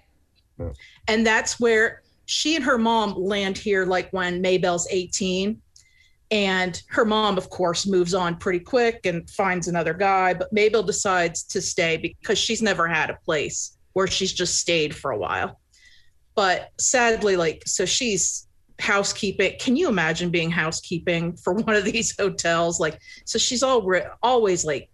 and 1.08 1.26
that's 1.26 1.60
where 1.60 2.02
she 2.26 2.56
and 2.56 2.65
her 2.65 2.78
mom 2.78 3.13
land 3.15 3.58
here 3.58 3.86
like 3.86 4.12
when 4.12 4.41
maybell's 4.41 4.88
18 4.89 5.62
and 6.32 6.82
her 6.89 7.06
mom 7.06 7.38
of 7.38 7.50
course 7.50 7.86
moves 7.86 8.13
on 8.13 8.36
pretty 8.38 8.60
quick 8.60 9.06
and 9.06 9.30
finds 9.30 9.67
another 9.67 9.93
guy 9.93 10.34
but 10.34 10.54
maybell 10.54 10.86
decides 10.86 11.43
to 11.43 11.62
stay 11.62 11.98
because 11.98 12.38
she's 12.38 12.62
never 12.62 12.88
had 12.88 13.10
a 13.10 13.17
place 13.24 13.77
where 13.98 14.06
she's 14.06 14.32
just 14.32 14.60
stayed 14.60 14.96
for 14.96 15.10
a 15.10 15.18
while 15.18 15.60
but 16.36 16.70
sadly 16.78 17.36
like 17.36 17.64
so 17.66 17.84
she's 17.84 18.48
housekeeping 18.78 19.54
can 19.60 19.76
you 19.76 19.90
imagine 19.90 20.30
being 20.30 20.52
housekeeping 20.52 21.36
for 21.36 21.54
one 21.68 21.76
of 21.76 21.84
these 21.84 22.16
hotels 22.20 22.80
like 22.80 23.00
so 23.26 23.40
she's 23.40 23.64
all 23.64 23.84
always 24.22 24.64
like 24.64 24.88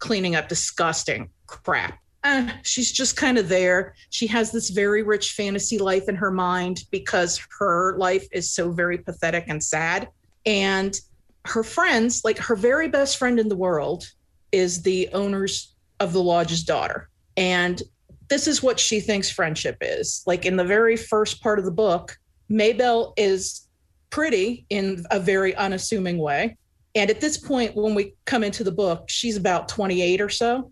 cleaning 0.00 0.34
up 0.34 0.48
disgusting 0.48 1.30
crap 1.46 1.96
uh, 2.24 2.48
she's 2.62 2.90
just 2.90 3.18
kind 3.18 3.36
of 3.36 3.50
there. 3.50 3.94
She 4.08 4.26
has 4.28 4.50
this 4.50 4.70
very 4.70 5.02
rich 5.02 5.32
fantasy 5.32 5.76
life 5.76 6.08
in 6.08 6.16
her 6.16 6.30
mind 6.30 6.84
because 6.90 7.38
her 7.58 7.98
life 7.98 8.26
is 8.32 8.50
so 8.50 8.70
very 8.70 8.96
pathetic 8.96 9.44
and 9.46 9.62
sad. 9.62 10.08
And 10.46 10.98
her 11.44 11.62
friends, 11.62 12.22
like 12.24 12.38
her 12.38 12.56
very 12.56 12.88
best 12.88 13.18
friend 13.18 13.38
in 13.38 13.50
the 13.50 13.56
world, 13.56 14.06
is 14.52 14.80
the 14.80 15.10
owners 15.12 15.74
of 16.00 16.14
the 16.14 16.22
lodge's 16.22 16.64
daughter. 16.64 17.10
And 17.36 17.82
this 18.28 18.46
is 18.46 18.62
what 18.62 18.80
she 18.80 19.00
thinks 19.00 19.30
friendship 19.30 19.76
is. 19.80 20.22
Like 20.26 20.46
in 20.46 20.56
the 20.56 20.64
very 20.64 20.96
first 20.96 21.42
part 21.42 21.58
of 21.58 21.64
the 21.64 21.70
book, 21.70 22.16
Maybell 22.50 23.12
is 23.16 23.68
pretty 24.10 24.66
in 24.70 25.04
a 25.10 25.18
very 25.18 25.54
unassuming 25.56 26.18
way. 26.18 26.56
And 26.94 27.10
at 27.10 27.20
this 27.20 27.38
point, 27.38 27.74
when 27.74 27.94
we 27.94 28.14
come 28.24 28.44
into 28.44 28.62
the 28.62 28.72
book, 28.72 29.04
she's 29.08 29.36
about 29.36 29.68
28 29.68 30.20
or 30.20 30.28
so. 30.28 30.70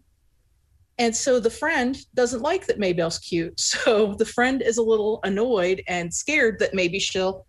And 0.98 1.14
so 1.14 1.40
the 1.40 1.50
friend 1.50 1.98
doesn't 2.14 2.42
like 2.42 2.66
that 2.66 2.78
Maybell's 2.78 3.18
cute. 3.18 3.60
So 3.60 4.14
the 4.14 4.24
friend 4.24 4.62
is 4.62 4.78
a 4.78 4.82
little 4.82 5.20
annoyed 5.24 5.82
and 5.88 6.12
scared 6.12 6.58
that 6.60 6.74
maybe 6.74 6.98
she'll 6.98 7.46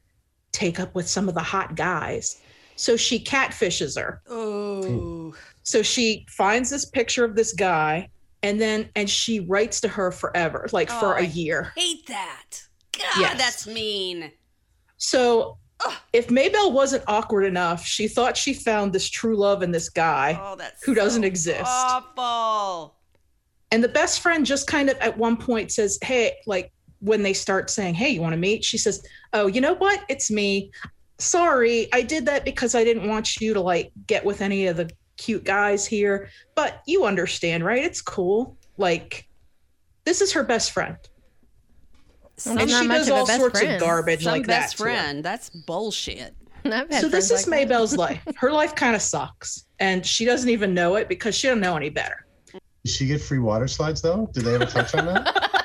take 0.52 0.80
up 0.80 0.96
with 0.96 1.08
some 1.08 1.28
of 1.28 1.36
the 1.36 1.44
hot 1.44 1.76
guys. 1.76 2.42
So 2.76 2.98
she 2.98 3.20
catfishes 3.20 4.00
her. 4.00 4.22
Oh. 4.28 5.36
So 5.64 5.84
she 5.84 6.26
finds 6.30 6.70
this 6.70 6.86
picture 6.86 7.24
of 7.24 7.36
this 7.36 7.54
guy 7.54 8.10
and 8.44 8.60
then 8.62 8.90
and 8.96 9.10
she 9.10 9.40
writes 9.40 9.82
to 9.82 9.88
her 9.88 10.12
forever, 10.12 10.68
like 10.72 10.90
for 10.90 11.14
a 11.14 11.22
a 11.22 11.24
I 11.24 11.28
year. 11.28 11.72
Hate 11.76 12.06
that. 12.08 12.62
God, 12.92 13.06
Yes. 13.20 13.38
that's 13.38 13.68
mean. 13.68 14.32
So 14.98 15.58
if 16.14 16.28
Maybell 16.28 16.72
wasn't 16.72 17.04
awkward 17.08 17.44
enough, 17.44 17.84
she 17.86 18.08
thought 18.08 18.38
she 18.38 18.54
found 18.54 18.94
this 18.94 19.10
true 19.10 19.36
love 19.36 19.64
in 19.64 19.72
this 19.72 19.90
guy. 19.90 20.40
Oh, 20.42 20.58
Who 20.86 20.94
doesn't 20.94 21.24
exist. 21.24 21.64
Awful. 21.66 22.96
And 23.72 23.84
the 23.84 23.88
best 23.90 24.22
friend 24.22 24.46
just 24.46 24.68
kind 24.68 24.90
of 24.90 24.98
at 25.00 25.18
one 25.18 25.36
point 25.36 25.72
says, 25.72 25.98
Hey, 26.04 26.36
like 26.46 26.72
when 27.00 27.24
they 27.24 27.34
start 27.34 27.70
saying, 27.70 27.96
Hey, 27.96 28.10
you 28.10 28.22
want 28.22 28.34
to 28.34 28.38
meet? 28.38 28.64
She 28.64 28.78
says, 28.78 29.04
Oh, 29.34 29.48
you 29.48 29.60
know 29.62 29.74
what? 29.74 30.04
It's 30.10 30.30
me. 30.30 30.72
Sorry, 31.18 31.88
I 31.94 32.02
did 32.02 32.26
that 32.28 32.46
because 32.46 32.76
I 32.76 32.84
didn't 32.84 33.08
want 33.08 33.42
you 33.42 33.54
to 33.54 33.62
like 33.62 33.92
get 34.08 34.24
with 34.24 34.42
any 34.42 34.68
of 34.68 34.78
the 34.78 34.90
cute 35.18 35.44
guys 35.44 35.86
here. 35.86 36.30
But 36.56 36.82
you 36.88 37.06
understand, 37.06 37.66
right? 37.66 37.84
It's 37.84 38.02
cool. 38.02 38.58
Like, 38.78 39.28
this 40.06 40.22
is 40.22 40.34
her 40.34 40.44
best 40.44 40.72
friend. 40.72 40.98
Well, 42.46 42.60
and 42.60 42.70
she 42.70 42.88
does 42.88 43.08
of 43.08 43.16
a 43.16 43.18
all 43.20 43.28
best 43.28 43.40
sorts 43.40 43.60
friend. 43.60 43.76
of 43.76 43.80
garbage 43.82 44.24
Some 44.24 44.32
like 44.34 44.48
best 44.48 44.78
that. 44.78 44.84
to 44.84 44.90
her. 44.90 44.96
friend. 44.96 45.24
That's 45.24 45.50
bullshit. 45.50 46.34
I've 46.66 46.92
So 46.94 47.08
this 47.10 47.30
is 47.32 47.48
like 47.48 47.68
that. 47.68 47.70
Maybell's 47.76 47.96
life. 47.98 48.22
Her 48.38 48.52
life 48.52 48.74
kind 48.76 48.96
of 48.96 49.02
sucks. 49.02 49.66
And 49.80 50.06
she 50.06 50.26
doesn't 50.26 50.50
even 50.50 50.74
know 50.74 50.96
it 50.96 51.08
because 51.08 51.36
she 51.36 51.48
don't 51.48 51.60
know 51.60 51.78
any 51.78 51.90
better. 51.90 52.26
Did 52.52 52.92
she 52.92 53.06
get 53.08 53.22
free 53.22 53.40
water 53.40 53.68
slides 53.68 54.02
though? 54.02 54.30
Did 54.34 54.44
they 54.44 54.56
ever 54.56 54.66
touch 54.66 54.94
on 54.96 55.06
that? 55.06 55.50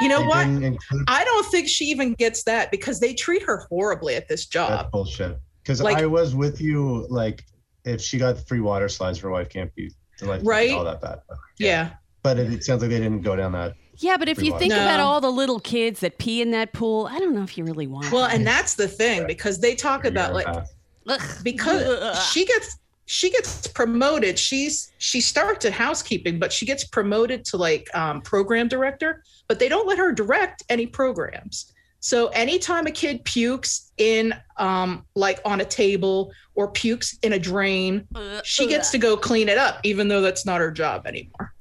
You 0.00 0.08
know 0.08 0.22
They 0.22 0.26
what? 0.26 0.46
include 0.48 1.04
I 1.06 1.22
don't 1.24 1.46
think 1.52 1.68
she 1.68 1.84
even 1.86 2.14
gets 2.14 2.42
that 2.44 2.72
because 2.72 2.98
they 2.98 3.14
treat 3.14 3.42
her 3.44 3.58
horribly 3.70 4.16
at 4.16 4.26
this 4.28 4.44
that 4.46 4.50
job. 4.52 4.90
bullshit. 4.90 5.38
Because 5.62 5.80
Like- 5.80 5.98
I 5.98 6.06
was 6.06 6.34
with 6.34 6.60
you, 6.60 7.06
like, 7.08 7.44
if 7.84 8.00
she 8.00 8.18
got 8.18 8.38
free 8.48 8.60
water 8.60 8.88
slides, 8.88 9.18
her 9.20 9.30
life 9.30 9.48
can't 9.48 9.74
be 9.74 9.92
the 10.20 10.26
life 10.26 10.36
can't 10.36 10.42
be 10.42 10.48
Right? 10.48 10.70
all 10.72 10.84
that 10.84 11.00
bad. 11.00 11.20
But, 11.28 11.38
Yeah. 11.58 11.90
but 12.22 12.38
it, 12.38 12.52
it 12.52 12.64
sounds 12.64 12.82
like 12.82 12.90
they 12.90 12.98
didn't 13.00 13.22
go 13.22 13.36
down 13.36 13.52
that. 13.52 13.74
Yeah, 13.98 14.16
but 14.16 14.28
if 14.28 14.42
you 14.42 14.52
water. 14.52 14.60
think 14.60 14.70
No. 14.74 14.82
about 14.82 15.00
all 15.00 15.20
the 15.20 15.30
little 15.30 15.60
kids 15.60 16.00
that 16.00 16.18
pee 16.18 16.42
in 16.42 16.50
that 16.50 16.72
pool, 16.72 17.08
I 17.10 17.18
don't 17.18 17.34
know 17.34 17.42
if 17.42 17.56
you 17.56 17.64
really 17.64 17.86
want. 17.86 18.10
Well, 18.10 18.22
that. 18.26 18.34
and 18.34 18.46
that's 18.46 18.74
the 18.74 18.88
thing 18.88 19.26
because 19.26 19.60
they 19.60 19.74
talk 19.74 20.04
about 20.04 20.34
like 20.34 20.46
path. 20.46 20.72
Ugh. 21.06 21.20
because 21.44 21.82
Ugh. 21.82 22.16
she 22.32 22.44
gets 22.46 22.78
she 23.06 23.30
gets 23.30 23.66
promoted. 23.66 24.38
She's 24.38 24.90
she 24.98 25.20
starts 25.20 25.64
at 25.66 25.72
housekeeping, 25.74 26.38
but 26.38 26.52
she 26.52 26.64
gets 26.64 26.84
promoted 26.84 27.44
to 27.46 27.56
like 27.58 27.86
um, 27.94 28.22
program 28.22 28.66
director. 28.66 29.22
But 29.46 29.58
they 29.58 29.68
don't 29.68 29.86
let 29.86 29.98
her 29.98 30.10
direct 30.10 30.62
any 30.70 30.86
programs. 30.86 31.70
So 32.04 32.28
anytime 32.28 32.86
a 32.86 32.90
kid 32.90 33.24
pukes 33.24 33.90
in 33.96 34.34
um 34.58 35.06
like 35.14 35.40
on 35.46 35.62
a 35.62 35.64
table 35.64 36.32
or 36.54 36.70
pukes 36.70 37.18
in 37.22 37.32
a 37.32 37.38
drain, 37.38 38.06
she 38.44 38.66
gets 38.66 38.90
to 38.90 38.98
go 38.98 39.16
clean 39.16 39.48
it 39.48 39.56
up, 39.56 39.80
even 39.84 40.08
though 40.08 40.20
that's 40.20 40.44
not 40.44 40.60
her 40.60 40.70
job 40.70 41.06
anymore. 41.06 41.54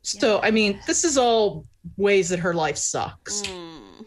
So 0.00 0.40
I 0.42 0.52
mean, 0.52 0.80
this 0.86 1.04
is 1.04 1.18
all 1.18 1.66
ways 1.98 2.30
that 2.30 2.38
her 2.38 2.54
life 2.54 2.78
sucks. 2.78 3.42
Mm. 3.42 4.06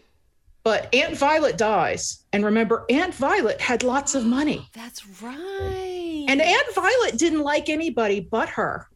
But 0.64 0.92
Aunt 0.92 1.16
Violet 1.16 1.56
dies. 1.56 2.24
And 2.32 2.44
remember, 2.44 2.86
Aunt 2.90 3.14
Violet 3.14 3.60
had 3.60 3.84
lots 3.84 4.16
of 4.16 4.26
money. 4.26 4.68
That's 4.74 5.06
right. 5.22 6.26
And 6.28 6.42
Aunt 6.42 6.74
Violet 6.74 7.18
didn't 7.18 7.42
like 7.42 7.68
anybody 7.68 8.18
but 8.18 8.48
her. 8.48 8.88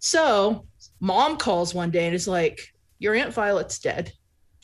So 0.00 0.66
mom 0.98 1.36
calls 1.36 1.74
one 1.74 1.92
day 1.92 2.06
and 2.06 2.14
is 2.14 2.26
like, 2.26 2.74
Your 2.98 3.14
Aunt 3.14 3.32
Violet's 3.32 3.78
dead. 3.78 4.12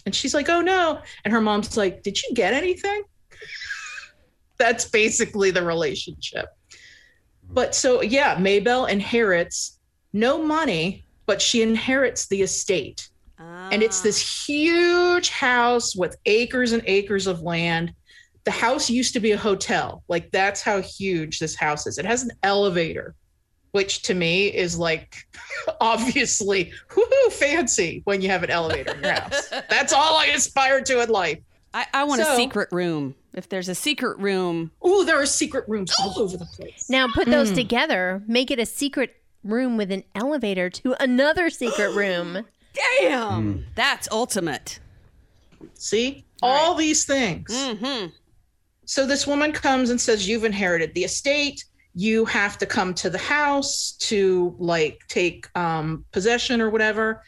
And 0.07 0.15
she's 0.15 0.35
like, 0.35 0.49
Oh 0.49 0.61
no. 0.61 1.01
And 1.25 1.33
her 1.33 1.41
mom's 1.41 1.77
like, 1.77 2.03
Did 2.03 2.23
you 2.23 2.35
get 2.35 2.53
anything? 2.55 3.03
That's 4.59 4.85
basically 4.85 5.51
the 5.51 5.65
relationship. 5.65 6.47
But 7.51 7.75
so, 7.75 8.03
yeah, 8.03 8.37
Maybell 8.37 8.89
inherits 8.89 9.79
no 10.13 10.43
money, 10.43 11.05
but 11.27 11.43
she 11.43 11.63
inherits 11.63 12.27
the 12.29 12.43
estate. 12.43 13.09
And 13.39 13.83
it's 13.83 14.01
Ah. 14.01 14.05
this 14.05 14.47
huge 14.49 15.31
house 15.31 15.95
with 15.97 16.17
acres 16.27 16.73
and 16.73 16.83
acres 16.87 17.27
of 17.27 17.43
land. 17.43 17.93
The 18.45 18.51
house 18.51 18.89
used 18.89 19.13
to 19.15 19.21
be 19.21 19.33
a 19.33 19.37
hotel. 19.39 20.05
Like 20.09 20.31
that's 20.31 20.63
how 20.63 20.81
huge 20.81 21.39
this 21.39 21.55
house 21.57 21.87
is. 21.87 21.99
It 21.99 22.05
has 22.05 22.23
an 22.23 22.31
elevator, 22.43 23.15
which 23.75 24.03
to 24.03 24.15
me 24.15 24.47
is 24.47 24.79
like 24.79 25.27
obviously 25.81 26.73
woohoo 26.91 27.33
fancy 27.33 28.03
when 28.05 28.21
you 28.23 28.29
have 28.29 28.45
an 28.45 28.51
elevator 28.51 28.95
in 28.95 29.03
your 29.03 29.13
house. 29.21 29.49
That's 29.69 29.93
all 29.93 30.17
I 30.17 30.27
aspire 30.27 30.81
to 30.83 31.03
in 31.03 31.09
life. 31.09 31.41
I, 31.75 31.87
I 31.93 32.05
want 32.05 32.21
a 32.23 32.37
secret 32.37 32.69
room. 32.71 33.17
If 33.35 33.49
there's 33.49 33.69
a 33.69 33.75
secret 33.75 34.17
room, 34.21 34.71
Ooh, 34.87 35.05
there 35.05 35.21
are 35.21 35.27
secret 35.27 35.65
rooms 35.69 35.93
all 36.01 36.21
over 36.23 36.37
the 36.37 36.45
place. 36.47 36.89
Now 36.89 37.09
put 37.13 37.27
those 37.27 37.49
Hmm. 37.49 37.57
together, 37.57 38.23
make 38.29 38.53
it 38.53 38.61
a 38.61 38.67
secret 38.67 39.17
room 39.43 39.77
with 39.77 39.91
an 39.91 40.05
elevator 40.15 40.71
to 40.71 40.95
another 41.03 41.51
secret 41.51 41.91
room. 41.97 42.45
damn, 43.01 43.67
that's 43.75 44.09
ultimate. 44.13 44.79
See? 45.75 46.25
All 46.43 46.75
these 46.77 47.05
things. 47.07 47.51
Mm-hmm. 47.51 48.07
So 48.85 49.05
this 49.07 49.27
woman 49.27 49.51
comes 49.51 49.91
and 49.91 50.01
says, 50.01 50.29
You've 50.29 50.45
inherited 50.45 50.95
the 50.95 51.03
estate. 51.05 51.65
You 51.95 52.25
have 52.27 52.59
to 52.59 52.67
come 52.67 52.95
to 52.95 53.11
the 53.11 53.19
house 53.19 53.93
to 54.01 54.55
like 54.59 55.01
take 55.09 55.47
um, 55.57 56.05
possession 56.13 56.61
or 56.61 56.71
whatever. 56.71 57.23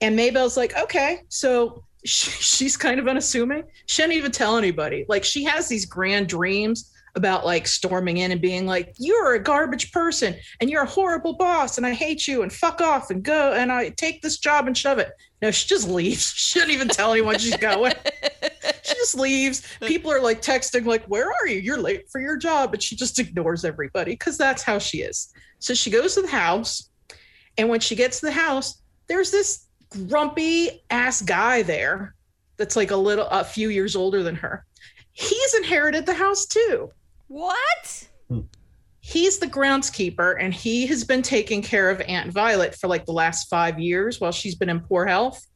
And 0.00 0.18
Maybell's 0.18 0.56
like, 0.56 0.76
Okay. 0.78 1.20
So 1.28 1.84
she, 2.04 2.30
she's 2.40 2.76
kind 2.76 3.00
of 3.00 3.08
unassuming. 3.08 3.64
She 3.86 4.02
didn't 4.02 4.14
even 4.14 4.32
tell 4.32 4.56
anybody. 4.56 5.04
Like 5.08 5.24
she 5.24 5.44
has 5.44 5.68
these 5.68 5.84
grand 5.84 6.28
dreams 6.28 6.93
about 7.16 7.44
like 7.44 7.66
storming 7.66 8.18
in 8.18 8.32
and 8.32 8.40
being 8.40 8.66
like, 8.66 8.94
You're 8.98 9.34
a 9.34 9.42
garbage 9.42 9.92
person 9.92 10.34
and 10.60 10.68
you're 10.68 10.82
a 10.82 10.86
horrible 10.86 11.34
boss 11.34 11.78
and 11.78 11.86
I 11.86 11.92
hate 11.92 12.26
you 12.26 12.42
and 12.42 12.52
fuck 12.52 12.80
off 12.80 13.10
and 13.10 13.22
go 13.22 13.52
and 13.52 13.70
I 13.70 13.90
take 13.90 14.22
this 14.22 14.38
job 14.38 14.66
and 14.66 14.76
shove 14.76 14.98
it. 14.98 15.10
No, 15.40 15.50
she 15.50 15.68
just 15.68 15.88
leaves. 15.88 16.32
She 16.54 16.58
doesn't 16.60 16.74
even 16.74 16.88
tell 16.88 17.12
anyone 17.12 17.38
she's 17.38 17.56
going 17.56 17.94
she 18.84 18.94
just 18.94 19.16
leaves. 19.16 19.66
People 19.80 20.12
are 20.12 20.20
like 20.20 20.42
texting, 20.42 20.84
like, 20.84 21.04
"Where 21.06 21.30
are 21.32 21.48
you? 21.48 21.58
You're 21.58 21.78
late 21.78 22.10
for 22.10 22.20
your 22.20 22.36
job," 22.36 22.70
but 22.70 22.82
she 22.82 22.96
just 22.96 23.18
ignores 23.18 23.64
everybody 23.64 24.12
because 24.12 24.36
that's 24.36 24.62
how 24.62 24.78
she 24.78 24.98
is. 24.98 25.32
So 25.58 25.74
she 25.74 25.90
goes 25.90 26.14
to 26.14 26.22
the 26.22 26.28
house, 26.28 26.90
and 27.56 27.68
when 27.68 27.80
she 27.80 27.96
gets 27.96 28.20
to 28.20 28.26
the 28.26 28.32
house, 28.32 28.82
there's 29.06 29.30
this 29.30 29.66
grumpy 30.08 30.82
ass 30.90 31.22
guy 31.22 31.62
there 31.62 32.14
that's 32.56 32.76
like 32.76 32.90
a 32.90 32.96
little, 32.96 33.26
a 33.28 33.44
few 33.44 33.70
years 33.70 33.96
older 33.96 34.22
than 34.22 34.36
her. 34.36 34.64
He's 35.12 35.54
inherited 35.54 36.06
the 36.06 36.14
house 36.14 36.46
too. 36.46 36.90
What? 37.28 38.08
He's 39.00 39.38
the 39.38 39.46
groundskeeper, 39.46 40.36
and 40.40 40.54
he 40.54 40.86
has 40.86 41.04
been 41.04 41.20
taking 41.20 41.60
care 41.60 41.90
of 41.90 42.00
Aunt 42.02 42.32
Violet 42.32 42.74
for 42.74 42.88
like 42.88 43.04
the 43.04 43.12
last 43.12 43.50
five 43.50 43.78
years 43.78 44.20
while 44.20 44.32
she's 44.32 44.54
been 44.54 44.70
in 44.70 44.80
poor 44.80 45.04
health. 45.06 45.46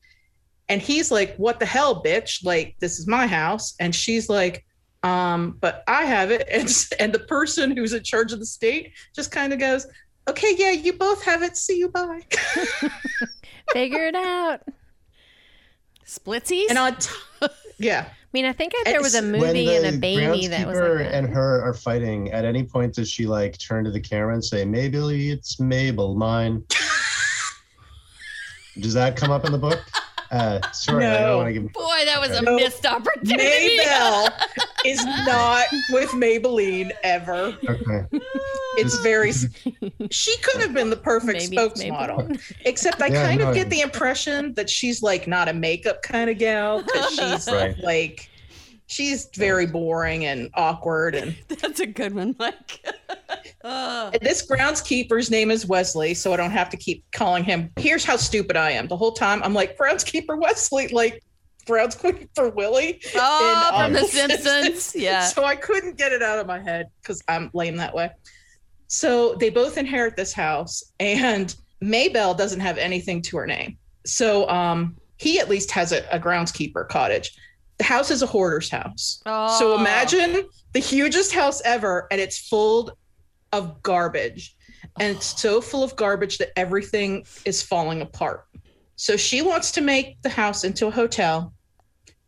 And 0.68 0.82
he's 0.82 1.10
like, 1.10 1.34
What 1.36 1.58
the 1.58 1.66
hell, 1.66 2.02
bitch? 2.02 2.44
Like, 2.44 2.76
this 2.78 2.98
is 2.98 3.06
my 3.06 3.26
house. 3.26 3.74
And 3.80 3.94
she's 3.94 4.28
like, 4.28 4.66
um, 5.02 5.56
but 5.60 5.84
I 5.86 6.04
have 6.04 6.30
it. 6.30 6.46
And, 6.52 6.68
and 7.00 7.12
the 7.12 7.20
person 7.20 7.76
who's 7.76 7.92
in 7.92 8.02
charge 8.02 8.32
of 8.32 8.38
the 8.38 8.46
state 8.46 8.92
just 9.14 9.30
kind 9.30 9.52
of 9.52 9.58
goes, 9.58 9.86
Okay, 10.28 10.54
yeah, 10.58 10.72
you 10.72 10.92
both 10.92 11.22
have 11.24 11.42
it. 11.42 11.56
See 11.56 11.78
you, 11.78 11.88
bye. 11.88 12.20
Figure 13.72 14.06
it 14.06 14.14
out. 14.14 14.60
I 14.66 14.72
Splitsies? 16.04 16.66
And 16.68 16.78
on 16.78 16.96
t- 16.96 17.14
yeah. 17.78 18.10
Mean, 18.32 18.44
I 18.44 18.52
think 18.52 18.72
if 18.76 18.84
there 18.84 19.00
was 19.00 19.14
a 19.14 19.22
movie 19.22 19.74
and 19.74 19.86
a 19.86 19.98
baby 19.98 20.46
that 20.48 20.66
was 20.66 20.76
groundskeeper 20.76 20.96
like 20.96 21.04
that. 21.06 21.14
and 21.14 21.28
her 21.30 21.62
are 21.62 21.74
fighting, 21.74 22.30
at 22.32 22.44
any 22.44 22.62
point 22.62 22.94
does 22.94 23.10
she 23.10 23.26
like 23.26 23.58
turn 23.58 23.84
to 23.84 23.90
the 23.90 24.00
camera 24.00 24.34
and 24.34 24.44
say, 24.44 24.64
"Maybe 24.64 25.30
it's 25.30 25.58
Mabel, 25.58 26.14
mine"? 26.14 26.64
does 28.80 28.94
that 28.94 29.16
come 29.16 29.30
up 29.30 29.44
in 29.44 29.52
the 29.52 29.58
book? 29.58 29.80
Uh, 30.30 30.60
sorry, 30.72 31.06
I 31.06 31.20
No. 31.20 31.26
don't 31.26 31.36
want 31.38 31.48
to 31.48 31.52
give. 31.54 31.72
Boy, 31.72 32.02
that 32.04 32.20
was 32.20 32.30
a 32.38 32.42
No. 32.42 32.56
missed 32.56 32.84
opportunity. 32.84 33.78
Maybell 33.78 34.30
is 34.84 35.04
not 35.04 35.64
with 35.90 36.10
Maybelline 36.10 36.90
ever. 37.02 37.56
Okay, 37.68 38.04
It's 38.76 38.98
very. 39.00 39.32
She 40.10 40.36
could 40.38 40.60
have 40.62 40.72
been 40.74 40.90
the 40.90 40.96
perfect 40.96 41.38
Maybe 41.50 41.56
spokesmodel, 41.56 42.40
except 42.64 43.00
I 43.02 43.06
Yeah, 43.08 43.26
kind 43.26 43.40
no, 43.40 43.48
of 43.50 43.54
get 43.54 43.70
the 43.70 43.80
impression 43.80 44.54
that 44.54 44.68
she's 44.70 45.02
like 45.02 45.26
not 45.26 45.48
a 45.48 45.52
makeup 45.52 46.02
kind 46.02 46.28
of 46.30 46.38
gal 46.38 46.82
because 46.82 47.10
she's 47.14 47.46
Right. 47.48 47.76
like 47.82 48.30
she's 48.86 49.28
very 49.34 49.66
boring 49.66 50.24
and 50.26 50.50
awkward. 50.54 51.14
And 51.14 51.36
That's 51.48 51.80
a 51.80 51.86
good 51.86 52.14
one, 52.14 52.36
Mike. 52.38 52.84
Uh, 53.64 54.10
this 54.22 54.46
groundskeeper's 54.46 55.30
name 55.30 55.50
is 55.50 55.66
Wesley, 55.66 56.14
so 56.14 56.32
I 56.32 56.36
don't 56.36 56.50
have 56.50 56.70
to 56.70 56.76
keep 56.76 57.04
calling 57.12 57.44
him. 57.44 57.70
Here's 57.76 58.04
how 58.04 58.16
stupid 58.16 58.56
I 58.56 58.72
am. 58.72 58.88
The 58.88 58.96
whole 58.96 59.12
time 59.12 59.42
I'm 59.42 59.54
like 59.54 59.76
groundskeeper 59.76 60.40
Wesley, 60.40 60.88
like 60.88 61.22
groundskeeper 61.66 62.54
Willie. 62.54 63.00
oh, 63.14 63.84
in, 63.84 63.84
from 63.84 63.92
The 63.92 64.00
um, 64.00 64.06
Simpsons. 64.08 64.94
Yeah. 64.96 65.24
So 65.24 65.44
I 65.44 65.56
couldn't 65.56 65.96
get 65.96 66.12
it 66.12 66.22
out 66.22 66.38
of 66.38 66.46
my 66.46 66.60
head 66.60 66.86
because 67.02 67.22
I'm 67.28 67.50
lame 67.52 67.76
that 67.76 67.94
way. 67.94 68.10
So 68.88 69.34
they 69.34 69.50
both 69.50 69.76
inherit 69.76 70.16
this 70.16 70.32
house, 70.32 70.82
and 70.98 71.54
Maybell 71.82 72.36
doesn't 72.36 72.60
have 72.60 72.78
anything 72.78 73.20
to 73.22 73.36
her 73.36 73.46
name. 73.46 73.76
So 74.06 74.48
um, 74.48 74.96
he 75.18 75.38
at 75.38 75.48
least 75.48 75.70
has 75.72 75.92
a, 75.92 76.04
a 76.10 76.18
groundskeeper 76.18 76.88
cottage. 76.88 77.36
The 77.76 77.84
house 77.84 78.10
is 78.10 78.22
a 78.22 78.26
hoarder's 78.26 78.70
house. 78.70 79.22
Oh. 79.26 79.56
So 79.58 79.78
imagine 79.78 80.48
the 80.72 80.80
hugest 80.80 81.32
house 81.32 81.60
ever, 81.64 82.08
and 82.10 82.20
it's 82.20 82.48
full 82.48 82.90
of 83.52 83.82
garbage. 83.82 84.56
And 85.00 85.16
it's 85.16 85.40
so 85.40 85.56
oh. 85.56 85.60
full 85.60 85.84
of 85.84 85.96
garbage 85.96 86.38
that 86.38 86.50
everything 86.56 87.24
is 87.44 87.62
falling 87.62 88.02
apart. 88.02 88.44
So 88.96 89.16
she 89.16 89.42
wants 89.42 89.70
to 89.72 89.80
make 89.80 90.20
the 90.22 90.28
house 90.28 90.64
into 90.64 90.88
a 90.88 90.90
hotel, 90.90 91.52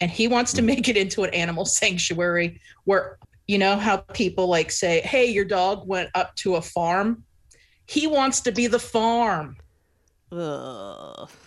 and 0.00 0.10
he 0.10 0.28
wants 0.28 0.52
to 0.54 0.60
hmm. 0.60 0.68
make 0.68 0.88
it 0.88 0.96
into 0.96 1.24
an 1.24 1.34
animal 1.34 1.64
sanctuary 1.80 2.60
where, 2.84 3.18
you 3.46 3.58
know, 3.58 3.76
how 3.76 3.98
people 3.98 4.46
like 4.46 4.70
say, 4.70 5.00
hey, 5.00 5.26
your 5.26 5.44
dog 5.44 5.86
went 5.86 6.10
up 6.14 6.34
to 6.36 6.56
a 6.56 6.62
farm. 6.62 7.24
He 7.86 8.06
wants 8.06 8.40
to 8.42 8.52
be 8.52 8.68
the 8.68 8.78
farm. 8.78 9.56
Ugh. 10.32 11.28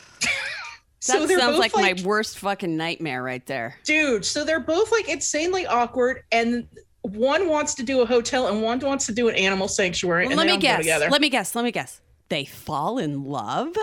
So 0.99 1.27
that 1.27 1.38
sounds 1.38 1.57
both 1.57 1.59
like, 1.59 1.73
my 1.73 2.01
worst 2.05 2.39
fucking 2.39 2.77
nightmare 2.77 3.21
right 3.21 3.45
there. 3.45 3.75
dude 3.83 4.23
so 4.23 4.45
they're 4.45 4.62
both 4.62 4.89
like 4.89 5.09
insanely 5.09 5.67
awkward 5.67 6.23
and 6.31 6.65
one 7.04 7.48
wants 7.50 7.74
to 7.76 7.84
do 7.84 8.02
a 8.02 8.06
hotel 8.06 8.48
and 8.48 8.62
one 8.62 8.80
wants 8.80 9.06
to 9.06 9.12
do 9.13 9.28
an 9.30 9.36
animal 9.36 9.68
sanctuary 9.68 10.26
and 10.26 10.36
let 10.36 10.46
they 10.46 10.52
me 10.54 10.58
go 10.58 10.62
guess. 10.62 10.78
together 10.80 11.10
Let 11.10 11.22
me 11.22 11.30
guess. 11.30 11.54
Let 11.56 11.63
me 11.66 11.72
guess. 11.72 12.02
They 12.30 12.46
fall 12.46 12.98
in 12.98 13.24
love. 13.26 13.76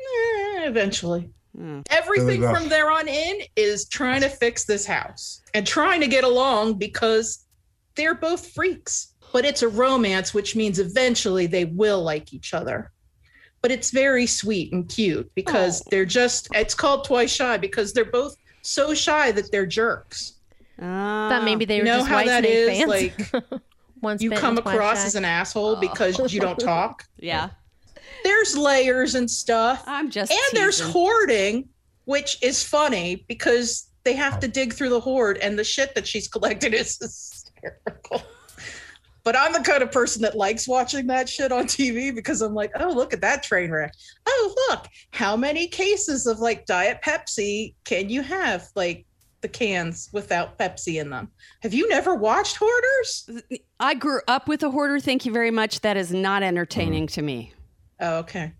Eh, 0.00 0.64
eventually 0.66 1.30
Hmm. 1.56 1.80
everything 1.90 2.40
There 2.42 2.50
we 2.50 2.54
go. 2.54 2.60
from 2.60 2.68
there 2.68 2.90
on 2.90 3.08
in 3.08 3.40
is 3.56 3.86
trying 3.88 4.20
to 4.20 4.28
fix 4.28 4.64
this 4.64 4.84
house 4.86 5.40
and 5.54 5.66
trying 5.66 6.00
to 6.02 6.06
get 6.06 6.22
along 6.22 6.74
because 6.74 7.46
they're 7.96 8.14
both 8.14 8.48
freaks 8.52 9.14
but 9.32 9.44
it's 9.44 9.62
a 9.62 9.68
romance 9.68 10.32
which 10.34 10.54
means 10.54 10.78
eventually 10.78 11.46
they 11.46 11.64
will 11.64 12.02
like 12.02 12.32
each 12.32 12.52
other 12.54 12.92
but 13.62 13.70
it's 13.72 13.90
very 13.90 14.26
sweet 14.26 14.72
and 14.72 14.88
cute 14.88 15.28
because 15.34 15.80
Oh. 15.80 15.84
they're 15.90 16.04
just 16.04 16.48
it's 16.54 16.74
called 16.74 17.04
twice 17.04 17.32
shy 17.32 17.56
because 17.56 17.92
they're 17.92 18.04
both 18.04 18.36
so 18.62 18.94
shy 18.94 19.32
that 19.32 19.50
they're 19.50 19.66
jerks 19.66 20.34
Ah. 20.80 21.28
Thought 21.30 21.44
maybe 21.44 21.64
they 21.64 21.78
were 21.78 21.84
know 21.84 21.98
just 21.98 22.08
how 22.08 22.16
white 22.16 22.26
that 22.26 22.44
snake 22.44 22.86
is 22.88 23.22
fans. 23.32 23.42
like 23.42 23.62
Once 24.00 24.22
you 24.22 24.30
bitten, 24.30 24.40
come 24.40 24.56
twice 24.56 24.74
across 24.74 24.98
shy. 25.00 25.06
as 25.06 25.14
an 25.16 25.24
asshole 25.24 25.76
oh. 25.76 25.80
because 25.80 26.32
you 26.32 26.40
don't 26.40 26.58
talk. 26.58 27.04
Yeah. 27.18 27.50
There's 28.24 28.56
layers 28.56 29.14
and 29.14 29.30
stuff. 29.30 29.84
I'm 29.86 30.10
just. 30.10 30.32
And 30.32 30.40
there's 30.52 30.78
teasing. 30.78 30.92
hoarding, 30.92 31.68
which 32.04 32.42
is 32.42 32.64
funny 32.64 33.24
because 33.28 33.90
they 34.04 34.14
have 34.14 34.40
to 34.40 34.48
dig 34.48 34.72
through 34.72 34.88
the 34.90 35.00
hoard 35.00 35.38
and 35.38 35.58
the 35.58 35.64
shit 35.64 35.94
that 35.94 36.06
she's 36.06 36.26
collected 36.28 36.74
is 36.74 36.98
hysterical. 36.98 38.22
But 39.24 39.36
I'm 39.36 39.52
the 39.52 39.60
kind 39.60 39.82
of 39.82 39.92
person 39.92 40.22
that 40.22 40.38
likes 40.38 40.66
watching 40.66 41.06
that 41.08 41.28
shit 41.28 41.52
on 41.52 41.64
TV 41.64 42.14
because 42.14 42.40
I'm 42.40 42.54
like, 42.54 42.70
oh, 42.80 42.90
look 42.90 43.12
at 43.12 43.20
that 43.20 43.42
train 43.42 43.70
wreck. 43.70 43.92
Oh, 44.26 44.54
look, 44.70 44.86
how 45.10 45.36
many 45.36 45.68
cases 45.68 46.26
of 46.26 46.38
like 46.38 46.64
Diet 46.64 47.00
Pepsi 47.04 47.74
can 47.84 48.08
you 48.08 48.22
have? 48.22 48.68
Like 48.74 49.04
the 49.40 49.48
cans 49.48 50.08
without 50.12 50.58
Pepsi 50.58 51.00
in 51.00 51.10
them. 51.10 51.30
Have 51.62 51.72
you 51.72 51.88
never 51.88 52.14
watched 52.14 52.56
Hoarders? 52.56 53.42
I 53.78 53.94
grew 53.94 54.20
up 54.26 54.48
with 54.48 54.62
a 54.62 54.70
hoarder. 54.70 54.98
Thank 54.98 55.24
you 55.24 55.32
very 55.32 55.50
much. 55.50 55.80
That 55.80 55.96
is 55.96 56.12
not 56.12 56.42
entertaining 56.42 57.06
mm. 57.06 57.12
to 57.12 57.22
me. 57.22 57.52
Oh, 58.00 58.18
okay. 58.18 58.52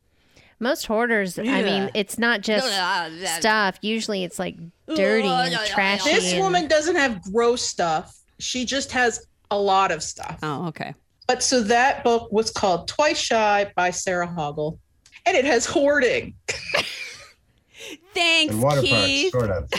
Most 0.61 0.87
hoarders, 0.87 1.39
I 1.39 1.63
mean, 1.63 1.89
it's 1.95 2.19
not 2.19 2.41
just 2.41 2.67
stuff. 3.39 3.79
Usually 3.81 4.25
it's 4.25 4.41
like 4.41 4.57
dirty 4.89 5.29
and 5.29 5.57
trashy. 5.67 6.11
This 6.11 6.33
and- 6.33 6.43
woman 6.43 6.67
doesn't 6.67 6.97
have 6.97 7.23
gross 7.23 7.63
stuff. 7.63 8.17
She 8.41 8.65
just 8.65 8.91
has 8.93 9.25
a 9.53 9.59
lot 9.59 9.93
of 9.93 10.03
stuff. 10.03 10.39
Oh, 10.43 10.67
okay. 10.69 10.95
But 11.29 11.45
so 11.45 11.63
that 11.63 12.03
book 12.03 12.33
was 12.33 12.51
called 12.51 12.89
Twice 12.89 13.19
Shy 13.19 13.71
by 13.77 13.91
Sarah 13.91 14.27
Hogle. 14.27 14.79
And 15.27 15.37
it 15.37 15.45
has 15.45 15.67
hoarding 15.67 16.35
Thanks, 18.15 18.55
And 18.55 18.63
water 18.63 18.81
Keith. 18.81 19.33
parks, 19.33 19.47
sort 19.47 19.57
of. 19.57 19.71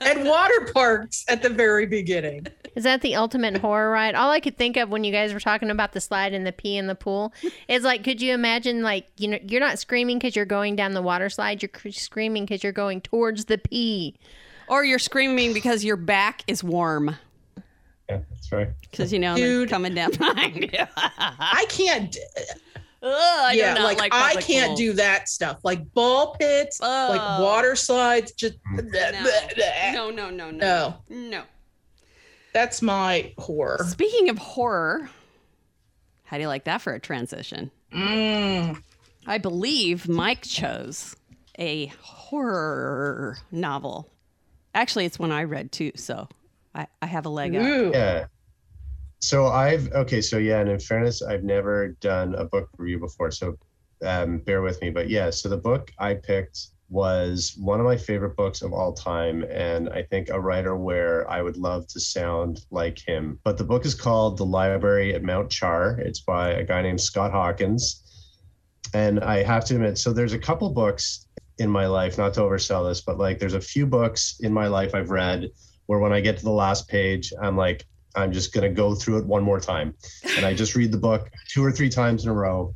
And 0.00 0.24
water 0.26 0.70
parks 0.72 1.24
at 1.28 1.42
the 1.42 1.48
very 1.50 1.86
beginning. 1.86 2.46
Is 2.74 2.84
that 2.84 3.02
the 3.02 3.14
ultimate 3.16 3.58
horror 3.58 3.90
ride? 3.90 4.14
All 4.14 4.30
I 4.30 4.40
could 4.40 4.56
think 4.56 4.76
of 4.76 4.88
when 4.88 5.04
you 5.04 5.12
guys 5.12 5.34
were 5.34 5.40
talking 5.40 5.70
about 5.70 5.92
the 5.92 6.00
slide 6.00 6.32
and 6.32 6.46
the 6.46 6.52
pee 6.52 6.76
in 6.76 6.86
the 6.86 6.94
pool 6.94 7.32
is 7.68 7.82
like, 7.82 8.02
could 8.02 8.22
you 8.22 8.32
imagine, 8.32 8.82
like, 8.82 9.06
you 9.18 9.28
know, 9.28 9.38
you're 9.46 9.60
not 9.60 9.78
screaming 9.78 10.18
because 10.18 10.34
you're 10.34 10.44
going 10.46 10.74
down 10.74 10.92
the 10.92 11.02
water 11.02 11.28
slide, 11.28 11.62
you're 11.62 11.68
cr- 11.68 11.90
screaming 11.90 12.44
because 12.44 12.62
you're 12.62 12.72
going 12.72 13.00
towards 13.02 13.44
the 13.44 13.58
pee. 13.58 14.14
Or 14.68 14.84
you're 14.84 14.98
screaming 14.98 15.52
because 15.52 15.84
your 15.84 15.96
back 15.96 16.44
is 16.46 16.64
warm. 16.64 17.16
Yeah, 18.08 18.20
that's 18.30 18.50
right. 18.50 18.68
Because, 18.90 19.12
you 19.12 19.18
know, 19.18 19.34
they're 19.34 19.46
Dude. 19.46 19.68
coming 19.68 19.94
down 19.94 20.10
behind 20.18 20.62
you. 20.72 20.86
I 20.96 21.66
can't 21.68 22.16
Ugh, 22.38 22.56
I 23.04 23.50
do 23.52 23.58
yeah, 23.58 23.74
not 23.74 23.98
like, 23.98 24.12
I 24.12 24.34
can't 24.40 24.68
pools. 24.68 24.78
do 24.78 24.92
that 24.94 25.28
stuff. 25.28 25.58
Like 25.64 25.92
ball 25.92 26.36
pits, 26.38 26.80
like 26.80 27.40
water 27.40 27.74
slides, 27.74 28.32
just 28.32 28.54
No, 28.72 30.10
no, 30.10 30.30
no, 30.30 30.50
no, 30.50 30.50
No. 30.50 30.94
no. 31.08 31.42
That's 32.52 32.82
my 32.82 33.32
horror. 33.38 33.84
Speaking 33.88 34.28
of 34.28 34.38
horror, 34.38 35.08
how 36.24 36.36
do 36.36 36.42
you 36.42 36.48
like 36.48 36.64
that 36.64 36.82
for 36.82 36.92
a 36.92 37.00
transition? 37.00 37.70
Mm. 37.92 38.82
I 39.26 39.38
believe 39.38 40.08
Mike 40.08 40.42
chose 40.42 41.16
a 41.58 41.86
horror 42.02 43.38
novel. 43.50 44.08
Actually, 44.74 45.06
it's 45.06 45.18
one 45.18 45.32
I 45.32 45.44
read 45.44 45.72
too, 45.72 45.92
so 45.96 46.28
I, 46.74 46.86
I 47.00 47.06
have 47.06 47.26
a 47.26 47.28
leg 47.30 47.54
up. 47.56 47.62
Yeah. 47.94 48.26
So 49.22 49.46
I've 49.46 49.92
okay, 49.92 50.20
so 50.20 50.36
yeah, 50.38 50.58
and 50.58 50.68
in 50.68 50.80
fairness, 50.80 51.22
I've 51.22 51.44
never 51.44 51.96
done 52.00 52.34
a 52.34 52.44
book 52.44 52.68
review 52.76 52.98
before, 52.98 53.30
so 53.30 53.56
um, 54.04 54.38
bear 54.38 54.62
with 54.62 54.82
me. 54.82 54.90
But 54.90 55.08
yeah, 55.08 55.30
so 55.30 55.48
the 55.48 55.56
book 55.56 55.92
I 56.00 56.14
picked 56.14 56.58
was 56.88 57.54
one 57.56 57.78
of 57.78 57.86
my 57.86 57.96
favorite 57.96 58.34
books 58.34 58.62
of 58.62 58.72
all 58.72 58.92
time, 58.92 59.44
and 59.44 59.88
I 59.90 60.02
think 60.02 60.28
a 60.28 60.40
writer 60.40 60.76
where 60.76 61.30
I 61.30 61.40
would 61.40 61.56
love 61.56 61.86
to 61.88 62.00
sound 62.00 62.66
like 62.72 62.98
him. 62.98 63.38
But 63.44 63.58
the 63.58 63.64
book 63.64 63.86
is 63.86 63.94
called 63.94 64.38
The 64.38 64.44
Library 64.44 65.14
at 65.14 65.22
Mount 65.22 65.50
Char. 65.50 66.00
It's 66.00 66.20
by 66.20 66.50
a 66.50 66.64
guy 66.64 66.82
named 66.82 67.00
Scott 67.00 67.30
Hawkins, 67.30 68.02
and 68.92 69.20
I 69.20 69.44
have 69.44 69.64
to 69.66 69.76
admit, 69.76 69.98
so 69.98 70.12
there's 70.12 70.32
a 70.32 70.38
couple 70.38 70.68
books 70.70 71.28
in 71.58 71.70
my 71.70 71.86
life, 71.86 72.18
not 72.18 72.34
to 72.34 72.40
oversell 72.40 72.90
this, 72.90 73.00
but 73.00 73.18
like 73.18 73.38
there's 73.38 73.54
a 73.54 73.60
few 73.60 73.86
books 73.86 74.40
in 74.40 74.52
my 74.52 74.66
life 74.66 74.96
I've 74.96 75.10
read 75.10 75.48
where 75.86 76.00
when 76.00 76.12
I 76.12 76.20
get 76.20 76.38
to 76.38 76.44
the 76.44 76.50
last 76.50 76.88
page, 76.88 77.32
I'm 77.40 77.56
like, 77.56 77.86
I'm 78.14 78.32
just 78.32 78.52
going 78.52 78.68
to 78.68 78.74
go 78.74 78.94
through 78.94 79.18
it 79.18 79.26
one 79.26 79.42
more 79.42 79.60
time. 79.60 79.94
And 80.36 80.44
I 80.44 80.54
just 80.54 80.74
read 80.74 80.92
the 80.92 80.98
book 80.98 81.30
two 81.48 81.64
or 81.64 81.72
three 81.72 81.88
times 81.88 82.24
in 82.24 82.30
a 82.30 82.34
row. 82.34 82.74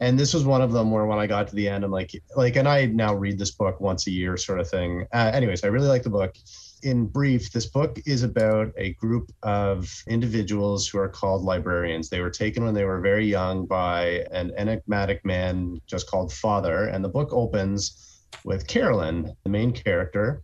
And 0.00 0.18
this 0.18 0.34
was 0.34 0.44
one 0.44 0.60
of 0.60 0.72
them 0.72 0.90
where 0.90 1.06
when 1.06 1.18
I 1.18 1.26
got 1.26 1.48
to 1.48 1.54
the 1.54 1.68
end, 1.68 1.84
I'm 1.84 1.90
like, 1.90 2.10
like, 2.36 2.56
and 2.56 2.68
I 2.68 2.86
now 2.86 3.14
read 3.14 3.38
this 3.38 3.52
book 3.52 3.80
once 3.80 4.06
a 4.06 4.10
year 4.10 4.36
sort 4.36 4.60
of 4.60 4.68
thing. 4.68 5.06
Uh, 5.12 5.30
anyways, 5.32 5.64
I 5.64 5.68
really 5.68 5.88
like 5.88 6.02
the 6.02 6.10
book. 6.10 6.34
In 6.82 7.06
brief, 7.06 7.52
this 7.52 7.66
book 7.66 7.98
is 8.04 8.22
about 8.22 8.72
a 8.76 8.92
group 8.94 9.30
of 9.42 9.90
individuals 10.06 10.86
who 10.86 10.98
are 10.98 11.08
called 11.08 11.42
librarians. 11.42 12.10
They 12.10 12.20
were 12.20 12.28
taken 12.28 12.64
when 12.64 12.74
they 12.74 12.84
were 12.84 13.00
very 13.00 13.24
young 13.24 13.66
by 13.66 14.26
an 14.32 14.52
enigmatic 14.58 15.24
man 15.24 15.80
just 15.86 16.10
called 16.10 16.32
Father. 16.32 16.88
And 16.88 17.02
the 17.02 17.08
book 17.08 17.32
opens 17.32 18.26
with 18.44 18.66
Carolyn, 18.66 19.34
the 19.44 19.50
main 19.50 19.72
character, 19.72 20.42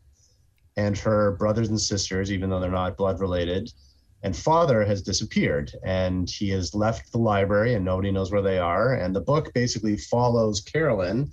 and 0.77 0.97
her 0.97 1.33
brothers 1.33 1.69
and 1.69 1.81
sisters, 1.81 2.33
even 2.33 2.49
though 2.49 2.61
they're 2.61 2.71
not 2.71 2.97
blood 2.97 3.21
related. 3.21 3.71
And 4.23 4.37
father 4.37 4.85
has 4.85 5.03
disappeared 5.03 5.73
and 5.85 6.29
he 6.29 6.51
has 6.51 6.75
left 6.75 7.11
the 7.11 7.19
library 7.19 7.75
and 7.75 7.85
nobody 7.85 8.11
knows 8.11 8.31
where 8.31 8.43
they 8.43 8.59
are. 8.59 8.95
And 8.95 9.17
the 9.17 9.21
book 9.21 9.53
basically 9.55 9.97
follows 9.97 10.61
Carolyn 10.61 11.31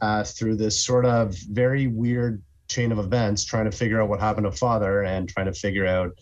uh, 0.00 0.24
through 0.24 0.56
this 0.56 0.82
sort 0.84 1.04
of 1.04 1.36
very 1.50 1.86
weird 1.86 2.42
chain 2.68 2.92
of 2.92 2.98
events, 2.98 3.44
trying 3.44 3.70
to 3.70 3.76
figure 3.76 4.02
out 4.02 4.08
what 4.08 4.20
happened 4.20 4.46
to 4.46 4.52
father 4.52 5.04
and 5.04 5.28
trying 5.28 5.46
to 5.46 5.52
figure 5.52 5.86
out 5.86 6.12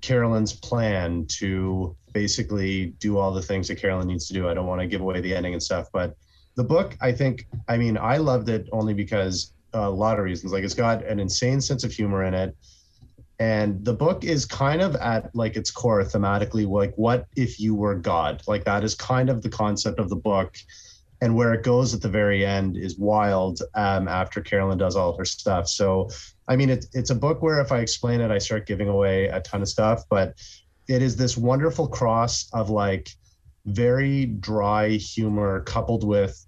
Carolyn's 0.00 0.52
plan 0.52 1.26
to 1.38 1.96
basically 2.12 2.88
do 2.98 3.18
all 3.18 3.32
the 3.32 3.42
things 3.42 3.68
that 3.68 3.76
Carolyn 3.76 4.08
needs 4.08 4.26
to 4.28 4.34
do. 4.34 4.48
I 4.48 4.54
don't 4.54 4.66
want 4.66 4.80
to 4.80 4.86
give 4.86 5.00
away 5.00 5.20
the 5.20 5.34
ending 5.34 5.52
and 5.52 5.62
stuff, 5.62 5.88
but 5.92 6.16
the 6.56 6.64
book, 6.64 6.96
I 7.00 7.12
think, 7.12 7.46
I 7.68 7.76
mean, 7.76 7.96
I 7.96 8.18
loved 8.18 8.48
it 8.48 8.68
only 8.72 8.94
because 8.94 9.52
uh, 9.74 9.80
a 9.80 9.90
lot 9.90 10.18
of 10.18 10.24
reasons. 10.24 10.52
Like 10.52 10.64
it's 10.64 10.74
got 10.74 11.04
an 11.04 11.20
insane 11.20 11.60
sense 11.60 11.84
of 11.84 11.92
humor 11.92 12.24
in 12.24 12.34
it. 12.34 12.56
And 13.40 13.82
the 13.86 13.94
book 13.94 14.22
is 14.22 14.44
kind 14.44 14.82
of 14.82 14.94
at 14.96 15.34
like 15.34 15.56
its 15.56 15.70
core 15.70 16.04
thematically, 16.04 16.68
like 16.68 16.94
what 16.96 17.26
if 17.36 17.58
you 17.58 17.74
were 17.74 17.94
God? 17.94 18.42
Like 18.46 18.64
that 18.64 18.84
is 18.84 18.94
kind 18.94 19.30
of 19.30 19.40
the 19.40 19.48
concept 19.48 19.98
of 19.98 20.10
the 20.10 20.16
book. 20.16 20.58
And 21.22 21.34
where 21.34 21.54
it 21.54 21.62
goes 21.62 21.94
at 21.94 22.02
the 22.02 22.08
very 22.08 22.44
end 22.44 22.76
is 22.76 22.98
wild 22.98 23.62
um, 23.74 24.08
after 24.08 24.42
Carolyn 24.42 24.78
does 24.78 24.94
all 24.94 25.16
her 25.16 25.24
stuff. 25.24 25.68
So, 25.68 26.10
I 26.48 26.56
mean, 26.56 26.68
it's 26.68 26.88
it's 26.92 27.10
a 27.10 27.14
book 27.14 27.42
where 27.42 27.60
if 27.60 27.72
I 27.72 27.78
explain 27.78 28.20
it, 28.20 28.30
I 28.30 28.38
start 28.38 28.66
giving 28.66 28.88
away 28.88 29.26
a 29.26 29.40
ton 29.40 29.62
of 29.62 29.68
stuff, 29.68 30.04
but 30.10 30.34
it 30.88 31.02
is 31.02 31.16
this 31.16 31.36
wonderful 31.36 31.88
cross 31.88 32.48
of 32.52 32.68
like 32.68 33.10
very 33.66 34.26
dry 34.26 34.90
humor 34.90 35.60
coupled 35.60 36.04
with 36.04 36.46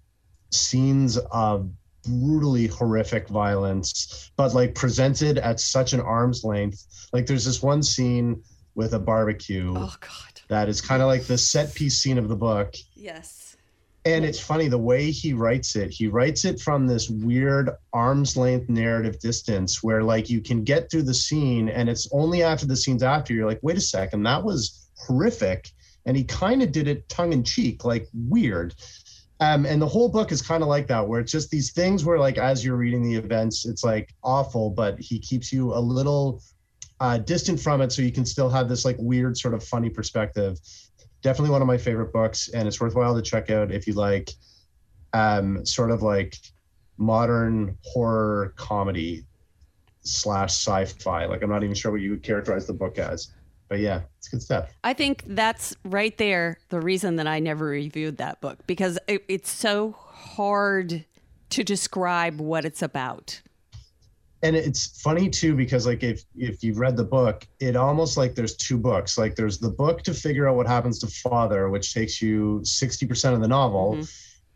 scenes 0.51 1.17
of 1.17 1.71
brutally 2.07 2.67
horrific 2.67 3.29
violence, 3.29 4.31
but 4.37 4.55
like 4.55 4.75
presented 4.75 5.39
at 5.39 5.61
such 5.61 5.93
an 5.93 6.01
arm's 6.01 6.45
length. 6.45 7.09
Like 7.13 7.27
there's 7.27 7.45
this 7.45 7.63
one 7.63 7.83
scene 7.83 8.43
with 8.75 8.95
a 8.95 8.99
barbecue 8.99 9.75
Oh, 9.77 9.95
God. 10.01 10.41
that 10.49 10.69
is 10.69 10.81
kind 10.81 11.03
of 11.03 11.09
like 11.09 11.25
the 11.25 11.37
set 11.39 11.75
piece 11.75 11.99
scene 11.99 12.19
of 12.19 12.29
the 12.29 12.37
book. 12.37 12.75
Yes. 12.95 13.57
And 14.05 14.25
it's 14.25 14.41
funny 14.41 14.67
the 14.67 14.79
way 14.79 15.11
he 15.13 15.33
writes 15.33 15.77
it. 15.77 15.91
He 15.91 16.09
writes 16.09 16.45
it 16.45 16.61
from 16.61 16.87
this 16.89 17.09
weird 17.09 17.71
arm's 17.93 18.37
length 18.37 18.69
narrative 18.69 19.21
distance 19.21 19.81
where 19.83 20.03
like 20.03 20.29
you 20.29 20.41
can 20.41 20.65
get 20.65 20.91
through 20.91 21.03
the 21.03 21.15
scene 21.15 21.69
and 21.69 21.89
it's 21.89 22.09
only 22.13 22.43
after 22.43 22.67
the 22.67 22.75
scenes 22.77 23.03
after 23.05 23.33
you're 23.33 23.47
like, 23.47 23.61
wait 23.63 23.77
a 23.77 23.81
second, 23.81 24.25
that 24.25 24.43
was 24.43 24.89
horrific. 24.99 25.71
And 26.05 26.17
he 26.17 26.25
kind 26.25 26.65
of 26.65 26.73
did 26.73 26.89
it 26.89 27.09
tongue 27.09 27.33
in 27.33 27.45
cheek, 27.45 27.85
like 27.85 28.09
weird. 28.13 28.75
Um, 29.43 29.67
and 29.67 29.83
the 29.83 29.89
whole 29.89 30.09
book 30.09 30.31
is 30.31 30.41
kind 30.41 30.63
of 30.63 30.69
like 30.69 30.87
that, 30.87 31.05
where 31.09 31.19
it's 31.19 31.33
just 31.33 31.51
these 31.51 31.73
things 31.73 32.05
where, 32.05 32.17
like, 32.17 32.39
as 32.39 32.65
you're 32.65 32.77
reading 32.77 33.03
the 33.03 33.17
events, 33.17 33.67
it's 33.67 33.83
like 33.83 34.15
awful, 34.23 34.71
but 34.71 35.01
he 35.01 35.19
keeps 35.19 35.53
you 35.53 35.75
a 35.75 35.83
little 35.99 36.41
uh, 37.01 37.19
distant 37.19 37.59
from 37.59 37.81
it, 37.81 37.91
so 37.91 38.03
you 38.03 38.13
can 38.13 38.25
still 38.25 38.49
have 38.49 38.69
this 38.69 38.85
like 38.85 38.95
weird, 39.01 39.37
sort 39.37 39.55
of 39.55 39.65
funny 39.65 39.91
perspective. 39.91 40.61
Definitely 41.23 41.51
one 41.51 41.61
of 41.61 41.67
my 41.67 41.77
favorite 41.77 42.13
books, 42.13 42.51
and 42.51 42.69
it's 42.69 42.81
worthwhile 42.81 43.17
to 43.17 43.23
check 43.23 43.51
out 43.51 43.73
if 43.73 43.89
you 43.89 43.95
like, 43.95 44.31
um, 45.13 45.67
sort 45.67 45.91
of 45.91 46.03
like 46.03 46.37
modern 46.97 47.77
horror 47.85 48.55
comedy 48.57 49.27
slash 50.03 50.53
sci-fi. 50.53 51.25
Like, 51.25 51.43
I'm 51.43 51.51
not 51.51 51.65
even 51.65 51.75
sure 51.75 51.91
what 51.91 52.01
you 52.01 52.11
would 52.11 52.23
characterize 52.23 52.69
the 52.69 52.75
book 52.75 52.97
as, 52.97 53.35
but 53.73 53.81
yeah, 53.81 54.03
it's 54.19 54.29
good 54.29 54.43
stuff. 54.43 54.69
I 54.85 54.93
think 54.93 55.25
that's 55.29 55.75
right 55.83 56.15
there 56.19 56.59
the 56.69 56.79
reason 56.79 57.17
that 57.17 57.27
I 57.27 57.39
never 57.39 57.65
reviewed 57.65 58.19
that 58.19 58.39
book 58.43 58.59
because 58.67 58.99
it, 59.09 59.25
it's 59.29 59.51
so 59.51 59.93
hard 59.93 61.07
to 61.49 61.65
describe 61.65 62.39
what 62.39 62.67
it's 62.67 62.83
about. 62.83 63.41
and 64.43 64.55
it's 64.55 65.01
funny 65.01 65.31
too 65.31 65.55
because 65.55 65.87
like 65.87 66.03
if 66.03 66.25
if 66.37 66.63
you've 66.63 66.79
read 66.79 66.99
the 66.99 67.05
book 67.05 67.47
it 67.61 67.75
almost 67.75 68.19
like 68.19 68.35
there's 68.35 68.57
two 68.57 68.77
books 68.77 69.17
like 69.17 69.37
there's 69.37 69.59
the 69.59 69.71
book 69.71 70.03
to 70.03 70.13
figure 70.13 70.47
out 70.47 70.57
what 70.57 70.67
happens 70.67 70.99
to 70.99 71.07
father 71.07 71.71
which 71.71 71.95
takes 71.95 72.21
you 72.21 72.61
60% 72.65 73.35
of 73.35 73.41
the 73.41 73.49
novel 73.49 73.93
mm-hmm. 73.93 74.03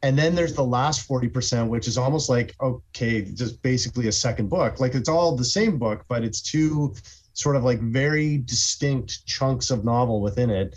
and 0.02 0.18
then 0.18 0.34
there's 0.34 0.54
the 0.54 0.64
last 0.64 1.08
40% 1.08 1.68
which 1.68 1.86
is 1.86 1.96
almost 1.96 2.28
like 2.28 2.54
okay 2.60 3.22
just 3.22 3.62
basically 3.62 4.08
a 4.08 4.12
second 4.12 4.48
book 4.50 4.80
like 4.80 4.94
it's 4.94 5.08
all 5.08 5.36
the 5.36 5.44
same 5.44 5.78
book 5.78 6.04
but 6.08 6.24
it's 6.24 6.42
two 6.42 6.92
sort 7.36 7.54
of 7.54 7.64
like 7.64 7.80
very 7.80 8.38
distinct 8.38 9.26
chunks 9.26 9.70
of 9.70 9.84
novel 9.84 10.22
within 10.22 10.50
it. 10.50 10.74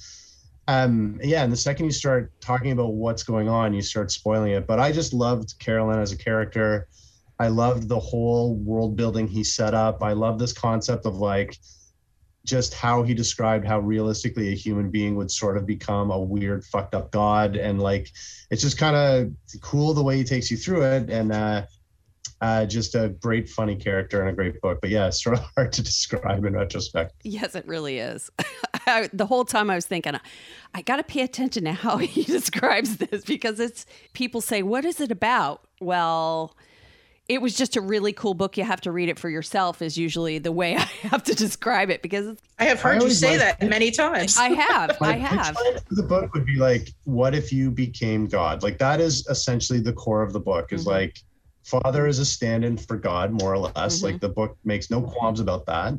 Um 0.68 1.20
yeah 1.24 1.44
and 1.44 1.52
the 1.52 1.58
second 1.58 1.86
you 1.86 1.92
start 1.92 2.32
talking 2.42 2.72
about 2.72 2.94
what's 2.94 3.24
going 3.24 3.48
on 3.50 3.74
you 3.74 3.82
start 3.82 4.12
spoiling 4.12 4.52
it. 4.52 4.68
But 4.68 4.80
i 4.80 4.92
just 4.92 5.14
loved 5.14 5.58
carolyn 5.58 6.00
as 6.00 6.12
a 6.12 6.18
character. 6.18 6.88
I 7.40 7.48
loved 7.48 7.88
the 7.88 8.00
whole 8.00 8.56
world 8.56 8.98
building 8.98 9.26
he 9.26 9.44
set 9.46 9.74
up. 9.74 10.04
I 10.04 10.12
love 10.12 10.38
this 10.38 10.52
concept 10.52 11.06
of 11.06 11.16
like 11.16 11.58
just 12.46 12.74
how 12.74 13.04
he 13.04 13.14
described 13.14 13.66
how 13.66 13.80
realistically 13.80 14.50
a 14.50 14.56
human 14.56 14.90
being 14.90 15.16
would 15.16 15.32
sort 15.32 15.56
of 15.56 15.66
become 15.66 16.12
a 16.12 16.20
weird 16.20 16.66
fucked 16.66 16.94
up 16.94 17.10
god. 17.12 17.56
And 17.56 17.82
like 17.82 18.12
it's 18.52 18.62
just 18.62 18.78
kind 18.78 18.98
of 18.98 19.62
cool 19.62 19.94
the 19.94 20.04
way 20.04 20.18
he 20.18 20.26
takes 20.26 20.52
you 20.52 20.58
through 20.58 20.84
it. 20.84 21.10
And 21.10 21.32
uh 21.32 21.66
uh, 22.42 22.66
just 22.66 22.96
a 22.96 23.10
great 23.10 23.50
funny 23.50 23.76
character 23.76 24.22
and 24.22 24.30
a 24.30 24.34
great 24.34 24.62
book 24.62 24.80
but 24.82 24.90
yeah 24.90 25.08
it's 25.08 25.22
sort 25.24 25.38
of 25.38 25.44
hard 25.56 25.72
to 25.74 25.82
describe 25.84 26.46
in 26.46 26.54
retrospect 26.54 27.14
Yes, 27.24 27.54
it 27.56 27.68
really 27.68 28.00
is. 28.00 28.30
I, 28.88 29.10
the 29.14 29.26
whole 29.26 29.46
time 29.46 29.70
I 29.70 29.76
was 29.76 29.86
thinking, 29.86 30.14
I 30.74 30.82
got 30.82 30.96
to 30.98 31.04
pay 31.04 31.22
attention 31.22 31.66
to 31.66 31.74
how 31.74 31.98
he 32.16 32.24
describes 32.24 32.98
this 32.98 33.24
because 33.24 33.60
it's 33.60 33.86
people 34.14 34.42
say, 34.42 34.64
What 34.64 34.84
is 34.86 35.00
it 35.00 35.12
about? 35.12 35.62
Well, 35.80 36.56
it 37.28 37.42
was 37.44 37.54
just 37.56 37.76
a 37.76 37.82
really 37.82 38.12
cool 38.14 38.34
book. 38.34 38.58
You 38.58 38.64
have 38.64 38.82
to 38.82 38.92
read 38.92 39.08
it 39.10 39.20
for 39.20 39.30
yourself, 39.30 39.84
is 39.84 39.96
usually 39.98 40.40
the 40.40 40.52
way 40.52 40.76
I 40.76 40.80
have 41.12 41.24
to 41.26 41.36
describe 41.36 41.92
it 41.92 42.02
because 42.02 42.36
I 42.58 42.64
have 42.64 42.80
I 42.80 42.94
heard 42.94 43.04
you 43.04 43.10
say 43.12 43.38
liked 43.38 43.60
that 43.60 43.70
many 43.70 43.92
times. 43.92 44.36
I 44.38 44.50
have. 44.50 44.98
I 45.02 45.14
have. 45.18 45.56
the 45.92 46.02
book 46.04 46.34
would 46.34 46.46
be 46.46 46.56
like, 46.56 46.90
what 47.04 47.36
if 47.36 47.54
you 47.54 47.70
became 47.70 48.26
God? 48.26 48.64
Like 48.64 48.80
that 48.80 49.00
is 49.00 49.28
essentially 49.28 49.80
the 49.80 49.94
core 49.94 50.24
of 50.24 50.34
the 50.34 50.40
book. 50.40 50.74
Is 50.74 50.86
Mhm. 50.86 50.88
like, 50.88 51.20
Father 51.70 52.08
is 52.08 52.20
a 52.20 52.26
stand-in 52.26 52.78
for 52.78 52.98
God, 52.98 53.32
more 53.32 53.54
or 53.54 53.58
less. 53.58 54.00
Mhm. 54.00 54.04
Like 54.04 54.20
the 54.22 54.30
book 54.30 54.58
makes 54.66 54.90
no 54.90 55.02
qualms 55.02 55.40
about 55.40 55.66
that. 55.68 55.94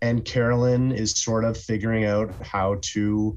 And 0.00 0.24
Carolyn 0.24 0.92
is 0.92 1.12
sort 1.12 1.44
of 1.44 1.56
figuring 1.56 2.04
out 2.04 2.32
how 2.42 2.78
to 2.92 3.36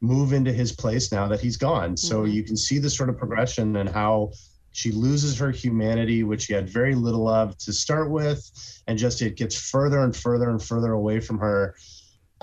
move 0.00 0.32
into 0.32 0.52
his 0.52 0.72
place 0.72 1.10
now 1.12 1.28
that 1.28 1.40
he's 1.40 1.56
gone. 1.56 1.96
So 1.96 2.24
Mhm. 2.24 2.32
you 2.32 2.42
can 2.42 2.56
see 2.56 2.78
the 2.78 2.90
sort 2.90 3.08
of 3.08 3.18
progression 3.18 3.76
and 3.76 3.88
how 3.88 4.32
she 4.72 4.90
loses 4.92 5.38
her 5.38 5.50
humanity, 5.50 6.22
which 6.24 6.42
she 6.42 6.52
had 6.52 6.68
very 6.68 6.94
little 6.94 7.28
of 7.28 7.56
to 7.58 7.72
start 7.72 8.10
with, 8.10 8.50
and 8.86 8.98
just 8.98 9.22
it 9.22 9.36
gets 9.36 9.54
further 9.54 10.00
and 10.00 10.14
further 10.16 10.50
and 10.50 10.62
further 10.62 10.92
away 10.92 11.20
from 11.20 11.38
her. 11.38 11.74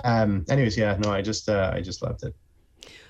Um. 0.04 0.44
Anyways, 0.48 0.76
yeah, 0.76 0.96
no, 0.98 1.10
I 1.12 1.20
just 1.22 1.48
uh, 1.48 1.70
I 1.74 1.80
just 1.80 2.02
loved 2.02 2.24
it. 2.24 2.34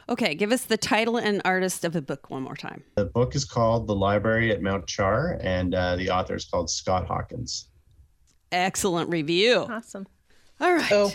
Okay, 0.09 0.35
give 0.35 0.53
us 0.53 0.65
the 0.65 0.77
title 0.77 1.17
and 1.17 1.41
artist 1.45 1.85
of 1.85 1.93
the 1.93 2.03
book 2.03 2.31
one 2.31 2.43
more 2.43 2.57
time. 2.57 2.83
The 2.97 3.05
book 3.05 3.35
is 3.35 3.45
called 3.45 3.87
The 3.87 3.95
Library 3.95 4.51
at 4.51 4.61
Mount 4.61 4.87
Char, 4.87 5.39
and 5.41 5.75
uh, 5.75 5.97
the 5.97 6.11
author 6.11 6.35
is 6.35 6.45
called 6.45 6.71
Scott 6.71 7.07
Hawkins. 7.07 7.69
Excellent 8.51 9.09
review. 9.11 9.67
Awesome. 9.71 10.07
All 10.61 10.75
right. 10.75 10.93
Oh. 10.93 11.13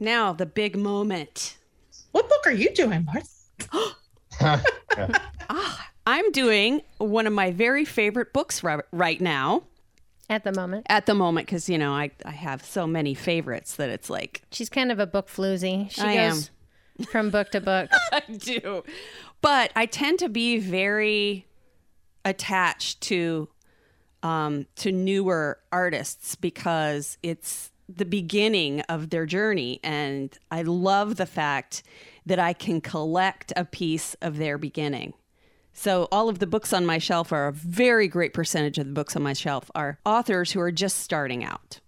Now, 0.00 0.32
the 0.32 0.46
big 0.46 0.76
moment. 0.76 1.58
what 2.12 2.28
book 2.28 2.46
are 2.46 2.52
you 2.52 2.72
doing, 2.74 3.04
Martha? 3.04 3.96
Ah, 5.54 5.90
I'm 6.06 6.32
doing 6.32 6.80
one 6.98 7.26
of 7.26 7.32
my 7.32 7.50
very 7.50 7.84
favorite 7.84 8.32
books 8.32 8.64
ri- 8.64 8.80
right 8.90 9.20
now. 9.20 9.64
At 10.30 10.44
the 10.44 10.52
moment, 10.52 10.86
At 10.88 11.04
the 11.04 11.14
moment, 11.14 11.46
because 11.46 11.68
you 11.68 11.76
know 11.76 11.92
I, 11.92 12.10
I 12.24 12.30
have 12.30 12.64
so 12.64 12.86
many 12.86 13.12
favorites 13.12 13.76
that 13.76 13.90
it's 13.90 14.08
like 14.08 14.42
she's 14.50 14.70
kind 14.70 14.90
of 14.90 14.98
a 14.98 15.06
book 15.06 15.28
floozy. 15.28 15.90
She 15.90 16.00
I 16.00 16.28
goes 16.28 16.50
from 17.06 17.30
book 17.30 17.50
to 17.50 17.60
book. 17.60 17.90
I 18.12 18.22
do. 18.36 18.84
But 19.40 19.72
I 19.74 19.86
tend 19.86 20.18
to 20.20 20.28
be 20.28 20.58
very 20.58 21.46
attached 22.24 23.00
to 23.02 23.48
um, 24.22 24.66
to 24.76 24.92
newer 24.92 25.58
artists 25.72 26.36
because 26.36 27.18
it's 27.22 27.72
the 27.88 28.04
beginning 28.04 28.80
of 28.82 29.10
their 29.10 29.26
journey, 29.26 29.80
and 29.82 30.36
I 30.50 30.62
love 30.62 31.16
the 31.16 31.26
fact 31.26 31.82
that 32.24 32.38
I 32.38 32.52
can 32.52 32.80
collect 32.80 33.52
a 33.56 33.64
piece 33.64 34.14
of 34.22 34.38
their 34.38 34.58
beginning. 34.58 35.14
So 35.72 36.06
all 36.12 36.28
of 36.28 36.38
the 36.38 36.46
books 36.46 36.72
on 36.72 36.86
my 36.86 36.98
shelf 36.98 37.32
are 37.32 37.48
a 37.48 37.52
very 37.52 38.06
great 38.06 38.34
percentage 38.34 38.78
of 38.78 38.86
the 38.86 38.92
books 38.92 39.16
on 39.16 39.22
my 39.22 39.32
shelf 39.32 39.70
are 39.74 39.98
authors 40.04 40.52
who 40.52 40.60
are 40.60 40.70
just 40.70 40.98
starting 40.98 41.44
out. 41.44 41.80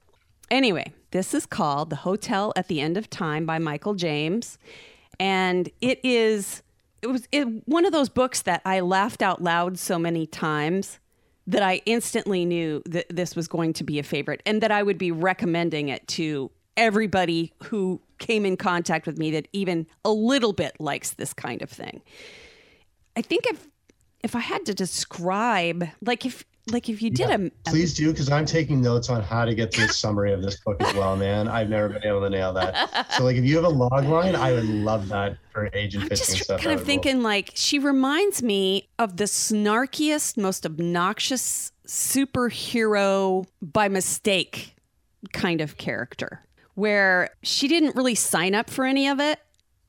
Anyway, 0.50 0.92
this 1.10 1.34
is 1.34 1.46
called 1.46 1.90
The 1.90 1.96
Hotel 1.96 2.52
at 2.56 2.68
the 2.68 2.80
End 2.80 2.96
of 2.96 3.10
Time 3.10 3.46
by 3.46 3.58
Michael 3.58 3.94
James. 3.94 4.58
And 5.18 5.68
it 5.80 6.00
is 6.02 6.62
it 7.02 7.08
was 7.08 7.28
it, 7.32 7.46
one 7.68 7.84
of 7.84 7.92
those 7.92 8.08
books 8.08 8.42
that 8.42 8.62
I 8.64 8.80
laughed 8.80 9.22
out 9.22 9.42
loud 9.42 9.78
so 9.78 9.98
many 9.98 10.26
times 10.26 10.98
that 11.46 11.62
I 11.62 11.82
instantly 11.84 12.46
knew 12.46 12.82
that 12.86 13.06
this 13.10 13.36
was 13.36 13.46
going 13.46 13.74
to 13.74 13.84
be 13.84 13.98
a 13.98 14.02
favorite 14.02 14.42
and 14.46 14.62
that 14.62 14.70
I 14.70 14.82
would 14.82 14.96
be 14.96 15.12
recommending 15.12 15.90
it 15.90 16.06
to 16.08 16.50
everybody 16.76 17.52
who 17.64 18.00
came 18.18 18.46
in 18.46 18.56
contact 18.56 19.06
with 19.06 19.18
me 19.18 19.30
that 19.32 19.48
even 19.52 19.86
a 20.04 20.10
little 20.10 20.52
bit 20.54 20.74
likes 20.80 21.12
this 21.12 21.34
kind 21.34 21.60
of 21.60 21.70
thing. 21.70 22.00
I 23.16 23.22
think 23.22 23.46
if 23.46 23.68
if 24.22 24.34
I 24.34 24.40
had 24.40 24.64
to 24.66 24.74
describe 24.74 25.86
like 26.00 26.24
if 26.24 26.44
like 26.70 26.88
if 26.88 27.02
you 27.02 27.10
did 27.10 27.28
a, 27.28 27.46
a 27.46 27.50
Please 27.70 27.94
do, 27.94 28.10
because 28.10 28.30
I'm 28.30 28.46
taking 28.46 28.80
notes 28.80 29.10
on 29.10 29.22
how 29.22 29.44
to 29.44 29.54
get 29.54 29.76
a 29.76 29.88
summary 29.88 30.32
of 30.32 30.42
this 30.42 30.58
book 30.60 30.82
as 30.82 30.94
well, 30.94 31.16
man. 31.16 31.46
I've 31.46 31.68
never 31.68 31.88
been 31.88 32.04
able 32.04 32.22
to 32.22 32.30
nail 32.30 32.52
that. 32.54 33.12
So, 33.12 33.24
like, 33.24 33.36
if 33.36 33.44
you 33.44 33.56
have 33.56 33.64
a 33.64 33.68
log 33.68 34.06
line, 34.06 34.34
I 34.34 34.52
would 34.52 34.64
love 34.64 35.08
that 35.08 35.36
for 35.52 35.68
agent 35.74 36.04
I'm 36.04 36.08
pitching 36.08 36.26
just 36.26 36.44
stuff. 36.44 36.60
kind 36.60 36.78
of 36.78 36.84
thinking 36.84 37.22
like 37.22 37.52
she 37.54 37.78
reminds 37.78 38.42
me 38.42 38.88
of 38.98 39.18
the 39.18 39.24
snarkiest, 39.24 40.38
most 40.38 40.64
obnoxious 40.64 41.70
superhero 41.86 43.46
by 43.60 43.88
mistake 43.88 44.74
kind 45.32 45.60
of 45.60 45.76
character, 45.76 46.40
where 46.74 47.30
she 47.42 47.68
didn't 47.68 47.94
really 47.94 48.14
sign 48.14 48.54
up 48.54 48.70
for 48.70 48.86
any 48.86 49.06
of 49.06 49.20
it, 49.20 49.38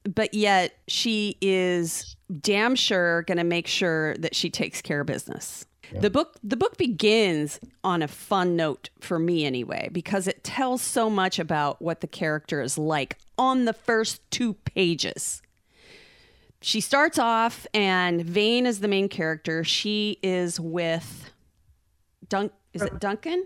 but 0.04 0.34
yet 0.34 0.78
she 0.88 1.38
is 1.40 2.16
damn 2.42 2.76
sure 2.76 3.22
going 3.24 3.38
to 3.38 3.44
make 3.44 3.68
sure 3.68 4.16
that 4.18 4.36
she 4.36 4.50
takes 4.50 4.82
care 4.82 5.02
of 5.02 5.08
business. 5.08 5.66
The 5.92 6.10
book 6.10 6.38
the 6.44 6.58
book 6.58 6.78
begins 6.78 7.60
on 7.84 8.02
a 8.02 8.08
fun 8.08 8.56
note 8.56 8.90
for 9.00 9.20
me 9.20 9.46
anyway 9.46 9.90
because 9.92 10.28
it 10.28 10.44
tells 10.44 10.82
so 10.82 11.10
much 11.10 11.40
about 11.40 11.82
what 11.82 12.02
the 12.02 12.08
character 12.08 12.62
is 12.62 12.78
like 12.78 13.18
on 13.38 13.66
the 13.66 13.74
first 13.74 14.22
two 14.32 14.54
pages 14.54 15.42
she 16.66 16.82
starts 16.82 17.20
off 17.20 17.68
and 17.76 18.26
Vane 18.26 18.66
is 18.66 18.80
the 18.80 18.88
main 18.88 19.08
character. 19.08 19.64
She 19.64 20.18
is 20.24 20.60
with 20.60 21.30
Dunk 22.28 22.54
is 22.74 22.82
it 22.82 23.00
Duncan? 23.00 23.46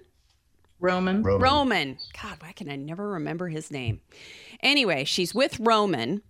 Roman. 0.79 1.21
Roman. 1.21 1.41
Roman. 1.41 1.97
God, 2.23 2.37
why 2.39 2.53
can 2.53 2.69
I 2.69 2.77
never 2.77 3.09
remember 3.09 3.49
his 3.49 3.71
name? 3.71 3.99
Anyway, 4.63 5.03
she's 5.03 5.35
with 5.35 5.59
Roman 5.59 6.21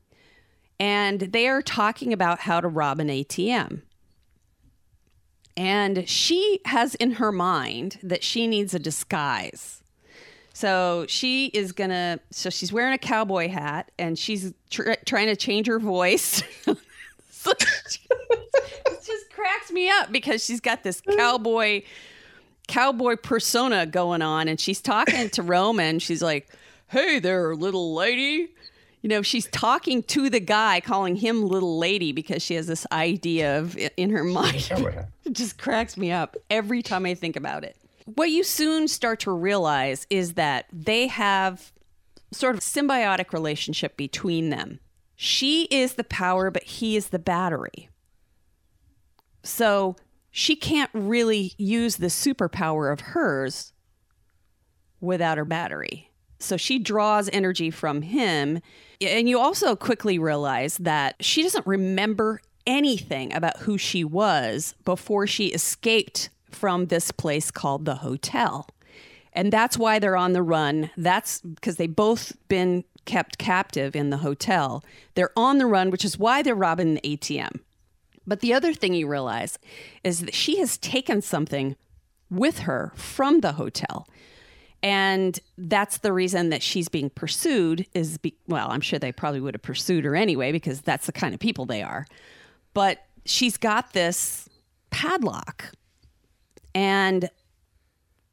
and 0.80 1.20
they 1.20 1.48
are 1.48 1.62
talking 1.62 2.12
about 2.12 2.40
how 2.40 2.60
to 2.60 2.68
rob 2.68 3.00
an 3.00 3.10
ATM. 3.10 3.84
And 5.60 6.08
she 6.08 6.62
has 6.64 6.96
in 6.96 7.12
her 7.12 7.34
mind 7.34 8.00
that 8.02 8.24
she 8.24 8.48
needs 8.48 8.74
a 8.74 8.80
disguise. 8.80 9.84
So 10.54 11.06
she 11.10 11.48
is 11.48 11.74
gonna. 11.74 12.22
So 12.32 12.50
she's 12.50 12.72
wearing 12.72 12.94
a 12.94 12.98
cowboy 12.98 13.50
hat, 13.50 13.92
and 14.00 14.18
she's 14.18 14.54
tr- 14.70 14.94
trying 15.06 15.28
to 15.28 15.36
change 15.36 15.68
her 15.68 15.78
voice. 15.80 16.42
It 18.86 19.06
just 19.06 19.30
cracks 19.32 19.72
me 19.72 19.90
up 19.90 20.12
because 20.12 20.44
she's 20.44 20.60
got 20.62 20.84
this 20.84 21.02
cowboy 21.02 21.84
cowboy 22.68 23.16
persona 23.18 23.86
going 23.86 24.22
on, 24.22 24.48
and 24.48 24.60
she's 24.60 24.82
talking 24.82 25.30
to 25.32 25.42
Roman. 25.44 26.00
She's 26.00 26.22
like, 26.22 26.50
"Hey 26.88 27.20
there, 27.20 27.56
little 27.56 27.94
lady." 27.94 28.50
You 29.02 29.10
know, 29.10 29.22
she's 29.22 29.48
talking 29.48 30.04
to 30.04 30.30
the 30.30 30.42
guy, 30.42 30.82
calling 30.82 31.16
him 31.16 31.48
little 31.48 31.78
lady 31.78 32.12
because 32.12 32.42
she 32.42 32.56
has 32.56 32.68
this 32.68 32.86
idea 32.92 33.60
of 33.60 33.78
in 33.98 34.10
her 34.10 34.24
mind. 34.24 34.70
It 35.26 35.34
just 35.34 35.60
cracks 35.60 35.96
me 35.96 36.12
up 36.12 36.36
every 36.50 36.82
time 36.82 37.06
I 37.06 37.14
think 37.14 37.36
about 37.36 37.64
it. 37.64 37.78
What 38.06 38.32
you 38.32 38.44
soon 38.44 38.88
start 38.88 39.20
to 39.22 39.32
realize 39.32 40.08
is 40.10 40.34
that 40.34 40.66
they 40.74 41.06
have 41.06 41.72
sort 42.32 42.56
of 42.56 42.62
symbiotic 42.62 43.32
relationship 43.32 43.96
between 43.96 44.50
them. 44.50 44.80
She 45.16 45.66
is 45.66 45.94
the 45.94 46.04
power, 46.04 46.50
but 46.50 46.64
he 46.64 46.96
is 46.96 47.10
the 47.10 47.20
battery. 47.20 47.90
So 49.44 49.96
she 50.32 50.56
can't 50.56 50.90
really 50.94 51.54
use 51.58 51.98
the 51.98 52.08
superpower 52.08 52.92
of 52.92 53.02
hers 53.02 53.74
without 55.00 55.38
her 55.38 55.46
battery. 55.46 56.09
So 56.40 56.58
she 56.58 56.80
draws 56.80 57.30
energy 57.30 57.70
from 57.70 58.02
him. 58.02 58.62
And 59.02 59.30
you 59.30 59.40
also 59.40 59.76
quickly 59.76 60.18
realize 60.18 60.78
that 60.78 61.16
she 61.20 61.44
doesn't 61.44 61.68
remember 61.68 62.42
anything 62.66 63.34
about 63.34 63.58
who 63.60 63.78
she 63.78 64.04
was 64.04 64.76
before 64.86 65.28
she 65.28 65.48
escaped 65.48 66.30
from 66.52 66.86
this 66.86 67.12
place 67.12 67.52
called 67.52 67.86
the 67.86 67.96
hotel. 67.96 68.68
And 69.34 69.54
that's 69.54 69.78
why 69.78 70.00
they're 70.00 70.18
on 70.18 70.34
the 70.34 70.42
run. 70.42 70.90
That's 70.98 71.42
because 71.42 71.78
they 71.78 71.88
both 71.88 72.34
been 72.48 72.84
kept 73.06 73.38
captive 73.38 73.96
in 73.96 74.10
the 74.10 74.18
hotel. 74.18 74.84
They're 75.16 75.32
on 75.36 75.58
the 75.58 75.66
run, 75.66 75.90
which 75.92 76.06
is 76.06 76.18
why 76.18 76.42
they're 76.42 76.56
robbing 76.56 76.96
the 76.96 77.02
ATM. 77.02 77.60
But 78.28 78.42
the 78.42 78.54
other 78.54 78.74
thing 78.74 78.94
you 78.94 79.08
realize 79.08 79.58
is 80.04 80.22
that 80.22 80.34
she 80.34 80.60
has 80.60 80.78
taken 80.78 81.22
something 81.22 81.76
with 82.30 82.60
her 82.60 82.92
from 82.96 83.40
the 83.40 83.54
hotel. 83.54 84.08
And 84.82 85.38
that's 85.58 85.98
the 85.98 86.14
reason 86.14 86.50
that 86.50 86.64
she's 86.64 86.88
being 86.88 87.10
pursued 87.10 87.86
is 87.94 88.18
be, 88.18 88.36
well, 88.48 88.70
I'm 88.72 88.82
sure 88.82 88.98
they 88.98 89.12
probably 89.12 89.42
would 89.42 89.54
have 89.54 89.62
pursued 89.62 90.06
her 90.06 90.16
anyway 90.16 90.52
because 90.52 90.82
that's 90.82 91.06
the 91.06 91.12
kind 91.12 91.34
of 91.34 91.40
people 91.40 91.66
they 91.66 91.82
are. 91.82 92.06
But 92.74 93.06
she's 93.26 93.58
got 93.58 93.94
this 93.94 94.48
padlock 94.90 95.72
and 96.74 97.30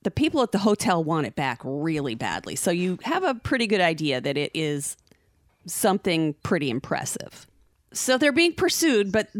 the 0.02 0.10
people 0.12 0.40
at 0.42 0.52
the 0.52 0.58
hotel 0.58 1.02
want 1.02 1.26
it 1.26 1.34
back 1.34 1.60
really 1.64 2.14
badly. 2.14 2.54
So 2.54 2.70
you 2.70 2.98
have 3.02 3.24
a 3.24 3.34
pretty 3.34 3.66
good 3.66 3.80
idea 3.80 4.20
that 4.20 4.36
it 4.36 4.52
is 4.54 4.96
something 5.66 6.34
pretty 6.44 6.70
impressive. 6.70 7.46
So 7.92 8.16
they're 8.16 8.30
being 8.30 8.54
pursued, 8.54 9.10
but 9.10 9.30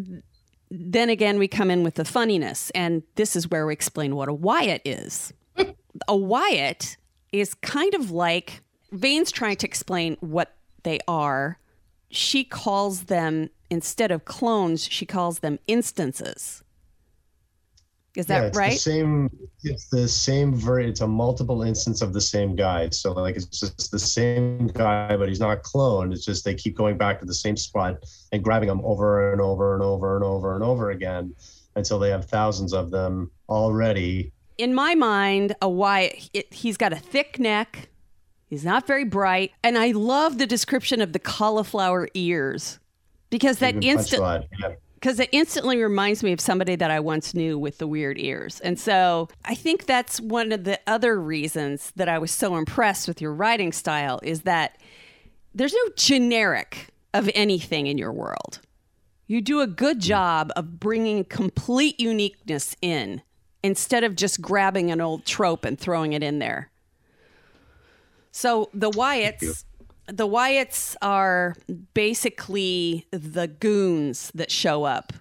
then 0.71 1.09
again, 1.09 1.39
we 1.39 1.47
come 1.47 1.71
in 1.71 1.85
with 1.85 1.95
the 1.95 2.05
funniness, 2.05 2.71
and 2.71 3.05
this 3.15 3.37
is 3.37 3.49
where 3.49 3.65
we 3.65 3.73
explain 3.73 4.17
what 4.17 4.29
a 4.29 4.35
Wyatt 4.35 4.83
is. 4.85 5.33
A 6.09 6.17
Wyatt 6.17 6.97
is 7.33 7.55
kind 7.55 7.95
of 7.95 8.11
like 8.11 8.63
Vane's 8.93 9.31
trying 9.31 9.57
to 9.57 9.67
explain 9.67 10.17
what 10.21 10.55
they 10.83 11.01
are. 11.09 11.59
She 12.11 12.45
calls 12.45 13.05
them, 13.05 13.51
instead 13.71 14.11
of 14.11 14.25
clones, 14.25 14.85
she 14.85 15.07
calls 15.07 15.41
them 15.41 15.59
instances. 15.67 16.63
Is 18.17 18.27
that 18.27 18.41
yeah, 18.41 18.47
it's 18.49 18.57
right? 18.57 18.73
The 18.73 18.79
same. 18.79 19.31
It's 19.63 19.89
the 19.91 20.09
same. 20.09 20.55
Ver- 20.55 20.81
it's 20.81 21.03
a 21.03 21.07
multiple 21.07 21.63
instance 21.63 22.01
of 22.01 22.15
the 22.15 22.21
same 22.21 22.57
guy. 22.57 22.89
So 22.89 23.13
like 23.13 23.37
it's 23.37 23.61
just 23.61 23.91
the 23.91 23.99
same 23.99 24.69
guy, 24.69 25.17
but 25.19 25.29
he's 25.29 25.41
not 25.41 25.63
cloned. 25.63 26.15
It's 26.15 26.25
just 26.25 26.43
they 26.43 26.55
keep 26.55 26.75
going 26.77 26.97
back 26.97 27.21
to 27.21 27.27
the 27.27 27.35
same 27.35 27.59
spot 27.59 27.99
and 28.33 28.43
grabbing 28.43 28.69
them 28.69 28.81
over 28.85 29.33
and 29.33 29.41
over 29.41 29.75
and 29.75 29.83
over 29.83 30.17
and 30.17 30.25
over 30.25 30.55
and 30.55 30.65
over 30.65 30.91
again 30.93 31.35
until 31.75 31.99
they 31.99 32.09
have 32.09 32.25
thousands 32.25 32.73
of 32.73 32.91
them 32.91 33.31
already. 33.51 34.33
In 34.59 34.75
my 34.75 34.95
mind, 34.95 35.55
a 35.61 35.69
Wyatt, 35.69 36.31
it, 36.33 36.53
he's 36.53 36.77
got 36.77 36.93
a 36.93 36.97
thick 36.97 37.39
neck. 37.39 37.89
He's 38.47 38.65
not 38.65 38.87
very 38.87 39.05
bright. 39.05 39.53
And 39.63 39.77
I 39.77 39.91
love 39.91 40.39
the 40.39 40.47
description 40.47 41.01
of 41.01 41.13
the 41.13 41.19
cauliflower 41.19 42.09
ears 42.15 42.79
because 43.31 43.59
that 43.59 43.83
instant. 43.83 44.47
Because 44.95 45.21
it 45.21 45.29
instantly 45.31 45.81
reminds 45.81 46.23
me 46.23 46.33
of 46.33 46.41
somebody 46.41 46.75
that 46.75 46.91
I 46.91 47.01
once 47.01 47.35
knew 47.35 47.59
with 47.59 47.79
the 47.79 47.87
weird 47.87 48.19
ears. 48.19 48.61
And 48.61 48.81
so 48.81 49.29
I 49.45 49.55
think 49.55 49.85
that's 49.85 50.21
one 50.21 50.53
of 50.53 50.65
the 50.65 50.81
other 50.87 51.21
reasons 51.21 51.93
that 51.97 52.09
I 52.09 52.19
was 52.19 52.31
so 52.31 52.57
impressed 52.57 53.07
with 53.07 53.21
your 53.21 53.35
writing 53.35 53.73
style 53.73 54.19
is 54.23 54.43
that 54.43 54.81
there's 55.55 55.75
no 55.75 55.93
generic 55.97 56.89
of 57.13 57.31
anything 57.35 57.87
in 57.87 57.99
your 57.99 58.13
world. 58.13 58.61
You 59.27 59.43
do 59.43 59.61
a 59.61 59.67
good 59.67 60.01
job 60.01 60.51
of 60.57 60.81
bringing 60.81 61.25
complete 61.25 62.01
uniqueness 62.01 62.75
in 62.81 63.23
instead 63.67 64.05
of 64.05 64.15
just 64.17 64.41
grabbing 64.41 64.91
an 64.91 65.01
old 65.01 65.25
trope 65.27 65.65
and 65.65 65.79
throwing 65.79 66.13
it 66.13 66.23
in 66.23 66.39
there. 66.39 66.71
So 68.31 68.71
the 68.73 68.91
Wyatts, 68.91 69.65
the 70.07 70.27
Wyatts 70.29 70.95
are 71.03 71.57
basically 71.95 73.07
the 73.11 73.49
goons 73.49 74.31
that 74.35 74.51
show 74.51 74.85
up 74.85 75.13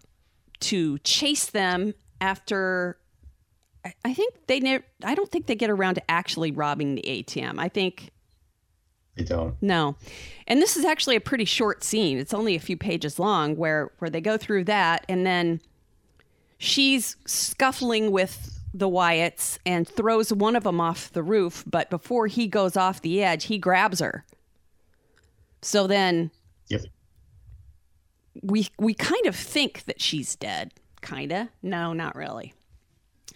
to 0.62 0.98
chase 1.00 1.48
them 1.48 1.94
after. 2.22 2.98
I- 4.04 4.14
think 4.14 4.34
they 4.48 4.60
never. 4.60 4.84
I 5.04 5.14
don't 5.16 5.32
think 5.32 5.46
they 5.46 5.56
get 5.56 5.70
around 5.70 5.96
to 5.96 6.12
actually 6.12 6.52
robbing 6.52 6.96
the 6.96 7.04
ATM. 7.08 7.60
I 7.60 7.70
think 7.70 8.10
They 9.16 9.24
don't. 9.24 9.56
no. 9.62 9.96
And 10.48 10.60
this 10.62 10.76
is 10.76 10.84
actually 10.86 11.16
a 11.16 11.22
pretty 11.22 11.46
short 11.46 11.84
scene. 11.84 12.18
It's 12.18 12.34
only 12.34 12.56
a 12.56 12.60
few 12.60 12.78
pages 12.78 13.20
long 13.20 13.56
where 13.56 13.92
where 14.00 14.10
they 14.10 14.22
go 14.22 14.38
through 14.38 14.64
that 14.66 15.06
and 15.08 15.26
then 15.26 15.62
she's 16.58 17.16
scuffling 17.26 18.12
with 18.12 18.52
the 18.74 18.90
Wyatts 18.90 19.58
and 19.66 19.88
throws 19.88 20.34
one 20.34 20.56
of 20.56 20.64
them 20.64 20.82
off 20.82 21.12
the 21.14 21.24
roof, 21.24 21.64
but 21.66 21.90
before 21.90 22.28
he 22.28 22.48
goes 22.48 22.76
off 22.76 23.02
the 23.02 23.24
edge, 23.24 23.46
he 23.46 23.58
grabs 23.58 24.00
her. 24.00 24.26
So 25.62 25.88
then 25.88 26.32
Yep. 26.70 26.82
we 28.44 28.68
we 28.78 28.94
kind 28.94 29.26
of 29.26 29.36
think 29.36 29.86
that 29.86 30.02
she's 30.02 30.36
dead. 30.36 30.74
Kinda. 31.02 31.50
No, 31.62 31.94
not 31.94 32.16
really. 32.16 32.54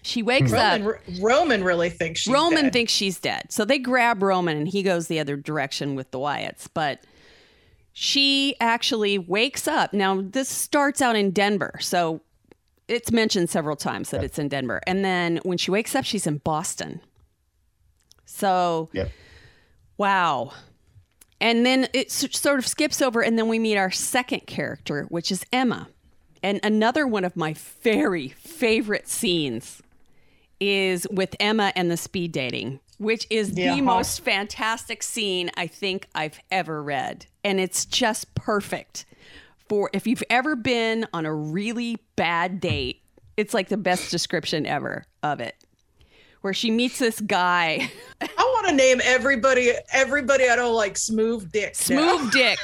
She 0.02 0.24
wakes 0.24 0.54
up. 0.54 0.82
Roman, 0.82 1.22
Roman 1.22 1.64
really 1.64 1.90
thinks 1.90 2.22
she's 2.22 2.34
Roman 2.34 2.66
dead. 2.66 2.74
thinks 2.74 2.92
she's 2.92 3.20
dead. 3.20 3.52
So 3.52 3.66
they 3.66 3.78
grab 3.80 4.24
Roman 4.24 4.58
and 4.58 4.68
he 4.68 4.82
goes 4.82 5.08
the 5.08 5.20
other 5.20 5.36
direction 5.36 5.96
with 5.96 6.12
the 6.12 6.20
Wyatts. 6.20 6.68
But 6.74 7.04
she 7.94 8.56
actually 8.62 9.18
wakes 9.18 9.68
up. 9.68 9.94
Now, 9.94 10.22
this 10.22 10.48
starts 10.48 11.02
out 11.02 11.16
in 11.18 11.32
Denver. 11.32 11.78
So 11.82 12.22
it's 12.90 13.12
mentioned 13.12 13.50
several 13.50 13.76
times 13.76 14.10
that 14.10 14.24
it's 14.24 14.40
in 14.40 14.48
Denver. 14.50 14.82
And 14.88 15.06
then 15.06 15.40
when 15.44 15.58
she 15.58 15.72
wakes 15.72 15.96
up, 15.96 16.04
she's 16.06 16.26
in 16.28 16.38
Boston. 16.40 17.02
So, 18.26 18.90
Yep. 18.94 19.12
wow. 19.98 20.52
And 21.42 21.66
then 21.66 21.88
it 21.94 22.12
sort 22.12 22.60
of 22.60 22.68
skips 22.68 23.02
over, 23.02 23.22
and 23.22 23.38
then 23.38 23.48
we 23.48 23.60
meet 23.60 23.78
our 23.78 23.92
second 23.92 24.42
character, 24.46 25.06
which 25.10 25.32
is 25.32 25.46
Emma. 25.54 25.88
And 26.44 26.60
another 26.64 27.08
one 27.08 27.24
of 27.24 27.36
my 27.38 27.54
very 27.82 28.30
favorite 28.30 29.08
scenes 29.08 29.82
is 30.60 31.08
with 31.10 31.36
Emma 31.40 31.72
and 31.76 31.90
the 31.90 31.96
speed 31.98 32.34
dating, 32.34 32.82
which 32.98 33.26
is 33.30 33.52
Yeah, 33.52 33.76
the 33.76 33.82
most 33.82 34.22
fantastic 34.22 35.02
scene 35.02 35.50
I 35.56 35.68
think 35.68 36.08
I've 36.14 36.40
ever 36.52 36.84
read. 36.84 37.26
And 37.44 37.60
it's 37.60 37.86
just 37.86 38.36
perfect 38.36 39.06
for 39.70 39.90
if 39.94 40.08
you've 40.08 40.24
ever 40.30 40.56
been 40.56 41.08
on 41.14 41.26
a 41.26 41.34
really 41.34 41.98
bad 42.16 42.60
date, 42.60 43.02
it's 43.38 43.54
like 43.54 43.70
the 43.70 43.78
best 43.78 44.12
description 44.12 44.66
ever 44.66 45.06
of 45.24 45.40
it. 45.40 45.56
Where 46.42 46.54
she 46.54 46.72
meets 46.72 47.00
this 47.00 47.20
guy, 47.22 47.92
I 48.22 48.28
want 48.38 48.68
to 48.68 48.74
name 48.76 49.00
everybody. 49.04 49.72
Everybody 49.94 50.50
I 50.50 50.56
don't 50.56 50.76
like 50.76 50.98
smooth 50.98 51.52
dick. 51.52 51.76
now. 51.90 52.18
smooth 52.18 52.32
dick. 52.32 52.60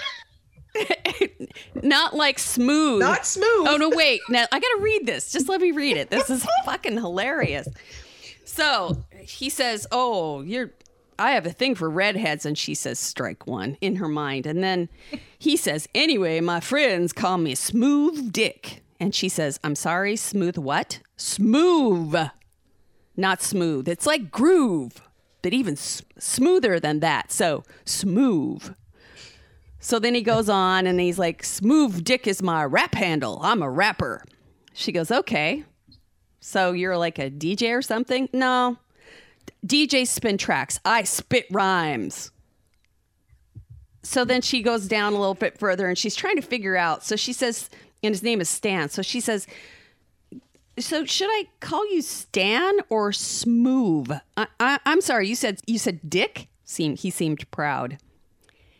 Not 1.83 2.15
like 2.15 2.39
smooth. 2.39 2.99
Not 2.99 3.25
smooth. 3.25 3.67
Oh 3.67 3.77
no, 3.77 3.89
wait. 3.89 4.21
Now 4.29 4.45
I 4.51 4.59
gotta 4.59 4.79
read 4.81 5.05
this. 5.05 5.31
Just 5.31 5.47
let 5.49 5.61
me 5.61 5.71
read 5.71 5.97
it. 5.97 6.09
This 6.09 6.29
is 6.29 6.45
fucking 6.65 6.95
hilarious. 6.95 7.67
So 8.45 9.03
he 9.19 9.49
says, 9.49 9.87
"Oh, 9.91 10.41
you're." 10.41 10.71
I 11.17 11.31
have 11.31 11.45
a 11.45 11.51
thing 11.51 11.75
for 11.75 11.89
redheads, 11.89 12.45
and 12.45 12.57
she 12.57 12.73
says, 12.73 12.99
"Strike 12.99 13.47
one" 13.47 13.77
in 13.81 13.97
her 13.97 14.07
mind, 14.07 14.45
and 14.45 14.63
then 14.63 14.89
he 15.37 15.55
says, 15.57 15.87
"Anyway, 15.95 16.39
my 16.41 16.59
friends 16.59 17.13
call 17.13 17.37
me 17.37 17.55
Smooth 17.55 18.31
Dick," 18.33 18.83
and 18.99 19.13
she 19.15 19.29
says, 19.29 19.59
"I'm 19.63 19.75
sorry, 19.75 20.15
smooth 20.15 20.57
what? 20.57 20.99
Smooth, 21.17 22.15
not 23.15 23.41
smooth. 23.41 23.87
It's 23.87 24.05
like 24.05 24.31
groove, 24.31 25.01
but 25.41 25.53
even 25.53 25.73
s- 25.73 26.01
smoother 26.19 26.79
than 26.79 26.99
that. 27.01 27.31
So 27.31 27.63
smooth." 27.85 28.75
So 29.79 29.99
then 29.99 30.15
he 30.15 30.23
goes 30.23 30.49
on 30.49 30.87
and 30.87 30.99
he's 30.99 31.19
like, 31.19 31.43
Smooth 31.43 32.03
Dick 32.03 32.25
is 32.25 32.41
my 32.41 32.63
rap 32.63 32.95
handle. 32.95 33.39
I'm 33.43 33.61
a 33.61 33.69
rapper. 33.69 34.23
She 34.73 34.91
goes, 34.91 35.11
Okay. 35.11 35.63
So 36.39 36.71
you're 36.71 36.97
like 36.97 37.19
a 37.19 37.29
DJ 37.29 37.71
or 37.77 37.83
something? 37.83 38.27
No. 38.33 38.77
DJ 39.65 40.07
spin 40.07 40.37
tracks. 40.37 40.79
I 40.85 41.03
spit 41.03 41.47
rhymes. 41.51 42.31
So 44.03 44.23
then 44.23 44.41
she 44.41 44.61
goes 44.61 44.87
down 44.87 45.13
a 45.13 45.19
little 45.19 45.33
bit 45.33 45.57
further 45.57 45.87
and 45.87 45.97
she's 45.97 46.15
trying 46.15 46.35
to 46.35 46.41
figure 46.41 46.77
out. 46.77 47.03
So 47.03 47.15
she 47.15 47.33
says, 47.33 47.69
and 48.03 48.13
his 48.13 48.21
name 48.21 48.39
is 48.39 48.49
Stan. 48.49 48.89
So 48.89 49.01
she 49.01 49.19
says, 49.19 49.47
so 50.77 51.05
should 51.05 51.29
I 51.29 51.47
call 51.59 51.91
you 51.91 52.01
Stan 52.01 52.75
or 52.89 53.11
Smooth? 53.11 54.11
I, 54.37 54.47
I, 54.59 54.79
I'm 54.85 55.01
sorry. 55.01 55.27
You 55.27 55.35
said 55.35 55.61
you 55.65 55.79
said 55.79 56.09
Dick. 56.09 56.47
Seemed 56.65 56.99
he 56.99 57.09
seemed 57.09 57.49
proud. 57.51 57.97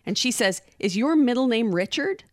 And 0.06 0.18
she 0.18 0.32
says, 0.32 0.62
Is 0.80 0.98
your 0.98 1.16
middle 1.16 1.48
name 1.48 1.74
Richard? 1.74 2.24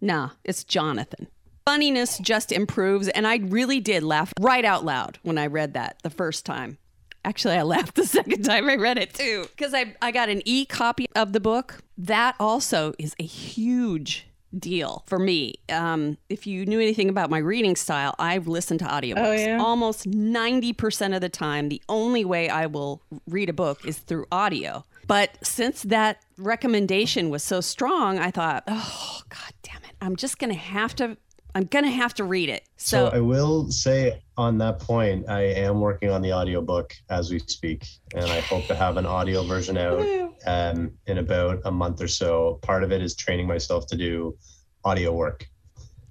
Nah, 0.00 0.30
it's 0.44 0.64
Jonathan. 0.64 1.26
Funniness 1.66 2.18
just 2.18 2.52
improves. 2.52 3.08
And 3.08 3.26
I 3.26 3.36
really 3.36 3.80
did 3.80 4.02
laugh 4.02 4.32
right 4.40 4.64
out 4.64 4.84
loud 4.84 5.18
when 5.22 5.38
I 5.38 5.46
read 5.46 5.74
that 5.74 5.98
the 6.02 6.10
first 6.10 6.46
time. 6.46 6.78
Actually, 7.24 7.54
I 7.54 7.62
laughed 7.62 7.94
the 7.94 8.06
second 8.18 8.44
time 8.44 8.68
I 8.68 8.76
read 8.76 8.98
it 8.98 9.14
too. 9.14 9.46
Because 9.56 9.74
I, 9.74 9.94
I 10.02 10.10
got 10.10 10.28
an 10.28 10.42
e 10.44 10.64
copy 10.64 11.06
of 11.14 11.32
the 11.32 11.40
book. 11.40 11.82
That 11.96 12.34
also 12.40 12.94
is 12.98 13.14
a 13.18 13.24
huge 13.24 14.26
deal 14.58 15.02
for 15.06 15.18
me. 15.18 15.54
Um, 15.70 16.18
if 16.28 16.46
you 16.46 16.66
knew 16.66 16.80
anything 16.80 17.08
about 17.08 17.30
my 17.30 17.38
reading 17.38 17.76
style, 17.76 18.14
I've 18.18 18.48
listened 18.48 18.80
to 18.80 18.86
audiobooks. 18.86 19.16
Oh, 19.16 19.32
yeah? 19.32 19.58
Almost 19.58 20.10
90% 20.10 21.14
of 21.14 21.20
the 21.20 21.28
time, 21.28 21.68
the 21.68 21.82
only 21.88 22.24
way 22.24 22.48
I 22.48 22.66
will 22.66 23.02
read 23.26 23.48
a 23.48 23.52
book 23.52 23.86
is 23.86 23.98
through 23.98 24.26
audio. 24.30 24.84
But 25.06 25.36
since 25.42 25.82
that 25.84 26.22
recommendation 26.38 27.30
was 27.30 27.42
so 27.42 27.60
strong, 27.60 28.18
I 28.18 28.30
thought, 28.30 28.64
oh, 28.66 29.20
God 29.28 29.52
damn 29.62 29.82
it. 29.84 29.96
I'm 30.00 30.16
just 30.16 30.38
going 30.38 30.52
to 30.52 30.58
have 30.58 30.94
to, 30.96 31.16
I'm 31.54 31.64
going 31.64 31.84
to 31.84 31.90
have 31.90 32.14
to 32.14 32.24
read 32.24 32.48
it. 32.48 32.64
So, 32.76 33.10
So, 33.10 33.16
I 33.16 33.20
will 33.20 33.70
say 33.70 34.22
on 34.36 34.58
that 34.58 34.78
point, 34.78 35.28
I 35.28 35.42
am 35.42 35.80
working 35.80 36.10
on 36.10 36.22
the 36.22 36.32
audiobook 36.32 36.94
as 37.10 37.30
we 37.30 37.38
speak, 37.40 37.86
and 38.14 38.24
I 38.24 38.40
hope 38.40 38.66
to 38.68 38.74
have 38.74 38.96
an 38.96 39.04
audio 39.06 39.42
version 39.44 39.76
out 39.76 40.00
um, 40.46 40.92
in 41.06 41.18
about 41.18 41.60
a 41.64 41.70
month 41.70 42.00
or 42.00 42.08
so. 42.08 42.58
Part 42.62 42.82
of 42.84 42.92
it 42.92 43.02
is 43.02 43.14
training 43.14 43.46
myself 43.46 43.86
to 43.88 43.96
do 43.96 44.36
audio 44.84 45.12
work. 45.12 45.46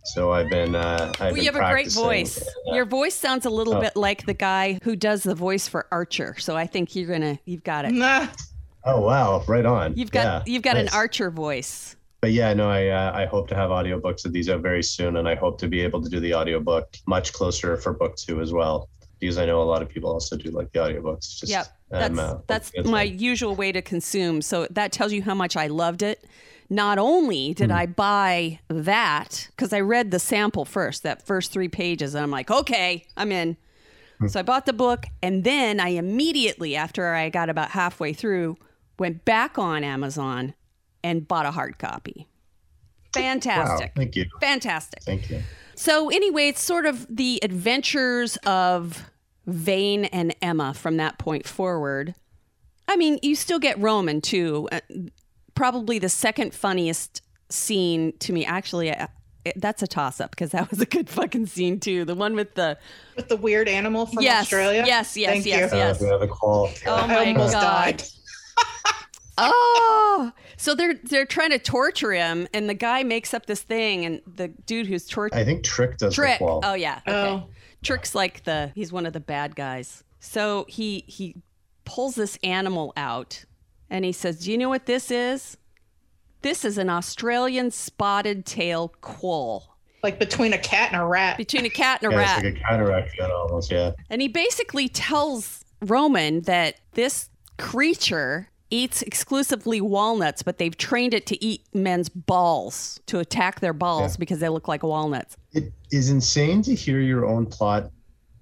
So 0.04 0.32
I've 0.32 0.50
been. 0.50 0.76
Uh, 0.76 1.12
I've 1.14 1.20
well, 1.20 1.34
been 1.36 1.44
you 1.44 1.52
have 1.52 1.56
a 1.62 1.72
great 1.72 1.92
voice. 1.92 2.38
and, 2.38 2.48
uh, 2.72 2.76
Your 2.76 2.86
voice 2.86 3.14
sounds 3.14 3.46
a 3.46 3.50
little 3.52 3.76
Oh. 3.76 3.82
bit 3.82 3.96
like 3.96 4.26
the 4.26 4.34
guy 4.34 4.80
who 4.84 4.96
does 4.96 5.22
the 5.24 5.36
voice 5.36 5.68
for 5.68 5.86
Archer. 5.92 6.36
So 6.40 6.56
I 6.58 6.66
think 6.66 6.96
you're 6.96 7.08
going 7.08 7.22
to, 7.22 7.38
you've 7.46 7.64
got 7.64 7.86
it. 7.86 7.92
Nah. 7.94 8.28
oh 8.84 9.02
wow! 9.02 9.44
Right 9.48 9.66
on. 9.66 9.96
You've 9.96 10.10
got, 10.12 10.48
Yeah, 10.48 10.54
you've 10.54 10.64
got 10.64 10.76
an. 10.78 10.90
Archer 10.90 11.30
voice. 11.30 11.96
But 12.22 12.32
yeah, 12.34 12.54
no, 12.54 12.70
I 12.70 12.88
uh, 12.88 13.12
I 13.16 13.26
hope 13.26 13.48
to 13.50 13.56
have 13.56 13.72
audiobooks 13.72 14.26
of 14.26 14.32
these 14.32 14.48
out 14.48 14.62
very 14.62 14.84
soon, 14.84 15.18
and 15.18 15.28
I 15.28 15.34
hope 15.36 15.58
to 15.60 15.68
be 15.68 15.82
able 15.82 16.02
to 16.04 16.10
do 16.10 16.20
the 16.20 16.36
audiobook 16.36 16.96
much 17.08 17.34
closer 17.34 17.78
for 17.78 17.94
book 17.94 18.16
two 18.16 18.42
as 18.42 18.54
well. 18.54 18.90
because 19.20 19.38
I 19.38 19.46
know 19.46 19.62
a 19.62 19.64
lot 19.64 19.82
of 19.82 19.90
people 19.90 20.12
also 20.12 20.36
do 20.38 20.50
like 20.52 20.72
the 20.72 20.80
audiobooks. 20.80 21.40
Just, 21.40 21.52
Yep. 21.52 21.68
That's 21.90 22.12
um, 22.12 22.20
uh, 22.20 22.38
that's 22.48 22.72
my 22.86 23.06
like- 23.06 23.20
usual 23.20 23.56
way 23.56 23.72
to 23.72 23.82
consume. 23.82 24.42
So 24.42 24.68
that 24.72 24.92
tells 24.92 25.12
you 25.14 25.24
how 25.24 25.34
much 25.36 25.58
I 25.58 25.68
loved 25.68 26.02
it. 26.04 26.24
Not 26.70 26.98
only 26.98 27.54
did 27.54 27.70
I 27.70 27.86
buy 27.86 28.60
that 28.70 29.50
because 29.52 29.74
I 29.74 29.82
read 29.82 30.12
the 30.12 30.20
sample 30.20 30.64
first, 30.64 31.04
that 31.04 31.22
first 31.26 31.52
three 31.52 31.68
pages, 31.68 32.16
and 32.16 32.24
I'm 32.24 32.32
like, 32.32 32.50
okay, 32.50 33.06
I'm 33.18 33.32
in. 33.32 33.58
So 34.28 34.40
I 34.40 34.44
bought 34.44 34.66
the 34.68 34.74
book, 34.74 35.06
and 35.22 35.44
then 35.44 35.80
I 35.80 35.90
immediately, 35.90 36.76
after 36.76 37.14
I 37.14 37.30
got 37.30 37.50
about 37.50 37.72
halfway 37.72 38.14
through, 38.14 38.56
went 39.00 39.26
back 39.26 39.58
on 39.58 39.84
Amazon 39.84 40.54
and 41.04 41.28
bought 41.28 41.46
a 41.46 41.52
hard 41.52 41.78
copy. 41.80 42.28
Wow, 43.16 43.22
Fantastic. 43.22 43.92
thank 43.96 44.16
you. 44.16 44.26
Fantastic. 44.40 45.04
Thank 45.04 45.30
you. 45.30 45.42
So 45.76 46.10
anyway, 46.10 46.48
it's 46.50 46.64
sort 46.64 46.86
of 46.86 47.06
the 47.14 47.40
adventures 47.44 48.38
of 48.46 49.10
Vane 49.48 50.06
and 50.06 50.36
Emma 50.42 50.74
from 50.74 50.98
that 50.98 51.18
point 51.18 51.48
forward. 51.48 52.16
I 52.88 52.96
mean, 52.96 53.20
you 53.22 53.36
still 53.36 53.60
get 53.60 53.78
Roman 53.80 54.22
too. 54.22 54.68
Uh, 54.72 54.80
probably 55.56 56.00
the 56.00 56.10
second 56.10 56.54
funniest 56.54 57.22
scene 57.50 58.14
to 58.20 58.32
me. 58.34 58.46
Actually, 58.46 58.92
uh, 58.92 59.08
it, 59.44 59.60
that's 59.60 59.82
a 59.82 59.88
toss 59.88 60.22
up 60.22 60.32
because 60.32 60.52
that 60.52 60.70
was 60.70 60.80
a 60.82 60.86
good 60.86 61.10
fucking 61.10 61.48
scene 61.48 61.80
too. 61.80 62.06
The 62.06 62.16
one 62.16 62.36
with 62.36 62.54
the 62.54 62.78
With 63.16 63.28
the 63.28 63.38
weird 63.38 63.68
animal 63.68 64.06
from 64.06 64.24
yes, 64.24 64.44
Australia. 64.44 64.84
yes, 64.86 65.18
yes, 65.18 65.32
Thank 65.32 65.46
yes, 65.46 65.72
you. 65.72 65.78
yes. 65.78 66.02
Uh, 66.02 66.06
yeah, 66.12 66.18
the 66.18 66.28
call. 66.28 66.70
Oh 66.86 67.08
my 67.08 67.26
almost 67.28 67.54
god. 67.54 67.62
died. 67.98 68.04
Oh, 69.38 70.32
so 70.58 70.76
they're 70.76 70.96
they're 71.04 71.26
trying 71.26 71.52
to 71.52 71.60
torture 71.60 72.12
him, 72.14 72.48
and 72.54 72.70
the 72.70 72.74
guy 72.74 73.04
makes 73.04 73.34
up 73.34 73.46
this 73.46 73.62
thing, 73.62 74.06
and 74.06 74.22
the 74.28 74.50
dude 74.50 74.88
who's 74.88 75.08
torturing. 75.08 75.42
I 75.42 75.46
think 75.46 75.64
Trick 75.64 75.98
does 75.98 76.14
Trick. 76.16 76.40
the 76.40 76.46
quoll. 76.46 76.62
Oh 76.64 76.74
yeah. 76.74 77.00
Okay. 77.08 77.14
Oh. 77.30 77.44
Trick's 77.84 78.14
like 78.14 78.44
the 78.44 78.72
he's 78.76 78.92
one 78.92 79.06
of 79.06 79.14
the 79.14 79.20
bad 79.20 79.56
guys. 79.56 80.04
So 80.20 80.66
he 80.68 81.04
he 81.08 81.36
pulls 81.86 82.16
this 82.16 82.38
animal 82.44 82.94
out 82.96 83.46
and 83.90 84.06
he 84.06 84.12
says, 84.12 84.40
"Do 84.40 84.52
you 84.52 84.58
know 84.58 84.70
what 84.70 84.86
this 84.86 85.10
is? 85.10 85.58
This 86.44 86.64
is 86.66 86.78
an 86.78 86.90
Australian 86.90 87.72
spotted 87.72 88.46
tail 88.46 88.94
quoll 89.02 89.76
Like 90.04 90.18
between 90.20 90.54
a 90.54 90.58
cat 90.58 90.92
and 90.92 91.02
a 91.02 91.06
rat. 91.06 91.38
between 91.38 91.66
a 91.66 91.70
cat 91.82 92.04
and 92.04 92.12
a 92.14 92.16
yeah, 92.16 92.22
rat." 92.22 92.44
it's 92.44 92.54
like 92.54 92.64
a 92.64 92.68
cataract 92.68 93.18
gun 93.18 93.32
almost. 93.32 93.72
Yeah. 93.72 93.92
and 94.10 94.22
he 94.22 94.28
basically 94.28 94.88
tells 94.90 95.66
Roman 95.82 96.42
that 96.42 96.76
this 96.94 97.30
creature 97.58 98.50
eats 98.72 99.02
exclusively 99.02 99.82
walnuts, 99.82 100.42
but 100.42 100.58
they've 100.58 100.76
trained 100.78 101.14
it 101.14 101.26
to 101.28 101.44
eat 101.44 101.62
men's 101.74 102.10
balls 102.10 103.00
to 103.08 103.20
attack 103.20 103.60
their 103.60 103.74
balls 103.74 104.14
Yeah. 104.14 104.20
because 104.20 104.40
they 104.40 104.50
look 104.50 104.68
like 104.68 104.82
walnuts. 104.84 105.38
It 105.54 105.72
is 105.92 106.10
insane 106.10 106.62
to 106.64 106.74
hear 106.74 107.00
your 107.00 107.26
own 107.26 107.46
plot 107.46 107.92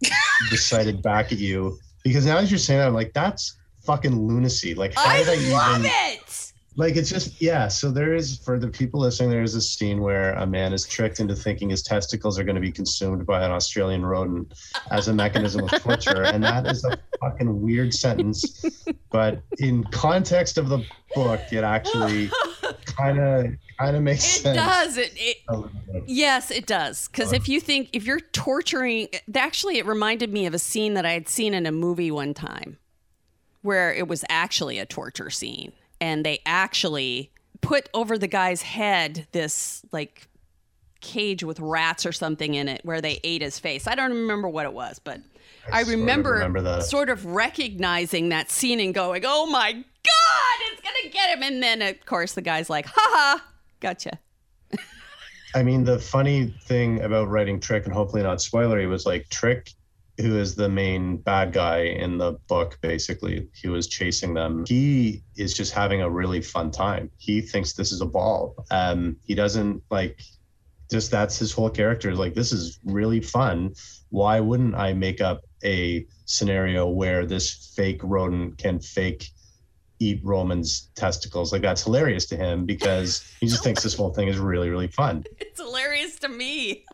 recited 0.51 1.01
back 1.01 1.32
at 1.32 1.39
you 1.39 1.77
because 2.03 2.25
now 2.25 2.38
as 2.38 2.49
you're 2.51 2.57
saying 2.59 2.80
that, 2.80 2.88
I'm 2.88 2.93
like, 2.93 3.11
that's 3.13 3.57
fucking 3.84 4.15
lunacy. 4.27 4.73
Like, 4.75 4.93
how 4.95 5.09
I 5.09 5.23
did 5.23 5.30
I 5.30 5.51
love 5.51 5.80
even? 5.80 5.91
it. 5.93 6.28
Like, 6.80 6.95
it's 6.95 7.09
just 7.09 7.41
yeah. 7.41 7.67
So 7.67 7.91
there 7.91 8.13
is 8.15 8.38
for 8.38 8.57
the 8.57 8.69
people 8.69 9.01
listening, 9.01 9.30
there 9.30 9.43
is 9.43 9.53
a 9.53 9.61
scene 9.61 9.99
where 9.99 10.32
a 10.36 10.47
man 10.47 10.71
is 10.71 10.88
tricked 10.88 11.19
into 11.19 11.36
thinking 11.36 11.69
his 11.69 11.84
testicles 11.84 12.39
are 12.39 12.45
going 12.45 12.55
to 12.55 12.61
be 12.61 12.71
consumed 12.71 13.25
by 13.25 13.43
an 13.43 13.51
Australian 13.51 14.05
rodent 14.05 14.53
as 14.89 15.09
a 15.09 15.13
mechanism 15.13 15.65
of 15.65 15.71
torture, 15.82 16.23
and 16.23 16.41
that 16.41 16.65
is 16.67 16.86
a 16.86 16.97
fucking 17.19 17.61
weird 17.61 17.93
sentence. 17.93 18.63
But 19.09 19.41
in 19.57 19.84
context 19.91 20.57
of 20.57 20.69
the 20.69 20.86
book, 21.13 21.41
it 21.51 21.65
actually 21.65 22.32
kind 22.86 23.19
of 23.19 23.47
kind 23.77 23.97
of 23.97 24.01
makes 24.01 24.23
sense. 24.23 24.39
It 24.39 24.43
sense. 24.43 24.55
does. 24.55 24.97
It, 24.97 25.11
it 25.17 25.38
a 25.49 25.57
little 25.57 25.71
bit. 25.91 26.03
Yes, 26.07 26.49
it 26.49 26.65
does. 26.65 27.09
Because 27.09 27.34
if 27.34 27.49
you 27.49 27.59
think, 27.59 27.89
if 27.91 28.05
you're 28.05 28.21
torturing, 28.21 29.09
actually, 29.36 29.80
it 29.80 29.86
reminded 29.86 30.32
me 30.32 30.45
of 30.45 30.53
a 30.53 30.59
scene 30.59 30.93
that 30.93 31.05
I 31.05 31.11
had 31.11 31.27
seen 31.27 31.53
in 31.53 31.65
a 31.65 31.73
movie 31.73 32.09
one 32.09 32.34
time 32.34 32.77
where 33.63 33.93
it 33.93 34.07
was 34.07 34.23
actually 34.30 34.80
a 34.80 34.86
torture 34.86 35.30
scene. 35.30 35.73
And 36.02 36.26
they 36.26 36.39
actually 36.45 37.32
put 37.62 37.89
over 37.93 38.18
the 38.18 38.28
guy's 38.28 38.62
head 38.62 39.28
this 39.32 39.84
like 39.91 40.28
cage 41.02 41.43
with 41.43 41.60
rats 41.60 42.06
or 42.06 42.12
something 42.12 42.56
in 42.56 42.68
it 42.68 42.82
where 42.84 43.02
they 43.02 43.20
ate 43.24 43.41
his 43.41 43.60
face. 43.60 43.88
I 43.88 43.95
don't 43.95 44.12
remember 44.12 44.50
what 44.50 44.66
it 44.66 44.74
was, 44.74 45.00
but 45.00 45.22
I, 45.72 45.84
sort 45.84 45.93
of 45.93 46.00
remember, 46.00 46.32
remember 46.34 46.62
that. 46.62 46.84
sort 46.84 47.10
of 47.10 47.26
recognizing 47.26 48.30
that 48.30 48.52
scene 48.52 48.80
and 48.80 48.93
going, 48.93 49.24
oh 49.26 49.45
my 49.47 49.74
God, 49.74 50.58
it's 50.72 50.82
going 50.82 50.95
to 51.04 51.10
get 51.10 51.38
him. 51.38 51.43
And 51.43 51.62
then, 51.62 51.82
of 51.82 52.06
course, 52.06 52.34
the 52.34 52.41
guy's 52.41 52.70
like, 52.70 52.86
ha 52.86 52.93
ha, 52.95 53.45
gotcha. 53.80 54.20
I 55.56 55.64
mean, 55.64 55.84
the 55.84 56.00
funny 56.00 56.54
thing 56.64 57.02
about 57.02 57.30
writing 57.30 57.60
Trick, 57.60 57.86
and 57.86 57.93
hopefully 57.93 58.24
not 58.24 58.38
spoilery, 58.39 58.88
was 58.88 59.06
like 59.06 59.30
Trick, 59.30 59.74
who 60.20 60.38
is 60.38 60.55
the 60.55 60.70
main 60.70 61.17
bad 61.17 61.53
guy 61.53 61.80
in 61.80 62.17
the 62.17 62.34
book, 62.47 62.78
basically, 62.82 63.47
he 63.53 63.70
was 63.70 63.88
chasing 63.88 64.34
them. 64.34 64.65
He 64.67 65.24
is 65.38 65.53
just 65.53 65.74
having 65.74 66.01
a 66.01 66.09
really 66.09 66.41
fun 66.41 66.72
time. 66.72 67.09
He 67.17 67.41
thinks 67.41 67.74
this 67.74 67.91
is 67.91 68.01
a 68.01 68.05
ball. 68.05 68.55
Um, 68.70 69.15
he 69.24 69.34
doesn't 69.34 69.82
like, 69.89 70.20
just 70.91 71.11
that's 71.11 71.38
his 71.39 71.53
whole 71.53 71.70
character. 71.70 72.13
Like, 72.15 72.34
this 72.34 72.51
is 72.51 72.80
really 72.84 73.22
fun. 73.22 73.74
Why 74.09 74.39
wouldn't 74.39 74.76
I 74.76 74.93
make 74.93 75.22
up 75.22 75.41
a 75.63 76.05
scenario 76.26 76.89
where 76.89 77.26
this 77.26 77.74
fake 77.76 78.01
rodent 78.03 78.57
can 78.57 78.80
fake 78.80 79.30
eat 79.99 80.20
Roman's 80.24 80.89
testicles? 80.95 81.53
Like, 81.53 81.61
that's 81.61 81.84
hilarious 81.84 82.26
to 82.28 82.36
him 82.36 82.65
because 82.65 83.24
he 83.39 83.47
just 83.47 83.63
thinks 83.63 83.84
this 83.84 83.95
whole 83.95 84.13
thing 84.13 84.28
is 84.28 84.38
really, 84.38 84.70
really 84.70 84.89
fun. 84.89 85.24
It's 85.39 85.59
hilarious 85.59 86.15
to 86.20 86.30
me. 86.30 86.86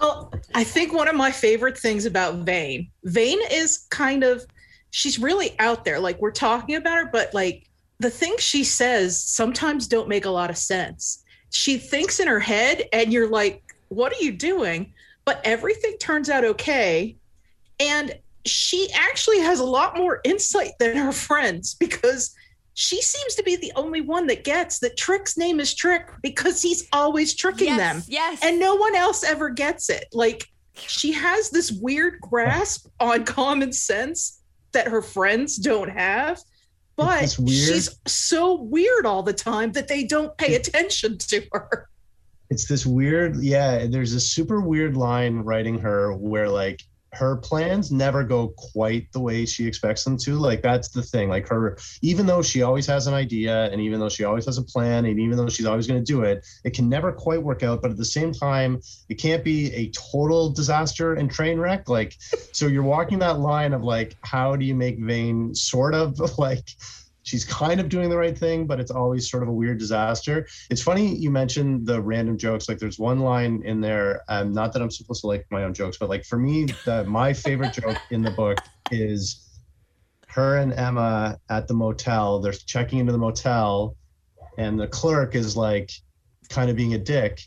Well, 0.00 0.32
I 0.54 0.64
think 0.64 0.92
one 0.92 1.08
of 1.08 1.16
my 1.16 1.30
favorite 1.30 1.76
things 1.76 2.06
about 2.06 2.36
Vane, 2.36 2.90
Vane 3.04 3.40
is 3.50 3.86
kind 3.90 4.22
of, 4.22 4.46
she's 4.90 5.18
really 5.18 5.54
out 5.58 5.84
there. 5.84 5.98
Like 5.98 6.20
we're 6.20 6.30
talking 6.30 6.76
about 6.76 6.98
her, 6.98 7.10
but 7.10 7.34
like 7.34 7.68
the 7.98 8.10
things 8.10 8.42
she 8.42 8.64
says 8.64 9.20
sometimes 9.20 9.88
don't 9.88 10.08
make 10.08 10.24
a 10.24 10.30
lot 10.30 10.50
of 10.50 10.56
sense. 10.56 11.24
She 11.50 11.78
thinks 11.78 12.20
in 12.20 12.28
her 12.28 12.40
head, 12.40 12.84
and 12.92 13.12
you're 13.12 13.28
like, 13.28 13.74
what 13.88 14.12
are 14.12 14.22
you 14.22 14.32
doing? 14.32 14.92
But 15.24 15.40
everything 15.44 15.96
turns 15.98 16.28
out 16.28 16.44
okay. 16.44 17.16
And 17.80 18.18
she 18.44 18.88
actually 18.94 19.40
has 19.40 19.60
a 19.60 19.64
lot 19.64 19.96
more 19.96 20.20
insight 20.24 20.72
than 20.78 20.96
her 20.96 21.12
friends 21.28 21.74
because 21.74 22.34
she 22.78 23.02
seems 23.02 23.34
to 23.34 23.42
be 23.42 23.56
the 23.56 23.72
only 23.74 24.00
one 24.00 24.28
that 24.28 24.44
gets 24.44 24.78
that 24.78 24.96
Trick's 24.96 25.36
name 25.36 25.58
is 25.58 25.74
Trick 25.74 26.08
because 26.22 26.62
he's 26.62 26.86
always 26.92 27.34
tricking 27.34 27.66
yes, 27.66 27.78
them 27.78 28.02
Yes. 28.06 28.38
and 28.40 28.60
no 28.60 28.76
one 28.76 28.94
else 28.94 29.24
ever 29.24 29.50
gets 29.50 29.90
it. 29.90 30.04
Like 30.12 30.46
she 30.74 31.10
has 31.10 31.50
this 31.50 31.72
weird 31.72 32.20
grasp 32.20 32.86
on 33.00 33.24
common 33.24 33.72
sense 33.72 34.42
that 34.70 34.86
her 34.86 35.02
friends 35.02 35.56
don't 35.56 35.88
have, 35.90 36.40
but 36.94 37.28
she's 37.48 37.98
so 38.06 38.62
weird 38.62 39.06
all 39.06 39.24
the 39.24 39.32
time 39.32 39.72
that 39.72 39.88
they 39.88 40.04
don't 40.04 40.38
pay 40.38 40.54
attention 40.54 41.18
to 41.18 41.42
her. 41.52 41.88
it's 42.48 42.68
this 42.68 42.86
weird 42.86 43.36
yeah 43.42 43.86
there's 43.88 44.14
a 44.14 44.20
super 44.20 44.60
weird 44.60 44.96
line 44.96 45.38
writing 45.38 45.78
her 45.80 46.12
where 46.14 46.48
like 46.48 46.80
her 47.18 47.36
plans 47.36 47.90
never 47.90 48.22
go 48.22 48.48
quite 48.56 49.10
the 49.12 49.20
way 49.20 49.44
she 49.44 49.66
expects 49.66 50.04
them 50.04 50.16
to. 50.18 50.38
Like 50.38 50.62
that's 50.62 50.88
the 50.88 51.02
thing. 51.02 51.28
Like 51.28 51.48
her 51.48 51.76
even 52.00 52.26
though 52.26 52.42
she 52.42 52.62
always 52.62 52.86
has 52.86 53.06
an 53.06 53.14
idea 53.14 53.70
and 53.70 53.80
even 53.80 53.98
though 53.98 54.08
she 54.08 54.24
always 54.24 54.46
has 54.46 54.56
a 54.56 54.62
plan 54.62 55.04
and 55.04 55.18
even 55.18 55.36
though 55.36 55.48
she's 55.48 55.66
always 55.66 55.86
going 55.86 56.02
to 56.02 56.12
do 56.12 56.22
it 56.22 56.46
it 56.64 56.74
can 56.74 56.88
never 56.88 57.12
quite 57.12 57.42
work 57.42 57.62
out. 57.62 57.82
But 57.82 57.90
at 57.90 57.96
the 57.96 58.04
same 58.04 58.32
time 58.32 58.80
it 59.08 59.16
can't 59.16 59.44
be 59.44 59.74
a 59.74 59.90
total 59.90 60.50
disaster 60.50 61.14
and 61.14 61.30
train 61.30 61.58
wreck. 61.58 61.88
Like 61.88 62.14
so 62.52 62.66
you're 62.66 62.82
walking 62.82 63.18
that 63.18 63.40
line 63.40 63.72
of 63.72 63.82
like 63.82 64.16
how 64.22 64.56
do 64.56 64.64
you 64.64 64.74
make 64.74 64.98
Vane 64.98 65.54
sort 65.54 65.94
of 65.94 66.20
like 66.38 66.68
she's 67.28 67.44
kind 67.44 67.80
of 67.80 67.88
doing 67.88 68.08
the 68.08 68.16
right 68.16 68.36
thing 68.36 68.66
but 68.66 68.80
it's 68.80 68.90
always 68.90 69.30
sort 69.30 69.42
of 69.42 69.48
a 69.48 69.52
weird 69.52 69.78
disaster 69.78 70.46
it's 70.70 70.82
funny 70.82 71.14
you 71.16 71.30
mentioned 71.30 71.86
the 71.86 72.00
random 72.00 72.36
jokes. 72.38 72.68
Like 72.68 72.78
there's 72.78 72.98
one 72.98 73.20
line 73.20 73.62
in 73.64 73.80
there, 73.80 74.22
um, 74.28 74.52
not 74.52 74.72
that 74.72 74.82
I'm 74.82 74.90
supposed 74.90 75.22
to 75.22 75.26
like 75.26 75.46
my 75.50 75.64
own 75.64 75.74
jokes, 75.74 75.96
but 75.98 76.08
like 76.08 76.24
for 76.24 76.38
me, 76.38 76.66
the, 76.84 77.04
my 77.04 77.32
favorite 77.32 77.72
joke 77.72 77.98
in 78.10 78.22
the 78.22 78.30
book 78.30 78.58
is 78.90 79.44
her 80.28 80.58
and 80.58 80.72
Emma 80.72 81.38
at 81.50 81.68
the 81.68 81.74
motel. 81.74 82.40
They're 82.40 82.52
checking 82.52 82.98
into 82.98 83.12
the 83.12 83.18
motel, 83.18 83.96
and 84.58 84.78
the 84.78 84.88
clerk 84.88 85.34
is 85.34 85.56
like 85.56 85.90
kind 86.48 86.70
of 86.70 86.76
being 86.76 86.94
a 86.94 86.98
dick. 86.98 87.40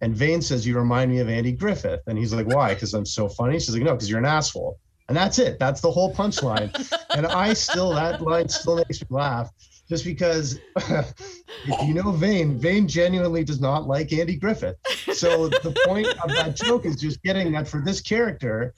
And 0.00 0.14
Vane 0.14 0.42
says, 0.42 0.66
You 0.66 0.76
remind 0.78 1.10
me 1.10 1.18
of 1.18 1.28
Andy 1.28 1.52
Griffith. 1.52 2.00
And 2.06 2.18
he's 2.18 2.32
like, 2.32 2.46
Why? 2.46 2.74
Because 2.74 2.94
I'm 2.94 3.06
so 3.06 3.28
funny? 3.28 3.58
She's 3.58 3.74
like, 3.74 3.82
No, 3.82 3.94
because 3.94 4.08
you're 4.08 4.18
an 4.18 4.24
asshole. 4.24 4.78
And 5.08 5.16
that's 5.16 5.38
it. 5.38 5.58
That's 5.58 5.80
the 5.80 5.90
whole 5.90 6.14
punchline. 6.14 6.70
and 7.10 7.26
I 7.26 7.54
still, 7.54 7.94
that 7.94 8.20
line 8.20 8.48
still 8.48 8.76
makes 8.76 9.00
me 9.00 9.06
laugh 9.10 9.50
just 9.88 10.04
because 10.04 10.60
if 10.76 11.86
you 11.86 11.94
know 11.94 12.12
Vane, 12.12 12.58
Vane 12.58 12.86
genuinely 12.86 13.42
does 13.42 13.60
not 13.60 13.86
like 13.86 14.12
Andy 14.12 14.36
Griffith. 14.36 14.76
So 15.14 15.48
the 15.48 15.74
point 15.86 16.08
of 16.22 16.28
that 16.30 16.56
joke 16.56 16.84
is 16.84 16.96
just 16.96 17.22
getting 17.22 17.52
that 17.52 17.66
for 17.66 17.80
this 17.80 18.00
character, 18.00 18.74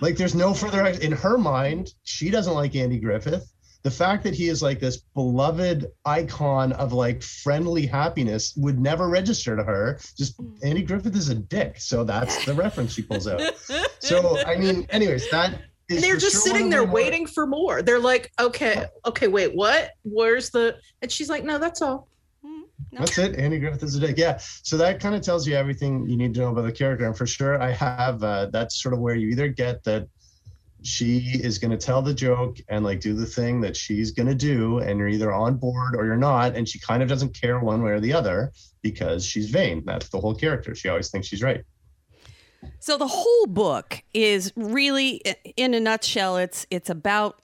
like 0.00 0.16
there's 0.16 0.34
no 0.34 0.54
further 0.54 0.84
in 0.86 1.12
her 1.12 1.36
mind, 1.36 1.92
she 2.04 2.30
doesn't 2.30 2.54
like 2.54 2.74
Andy 2.74 2.98
Griffith. 2.98 3.53
The 3.84 3.90
fact 3.90 4.24
that 4.24 4.34
he 4.34 4.48
is 4.48 4.62
like 4.62 4.80
this 4.80 4.96
beloved 5.14 5.86
icon 6.06 6.72
of 6.72 6.92
like 6.94 7.22
friendly 7.22 7.84
happiness 7.86 8.54
would 8.56 8.78
never 8.80 9.08
register 9.10 9.54
to 9.56 9.62
her. 9.62 10.00
Just 10.16 10.40
Andy 10.64 10.82
Griffith 10.82 11.14
is 11.14 11.28
a 11.28 11.34
dick. 11.34 11.78
So 11.78 12.02
that's 12.02 12.44
the 12.46 12.54
reference 12.54 12.94
she 12.94 13.02
pulls 13.02 13.28
out. 13.28 13.40
So 14.00 14.38
I 14.44 14.56
mean, 14.56 14.86
anyways, 14.90 15.30
that 15.30 15.62
And 15.88 16.02
they're 16.02 16.18
just 16.18 16.44
sure 16.44 16.52
sitting 16.52 16.68
there 16.68 16.80
my 16.80 16.86
more- 16.86 16.94
waiting 16.94 17.26
for 17.26 17.46
more. 17.46 17.80
They're 17.80 17.98
like, 17.98 18.30
okay, 18.38 18.84
okay, 19.06 19.28
wait, 19.28 19.54
what? 19.54 19.92
Where's 20.02 20.50
the? 20.50 20.76
And 21.00 21.10
she's 21.10 21.30
like, 21.30 21.42
no, 21.42 21.58
that's 21.58 21.80
all. 21.80 22.08
That's 22.92 23.16
it. 23.18 23.36
Andy 23.36 23.58
Griffith 23.58 23.82
is 23.82 23.96
a 23.96 24.00
dick. 24.00 24.18
Yeah. 24.18 24.38
So 24.62 24.76
that 24.76 25.00
kind 25.00 25.14
of 25.14 25.22
tells 25.22 25.46
you 25.48 25.54
everything 25.56 26.06
you 26.08 26.16
need 26.16 26.34
to 26.34 26.40
know 26.40 26.50
about 26.50 26.62
the 26.66 26.72
character. 26.72 27.06
And 27.06 27.16
for 27.16 27.26
sure, 27.26 27.60
I 27.60 27.70
have 27.70 28.22
uh, 28.22 28.46
that's 28.52 28.80
sort 28.82 28.92
of 28.92 29.00
where 29.00 29.14
you 29.14 29.28
either 29.30 29.48
get 29.48 29.82
that 29.84 30.06
she 30.84 31.40
is 31.42 31.58
going 31.58 31.70
to 31.70 31.76
tell 31.76 32.02
the 32.02 32.14
joke 32.14 32.58
and 32.68 32.84
like 32.84 33.00
do 33.00 33.14
the 33.14 33.26
thing 33.26 33.60
that 33.62 33.76
she's 33.76 34.10
going 34.10 34.28
to 34.28 34.34
do, 34.34 34.78
and 34.78 34.98
you're 34.98 35.08
either 35.08 35.32
on 35.32 35.56
board 35.56 35.96
or 35.96 36.04
you're 36.04 36.16
not. 36.16 36.54
And 36.54 36.68
she 36.68 36.78
kind 36.78 37.02
of 37.02 37.08
doesn't 37.08 37.34
care 37.38 37.58
one 37.58 37.82
way 37.82 37.92
or 37.92 38.00
the 38.00 38.12
other 38.12 38.52
because 38.82 39.24
she's 39.24 39.48
vain. 39.50 39.82
That's 39.86 40.10
the 40.10 40.20
whole 40.20 40.34
character. 40.34 40.74
She 40.74 40.88
always 40.88 41.10
thinks 41.10 41.26
she's 41.26 41.42
right. 41.42 41.64
So 42.78 42.96
the 42.98 43.06
whole 43.06 43.46
book 43.46 44.02
is 44.12 44.52
really, 44.56 45.22
in 45.56 45.74
a 45.74 45.80
nutshell, 45.80 46.36
it's 46.36 46.66
it's 46.70 46.90
about 46.90 47.40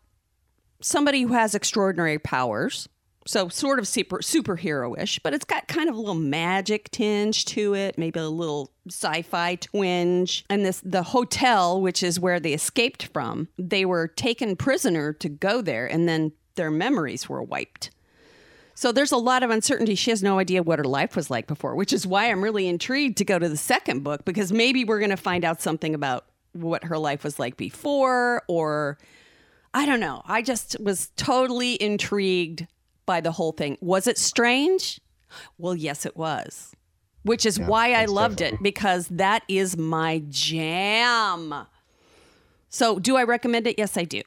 somebody 0.83 1.23
who 1.23 1.33
has 1.33 1.55
extraordinary 1.55 2.19
powers. 2.19 2.89
So 3.27 3.49
sort 3.49 3.79
of 3.79 3.87
super 3.87 4.19
superhero-ish, 4.19 5.19
but 5.19 5.35
it's 5.35 5.45
got 5.45 5.69
kind 5.69 5.89
of 5.91 5.95
a 5.95 5.99
little 5.99 6.15
magic 6.15 6.91
tinge 6.91 7.45
to 7.47 7.75
it, 7.75 7.99
maybe 7.99 8.19
a 8.19 8.29
little 8.29 8.73
sci-fi 8.89 9.57
twinge. 9.57 10.45
And 10.49 10.65
this 10.65 10.81
the 10.83 11.03
hotel, 11.03 11.81
which 11.81 12.03
is 12.03 12.19
where 12.19 12.41
they 12.41 12.55
escaped 12.55 13.09
from, 13.13 13.49
they 13.59 13.85
were 13.85 14.09
taken 14.09 14.57
prisoner 14.57 15.13
to 15.15 15.29
go 15.29 15.61
there, 15.61 15.87
and 15.87 16.09
then 16.09 16.33
their 16.55 16.71
memories 16.71 17.29
were 17.29 17.43
wiped. 17.43 17.91
So 18.75 18.93
there's 18.93 19.13
a 19.13 19.19
lot 19.19 19.43
of 19.43 19.51
uncertainty. 19.51 19.95
She 19.95 20.11
has 20.11 20.23
no 20.23 20.39
idea 20.39 20.63
what 20.63 20.79
her 20.79 20.85
life 20.87 21.15
was 21.15 21.29
like 21.31 21.47
before, 21.47 21.75
which 21.75 21.93
is 21.93 22.07
why 22.07 22.31
I'm 22.31 22.43
really 22.43 22.67
intrigued 22.67 23.19
to 23.19 23.27
go 23.27 23.39
to 23.39 23.49
the 23.49 23.57
second 23.59 24.03
book 24.03 24.25
because 24.25 24.51
maybe 24.51 24.85
we're 24.87 24.99
going 24.99 25.11
to 25.11 25.19
find 25.19 25.45
out 25.45 25.61
something 25.61 25.95
about 25.95 26.25
what 26.53 26.85
her 26.85 26.97
life 26.97 27.23
was 27.23 27.39
like 27.39 27.59
before, 27.59 28.43
or 28.49 28.97
I 29.75 29.85
don't 29.85 30.01
know. 30.01 30.23
I 30.25 30.41
just 30.41 30.81
was 30.81 31.11
totally 31.17 31.75
intrigued 31.75 32.67
by 33.11 33.21
the 33.21 33.33
whole 33.33 33.51
thing. 33.51 33.77
Was 33.81 34.07
it 34.07 34.17
strange? 34.19 35.01
Well, 35.59 35.75
yes, 35.75 36.07
it 36.07 36.17
was, 36.17 36.73
which 37.25 37.45
is 37.45 37.59
why 37.59 37.93
I 37.93 38.05
it's 38.05 38.13
loved 38.13 38.41
it 38.41 38.55
because 38.63 39.09
that 39.09 39.43
is 39.49 39.77
my 39.77 40.23
jam. 40.29 41.67
So, 42.69 43.01
do 43.01 43.17
I 43.17 43.25
recommend 43.25 43.67
it? 43.67 43.75
Yes, 43.79 43.97
I 43.97 44.05
do. 44.05 44.23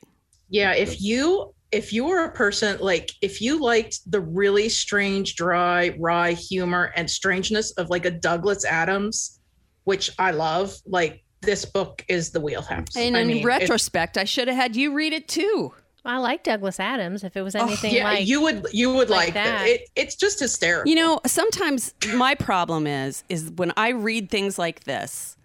Yeah, 0.50 0.74
if 0.74 1.02
you 1.02 1.54
if 1.72 1.94
you 1.94 2.04
were 2.04 2.26
a 2.26 2.32
person 2.34 2.78
like 2.82 3.12
if 3.22 3.40
you 3.40 3.58
liked 3.62 4.00
the 4.12 4.20
really 4.20 4.68
strange, 4.68 5.36
dry, 5.38 5.96
wry 5.98 6.34
humor 6.34 6.92
and 6.98 7.10
strangeness 7.10 7.72
of 7.78 7.90
like 7.90 8.04
a 8.04 8.12
Douglas 8.12 8.66
Adams, 8.66 9.40
which 9.86 10.12
I 10.20 10.32
love, 10.32 10.76
like 10.86 11.24
this 11.42 11.64
book 11.64 12.04
is 12.10 12.32
the 12.32 12.42
wheelhouse. 12.42 12.98
And 12.98 13.16
I 13.16 13.22
in 13.22 13.28
mean, 13.28 13.38
it- 13.38 13.46
retrospect, 13.46 14.18
I 14.18 14.26
should 14.26 14.50
have 14.50 14.58
had 14.58 14.76
you 14.76 14.94
read 14.94 15.14
it 15.14 15.30
too. 15.30 15.74
I 16.06 16.18
like 16.18 16.44
Douglas 16.44 16.80
Adams. 16.80 17.24
If 17.24 17.38
it 17.38 17.42
was 17.42 17.56
oh, 17.56 17.66
anything 17.66 17.94
yeah, 17.94 18.06
like 18.06 18.28
you 18.28 18.42
would 18.42 18.68
you 18.74 18.94
would 18.94 19.10
like 19.10 19.28
like, 19.28 19.34
that. 19.36 19.60
that. 19.60 19.68
It, 19.68 19.90
it's 19.96 20.16
just 20.16 20.40
hysterical. 20.40 20.90
You 20.90 20.96
know, 20.96 21.22
sometimes 21.26 21.94
my 22.14 22.36
problem 22.36 22.88
is 22.88 23.24
is 23.30 23.52
when 23.52 23.72
I 23.78 23.90
read 23.90 24.30
things 24.30 24.60
like 24.60 24.84
this, 24.84 25.38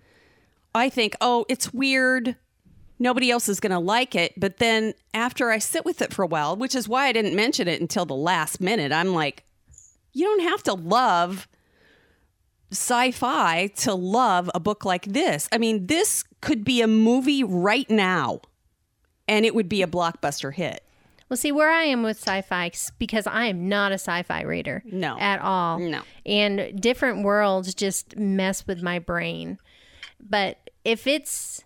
I 0.74 0.88
think, 0.88 1.14
"Oh, 1.20 1.46
it's 1.48 1.72
weird. 1.72 2.36
Nobody 2.98 3.30
else 3.30 3.48
is 3.48 3.60
going 3.60 3.70
to 3.70 3.78
like 3.78 4.16
it." 4.16 4.32
But 4.36 4.56
then 4.56 4.94
after 5.14 5.50
I 5.50 5.58
sit 5.58 5.84
with 5.84 6.02
it 6.02 6.12
for 6.12 6.24
a 6.24 6.26
while, 6.26 6.56
which 6.56 6.74
is 6.74 6.88
why 6.88 7.06
I 7.06 7.12
didn't 7.12 7.36
mention 7.36 7.68
it 7.68 7.80
until 7.80 8.04
the 8.04 8.16
last 8.16 8.60
minute, 8.60 8.90
I'm 8.90 9.14
like, 9.14 9.44
"You 10.12 10.24
don't 10.24 10.48
have 10.48 10.64
to 10.64 10.74
love 10.74 11.46
sci-fi 12.72 13.68
to 13.76 13.94
love 13.94 14.50
a 14.54 14.60
book 14.60 14.84
like 14.84 15.06
this. 15.06 15.48
I 15.50 15.58
mean, 15.58 15.86
this 15.86 16.24
could 16.40 16.64
be 16.64 16.82
a 16.82 16.86
movie 16.86 17.42
right 17.42 17.88
now 17.88 18.42
and 19.28 19.44
it 19.44 19.54
would 19.54 19.68
be 19.68 19.82
a 19.82 19.86
blockbuster 19.86 20.52
hit." 20.54 20.82
Well, 21.28 21.36
see 21.36 21.52
where 21.52 21.70
I 21.70 21.82
am 21.82 22.02
with 22.02 22.16
sci-fi 22.16 22.70
because 22.98 23.26
I 23.26 23.46
am 23.46 23.68
not 23.68 23.92
a 23.92 23.96
sci-fi 23.96 24.42
reader. 24.42 24.82
No. 24.86 25.18
at 25.18 25.40
all. 25.40 25.78
No. 25.78 26.00
and 26.24 26.80
different 26.80 27.22
worlds 27.22 27.74
just 27.74 28.16
mess 28.16 28.66
with 28.66 28.82
my 28.82 28.98
brain. 28.98 29.58
But 30.18 30.70
if 30.84 31.06
it's 31.06 31.64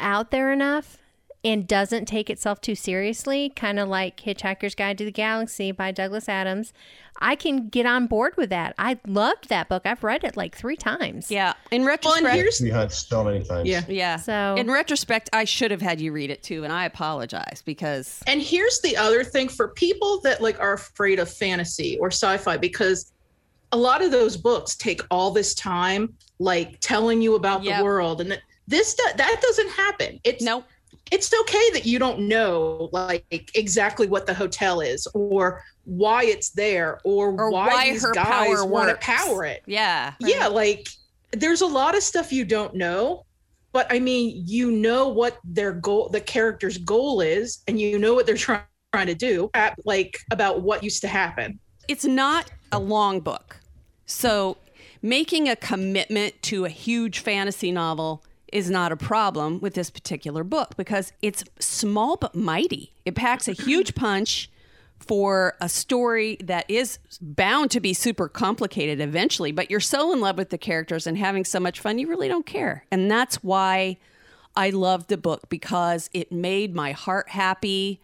out 0.00 0.32
there 0.32 0.52
enough 0.52 0.98
and 1.44 1.66
doesn't 1.66 2.06
take 2.06 2.30
itself 2.30 2.60
too 2.60 2.74
seriously, 2.76 3.50
kind 3.56 3.80
of 3.80 3.88
like 3.88 4.20
Hitchhiker's 4.20 4.74
Guide 4.76 4.96
to 4.98 5.04
the 5.04 5.10
Galaxy 5.10 5.72
by 5.72 5.90
Douglas 5.90 6.28
Adams, 6.28 6.72
I 7.20 7.34
can 7.34 7.68
get 7.68 7.84
on 7.84 8.06
board 8.06 8.36
with 8.36 8.48
that. 8.50 8.74
I 8.78 8.98
loved 9.06 9.48
that 9.48 9.68
book. 9.68 9.82
I've 9.84 10.04
read 10.04 10.22
it 10.22 10.36
like 10.36 10.54
three 10.56 10.76
times. 10.76 11.30
Yeah. 11.32 11.54
In 11.72 11.84
retrospect, 11.84 12.24
and 12.26 12.34
here's 12.34 12.60
We 12.60 12.70
had 12.70 12.92
so 12.92 13.24
many 13.24 13.42
times. 13.44 13.68
yeah. 13.68 13.82
Yeah. 13.88 14.16
So- 14.16 14.54
in 14.56 14.70
retrospect, 14.70 15.30
I 15.32 15.44
should 15.44 15.72
have 15.72 15.82
had 15.82 16.00
you 16.00 16.12
read 16.12 16.30
it 16.30 16.42
too, 16.44 16.62
and 16.62 16.72
I 16.72 16.84
apologize 16.84 17.60
because 17.64 18.20
And 18.28 18.40
here's 18.40 18.80
the 18.80 18.96
other 18.96 19.24
thing 19.24 19.48
for 19.48 19.68
people 19.68 20.20
that 20.20 20.40
like 20.40 20.60
are 20.60 20.74
afraid 20.74 21.18
of 21.18 21.28
fantasy 21.28 21.98
or 22.00 22.08
sci-fi 22.08 22.56
because 22.56 23.12
a 23.72 23.76
lot 23.76 24.02
of 24.02 24.10
those 24.12 24.36
books 24.36 24.76
take 24.76 25.00
all 25.10 25.30
this 25.32 25.54
time 25.54 26.12
like 26.38 26.78
telling 26.80 27.20
you 27.20 27.34
about 27.34 27.64
Yep. 27.64 27.78
the 27.78 27.84
world 27.84 28.20
and 28.20 28.30
that- 28.30 28.42
this 28.68 28.94
do- 28.94 29.02
that 29.16 29.40
doesn't 29.42 29.70
happen. 29.70 30.20
It's 30.22 30.42
nope. 30.44 30.64
It's 31.12 31.32
okay 31.42 31.70
that 31.74 31.84
you 31.84 31.98
don't 31.98 32.20
know 32.20 32.88
like 32.90 33.50
exactly 33.54 34.06
what 34.06 34.26
the 34.26 34.32
hotel 34.32 34.80
is 34.80 35.06
or 35.14 35.62
why 35.84 36.24
it's 36.24 36.50
there 36.50 37.00
or, 37.04 37.28
Or 37.38 37.50
why, 37.50 37.68
why 37.68 37.90
these 37.90 38.02
her 38.02 38.12
guys 38.12 38.62
want 38.62 38.88
to 38.88 38.96
power 38.96 39.44
it. 39.44 39.62
Yeah. 39.66 40.14
Yeah, 40.20 40.46
like 40.46 40.88
there's 41.32 41.60
a 41.60 41.66
lot 41.66 41.94
of 41.94 42.02
stuff 42.02 42.32
you 42.32 42.44
don't 42.44 42.74
know, 42.74 43.24
but 43.72 43.86
I 43.90 43.98
mean, 43.98 44.42
you 44.46 44.70
know 44.70 45.08
what 45.08 45.38
their 45.44 45.72
goal, 45.72 46.08
the 46.08 46.20
character's 46.20 46.78
goal 46.78 47.20
is, 47.20 47.62
and 47.68 47.80
you 47.80 47.98
know 47.98 48.14
what 48.14 48.26
they're 48.26 48.36
trying 48.36 48.62
trying 48.92 49.06
to 49.06 49.14
do, 49.14 49.50
at, 49.54 49.74
like 49.86 50.18
about 50.30 50.60
what 50.60 50.84
used 50.84 51.00
to 51.00 51.08
happen. 51.08 51.58
It's 51.88 52.04
not 52.04 52.50
a 52.70 52.78
long 52.78 53.20
book. 53.20 53.56
So 54.06 54.58
making 55.00 55.48
a 55.48 55.56
commitment 55.56 56.40
to 56.42 56.66
a 56.66 56.68
huge 56.68 57.20
fantasy 57.20 57.72
novel 57.72 58.22
is 58.52 58.70
not 58.70 58.92
a 58.92 58.96
problem 58.96 59.60
with 59.60 59.74
this 59.74 59.90
particular 59.90 60.44
book 60.44 60.76
because 60.76 61.12
it's 61.22 61.44
small 61.58 62.16
but 62.16 62.34
mighty. 62.34 62.92
It 63.04 63.14
packs 63.14 63.48
a 63.48 63.52
huge 63.52 63.94
punch 63.96 64.50
for 64.98 65.56
a 65.60 65.68
story 65.68 66.36
that 66.44 66.64
is 66.68 66.98
bound 67.20 67.70
to 67.72 67.80
be 67.80 67.92
super 67.92 68.28
complicated 68.28 69.00
eventually, 69.00 69.50
but 69.50 69.70
you're 69.70 69.80
so 69.80 70.12
in 70.12 70.20
love 70.20 70.38
with 70.38 70.50
the 70.50 70.58
characters 70.58 71.06
and 71.06 71.18
having 71.18 71.44
so 71.44 71.58
much 71.58 71.80
fun, 71.80 71.98
you 71.98 72.06
really 72.06 72.28
don't 72.28 72.46
care. 72.46 72.84
And 72.90 73.10
that's 73.10 73.42
why 73.42 73.98
I 74.54 74.70
loved 74.70 75.08
the 75.08 75.16
book 75.16 75.48
because 75.48 76.08
it 76.12 76.30
made 76.30 76.74
my 76.74 76.92
heart 76.92 77.30
happy 77.30 78.00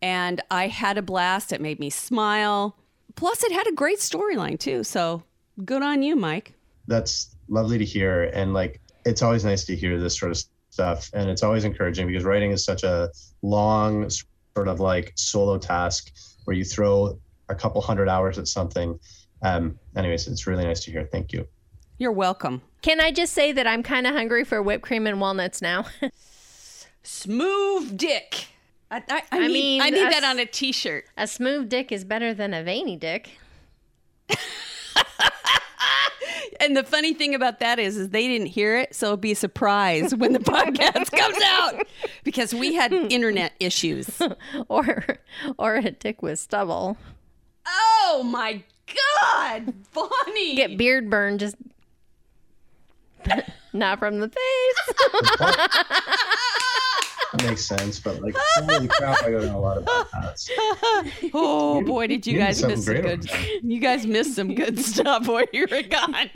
and 0.00 0.40
I 0.50 0.68
had 0.68 0.96
a 0.96 1.02
blast. 1.02 1.52
It 1.52 1.60
made 1.60 1.80
me 1.80 1.90
smile. 1.90 2.76
Plus, 3.16 3.42
it 3.42 3.50
had 3.50 3.66
a 3.66 3.72
great 3.72 3.98
storyline 3.98 4.60
too. 4.60 4.84
So 4.84 5.24
good 5.64 5.82
on 5.82 6.02
you, 6.02 6.14
Mike. 6.14 6.54
that's 6.86 7.34
lovely 7.48 7.78
to 7.78 7.84
hear 7.84 8.24
and 8.34 8.52
like 8.52 8.80
it's 9.08 9.22
always 9.22 9.44
nice 9.44 9.64
to 9.64 9.74
hear 9.76 9.98
this 9.98 10.18
sort 10.18 10.30
of 10.32 10.38
stuff 10.70 11.10
and 11.14 11.28
it's 11.30 11.42
always 11.42 11.64
encouraging 11.64 12.06
because 12.06 12.24
writing 12.24 12.50
is 12.50 12.64
such 12.64 12.82
a 12.84 13.10
long 13.42 14.08
sort 14.10 14.68
of 14.68 14.80
like 14.80 15.12
solo 15.16 15.58
task 15.58 16.10
where 16.44 16.56
you 16.56 16.64
throw 16.64 17.18
a 17.48 17.54
couple 17.54 17.80
hundred 17.80 18.08
hours 18.08 18.38
at 18.38 18.46
something 18.46 18.98
um 19.42 19.78
anyways 19.96 20.28
it's 20.28 20.46
really 20.46 20.64
nice 20.64 20.80
to 20.84 20.90
hear 20.90 21.04
thank 21.10 21.32
you 21.32 21.46
You're 21.98 22.12
welcome. 22.12 22.62
Can 22.82 23.00
I 23.00 23.10
just 23.10 23.32
say 23.32 23.50
that 23.52 23.66
I'm 23.66 23.82
kind 23.82 24.06
of 24.06 24.14
hungry 24.14 24.44
for 24.44 24.62
whipped 24.62 24.84
cream 24.84 25.06
and 25.08 25.20
walnuts 25.20 25.60
now? 25.60 25.86
Smooth 27.02 27.96
dick. 27.96 28.46
I, 28.90 28.98
I, 28.98 29.02
I, 29.10 29.22
I 29.32 29.38
need, 29.48 29.52
mean, 29.52 29.82
I 29.82 29.90
need 29.90 30.06
us- 30.06 30.14
that 30.14 30.24
on 30.24 30.38
a 30.38 30.46
t-shirt. 30.46 31.06
a 31.16 31.26
smooth 31.26 31.68
dick 31.68 31.90
is 31.90 32.04
better 32.04 32.32
than 32.34 32.54
a 32.54 32.62
veiny 32.62 32.96
dick. 32.96 33.30
And 36.60 36.76
the 36.76 36.82
funny 36.82 37.14
thing 37.14 37.34
about 37.34 37.60
that 37.60 37.78
is, 37.78 37.96
is 37.96 38.10
they 38.10 38.26
didn't 38.26 38.48
hear 38.48 38.76
it, 38.76 38.94
so 38.94 39.06
it'll 39.06 39.16
be 39.16 39.32
a 39.32 39.36
surprise 39.36 40.14
when 40.14 40.32
the 40.32 40.38
podcast 40.40 41.10
comes 41.12 41.38
out 41.44 41.86
because 42.24 42.54
we 42.54 42.74
had 42.74 42.92
internet 43.10 43.52
issues. 43.60 44.20
or 44.68 45.04
or 45.58 45.76
a 45.76 45.90
dick 45.90 46.22
with 46.22 46.38
stubble. 46.38 46.96
Oh 47.66 48.22
my 48.24 48.62
God, 49.32 49.74
Bonnie! 49.92 50.56
Get 50.56 50.78
beard 50.78 51.10
burn 51.10 51.38
just 51.38 51.56
not 53.72 53.98
from 53.98 54.20
the 54.20 54.28
face. 54.28 54.96
That 57.32 57.44
makes 57.44 57.64
sense 57.64 58.00
but 58.00 58.20
like 58.22 58.34
holy 58.56 58.88
crap 58.88 59.22
i 59.22 59.30
don't 59.30 59.46
know 59.46 59.58
a 59.58 59.60
lot 59.60 59.78
about 59.78 60.10
that 60.10 60.38
oh 61.34 61.82
boy, 61.82 62.06
did 62.06 62.26
you 62.26 62.34
You 62.34 62.38
guys 62.40 62.64
miss 62.64 62.84
some 62.84 62.94
good? 63.00 63.30
You 63.62 63.80
guys 63.80 64.06
missed 64.06 64.34
some 64.34 64.54
good 64.54 64.78
stuff 64.84 65.26
while 65.28 65.44
you 65.52 65.66
were 65.70 65.82
gone. 65.82 66.30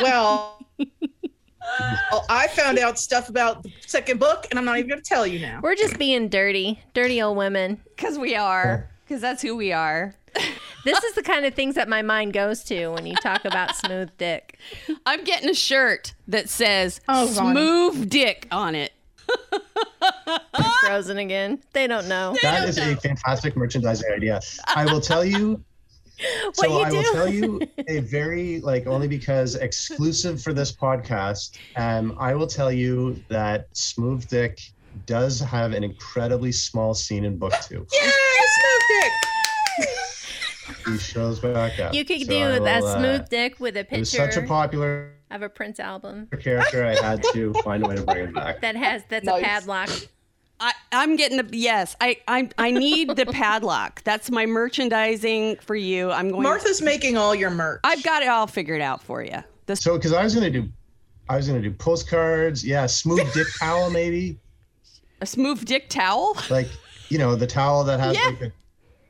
Well, 0.00 0.64
well, 0.80 2.26
I 2.28 2.48
found 2.48 2.78
out 2.78 2.98
stuff 2.98 3.28
about 3.28 3.62
the 3.62 3.72
second 3.86 4.18
book, 4.20 4.46
and 4.50 4.58
I'm 4.58 4.64
not 4.64 4.78
even 4.78 4.88
going 4.88 5.02
to 5.02 5.08
tell 5.08 5.26
you 5.26 5.40
now. 5.40 5.60
We're 5.62 5.74
just 5.74 5.98
being 5.98 6.28
dirty, 6.28 6.80
dirty 6.94 7.20
old 7.20 7.36
women. 7.36 7.80
Because 7.96 8.18
we 8.18 8.34
are. 8.34 8.88
Because 9.04 9.20
that's 9.20 9.42
who 9.42 9.56
we 9.56 9.72
are. 9.72 10.14
This 10.84 11.02
is 11.04 11.14
the 11.14 11.22
kind 11.22 11.44
of 11.44 11.54
things 11.54 11.74
that 11.74 11.88
my 11.88 12.02
mind 12.02 12.32
goes 12.32 12.64
to 12.64 12.88
when 12.88 13.06
you 13.06 13.14
talk 13.16 13.44
about 13.44 13.76
smooth 13.76 14.10
dick. 14.18 14.58
I'm 15.06 15.22
getting 15.24 15.48
a 15.48 15.54
shirt 15.54 16.14
that 16.28 16.48
says 16.48 17.00
Oh, 17.08 17.26
smooth 17.26 18.08
dick 18.08 18.48
on 18.50 18.74
it. 18.74 18.92
Frozen 20.80 21.18
again. 21.18 21.60
They 21.72 21.86
don't 21.86 22.08
know. 22.08 22.36
That 22.42 22.68
is 22.68 22.78
a 22.78 22.96
fantastic 22.96 23.56
merchandising 23.56 24.10
idea. 24.12 24.40
I 24.74 24.84
will 24.84 25.00
tell 25.00 25.24
you. 25.24 25.62
What 26.44 26.56
so 26.56 26.66
you 26.68 26.84
I 26.84 26.90
will 26.92 27.12
tell 27.14 27.28
you 27.28 27.60
a 27.88 27.98
very 28.00 28.60
like 28.60 28.86
only 28.86 29.08
because 29.08 29.56
exclusive 29.56 30.40
for 30.40 30.52
this 30.52 30.70
podcast. 30.70 31.58
Um, 31.74 32.16
I 32.16 32.34
will 32.34 32.46
tell 32.46 32.70
you 32.70 33.20
that 33.28 33.66
Smooth 33.72 34.28
Dick 34.28 34.60
does 35.06 35.40
have 35.40 35.72
an 35.72 35.82
incredibly 35.82 36.52
small 36.52 36.94
scene 36.94 37.24
in 37.24 37.38
book 37.38 37.54
two. 37.62 37.86
Yay, 37.92 38.00
smooth 38.00 38.82
dick! 38.88 39.12
He 40.86 40.98
shows 40.98 41.40
back 41.40 41.78
up. 41.80 41.92
You 41.92 42.04
could 42.04 42.20
So 42.20 42.26
do 42.26 42.38
I 42.38 42.58
will, 42.58 42.64
that 42.64 42.82
uh, 42.84 42.98
smooth 42.98 43.28
dick 43.28 43.58
with 43.58 43.76
a 43.76 43.80
It 43.80 43.98
was 43.98 44.10
picture 44.12 44.32
such 44.32 44.44
a 44.44 44.46
popular 44.46 45.12
of 45.30 45.42
a 45.42 45.48
Prince 45.48 45.80
album 45.80 46.28
character. 46.40 46.84
I 46.84 46.94
had 47.02 47.22
to 47.32 47.52
find 47.64 47.84
a 47.84 47.88
way 47.88 47.96
to 47.96 48.02
bring 48.02 48.26
him 48.28 48.32
back. 48.34 48.60
that 48.60 48.76
has 48.76 49.02
that's 49.08 49.26
a 49.26 49.40
padlock. 49.40 49.90
I, 50.64 50.72
I'm 50.92 51.16
getting 51.16 51.36
the 51.38 51.56
yes. 51.56 51.96
I, 52.00 52.18
I 52.28 52.48
I 52.56 52.70
need 52.70 53.16
the 53.16 53.26
padlock. 53.32 54.02
That's 54.04 54.30
my 54.30 54.46
merchandising 54.46 55.56
for 55.56 55.74
you. 55.74 56.10
I'm 56.12 56.30
going. 56.30 56.42
Martha's 56.44 56.80
making 56.80 57.16
all 57.16 57.34
your 57.34 57.50
merch. 57.50 57.80
I've 57.84 58.02
got 58.04 58.22
it 58.22 58.28
all 58.28 58.46
figured 58.46 58.80
out 58.80 59.02
for 59.02 59.22
you. 59.22 59.42
The 59.66 59.74
So, 59.76 59.96
because 59.96 60.12
I 60.12 60.22
was 60.22 60.34
gonna 60.34 60.50
do, 60.50 60.68
I 61.28 61.36
was 61.36 61.48
gonna 61.48 61.60
do 61.62 61.72
postcards. 61.72 62.64
Yeah, 62.64 62.86
smooth 62.86 63.32
dick 63.34 63.46
towel 63.60 63.90
maybe. 63.90 64.38
a 65.20 65.26
smooth 65.26 65.64
dick 65.64 65.88
towel. 65.88 66.36
like 66.48 66.68
you 67.08 67.18
know 67.18 67.34
the 67.34 67.46
towel 67.46 67.84
that 67.84 67.98
has 68.00 68.16
Yeah. 68.16 68.26
like 68.26 68.40
a 68.42 68.52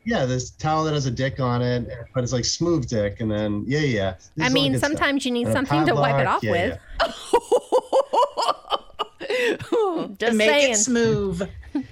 yeah 0.05 0.25
this 0.27 0.51
towel 0.51 0.83
that 0.85 0.95
has 0.95 1.07
a 1.07 1.11
dick 1.13 1.39
on 1.39 1.63
it 1.63 1.87
but 2.15 2.25
it's 2.25 2.33
like 2.33 2.45
smooth 2.45 2.89
dick 2.89 3.21
and 3.21 3.31
then 3.31 3.63
yeah 3.69 3.79
yeah 3.79 4.15
This 4.37 4.47
I 4.47 4.49
mean, 4.49 4.73
good 4.73 4.79
stuff. 4.79 4.91
sometimes 4.91 5.25
you 5.25 5.31
need 5.31 5.47
And 5.47 5.51
a 5.51 5.53
something 5.53 5.87
to 5.87 5.95
wipe 5.95 6.19
it 6.21 6.27
off 6.27 6.43
yeah, 6.43 6.51
with. 6.51 6.79
Just 10.18 10.36
Make 10.36 10.49
saying. 10.51 10.72
it 10.72 10.76
smooth. 10.76 11.49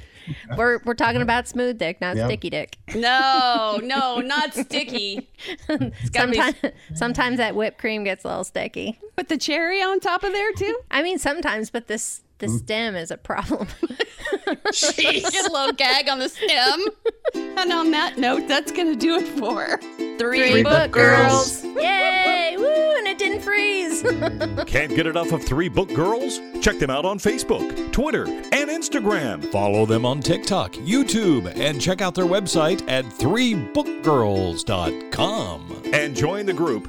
We're 0.57 0.78
we're 0.84 0.94
talking 0.94 1.22
about 1.22 1.48
smooth 1.48 1.76
dick, 1.78 2.01
not 2.01 2.14
Yep. 2.14 2.26
sticky 2.28 2.51
dick. 2.51 2.76
No, 2.94 3.80
no, 3.82 4.20
not 4.20 4.55
sticky. 4.55 5.28
It's 5.68 6.11
be 6.11 6.18
Sometimes 6.18 6.55
sometimes 6.94 7.36
that 7.38 7.57
whipped 7.57 7.78
cream 7.78 8.05
gets 8.05 8.24
a 8.24 8.28
little 8.28 8.44
sticky. 8.44 8.98
put 9.16 9.28
the 9.28 9.36
cherry 9.38 9.82
on 9.82 9.98
top 9.98 10.22
of 10.22 10.32
there 10.32 10.53
too. 10.53 10.78
I 10.90 11.03
mean, 11.03 11.18
sometimes, 11.18 11.70
but 11.70 11.88
this 11.88 12.22
the 12.41 12.49
Mm. 12.49 12.59
stem 12.59 12.97
is 12.97 13.11
a 13.11 13.16
problem. 13.16 13.68
Jeez. 14.72 15.30
Get 15.30 15.47
a 15.49 15.53
little 15.53 15.72
gag 15.72 16.09
on 16.09 16.18
the 16.18 16.28
stem. 16.28 16.80
and 17.34 17.72
on 17.72 17.91
that 17.93 18.18
note, 18.18 18.47
that's 18.49 18.72
gonna 18.72 18.97
do 18.97 19.16
it 19.16 19.26
for 19.38 19.78
three, 20.18 20.51
Three 20.51 20.62
Book 20.62 20.91
Girls. 20.91 21.64
Yay! 21.64 22.57
Woo! 22.59 22.64
And 22.99 23.07
it 23.07 23.18
didn't 23.18 23.41
freeze. 23.41 24.03
Can't 24.66 24.95
get 24.95 25.07
enough 25.07 25.32
of 25.32 25.43
Three 25.45 25.68
Book 25.68 25.93
Girls? 25.95 26.41
Check 26.61 26.78
them 26.78 26.91
out 26.91 27.05
on 27.05 27.18
Facebook, 27.18 27.93
Twitter, 27.93 28.24
and 28.26 28.68
Instagram. 28.70 29.45
Follow 29.51 29.86
them 29.86 30.05
on 30.05 30.20
TikTok, 30.20 30.72
YouTube, 30.74 31.51
and 31.57 31.80
check 31.80 32.01
out 32.03 32.14
their 32.14 32.26
website 32.26 32.82
at 32.88 33.05
threebookgirls.com. 33.07 35.82
And 35.93 36.14
join 36.16 36.47
the 36.47 36.53
group 36.53 36.88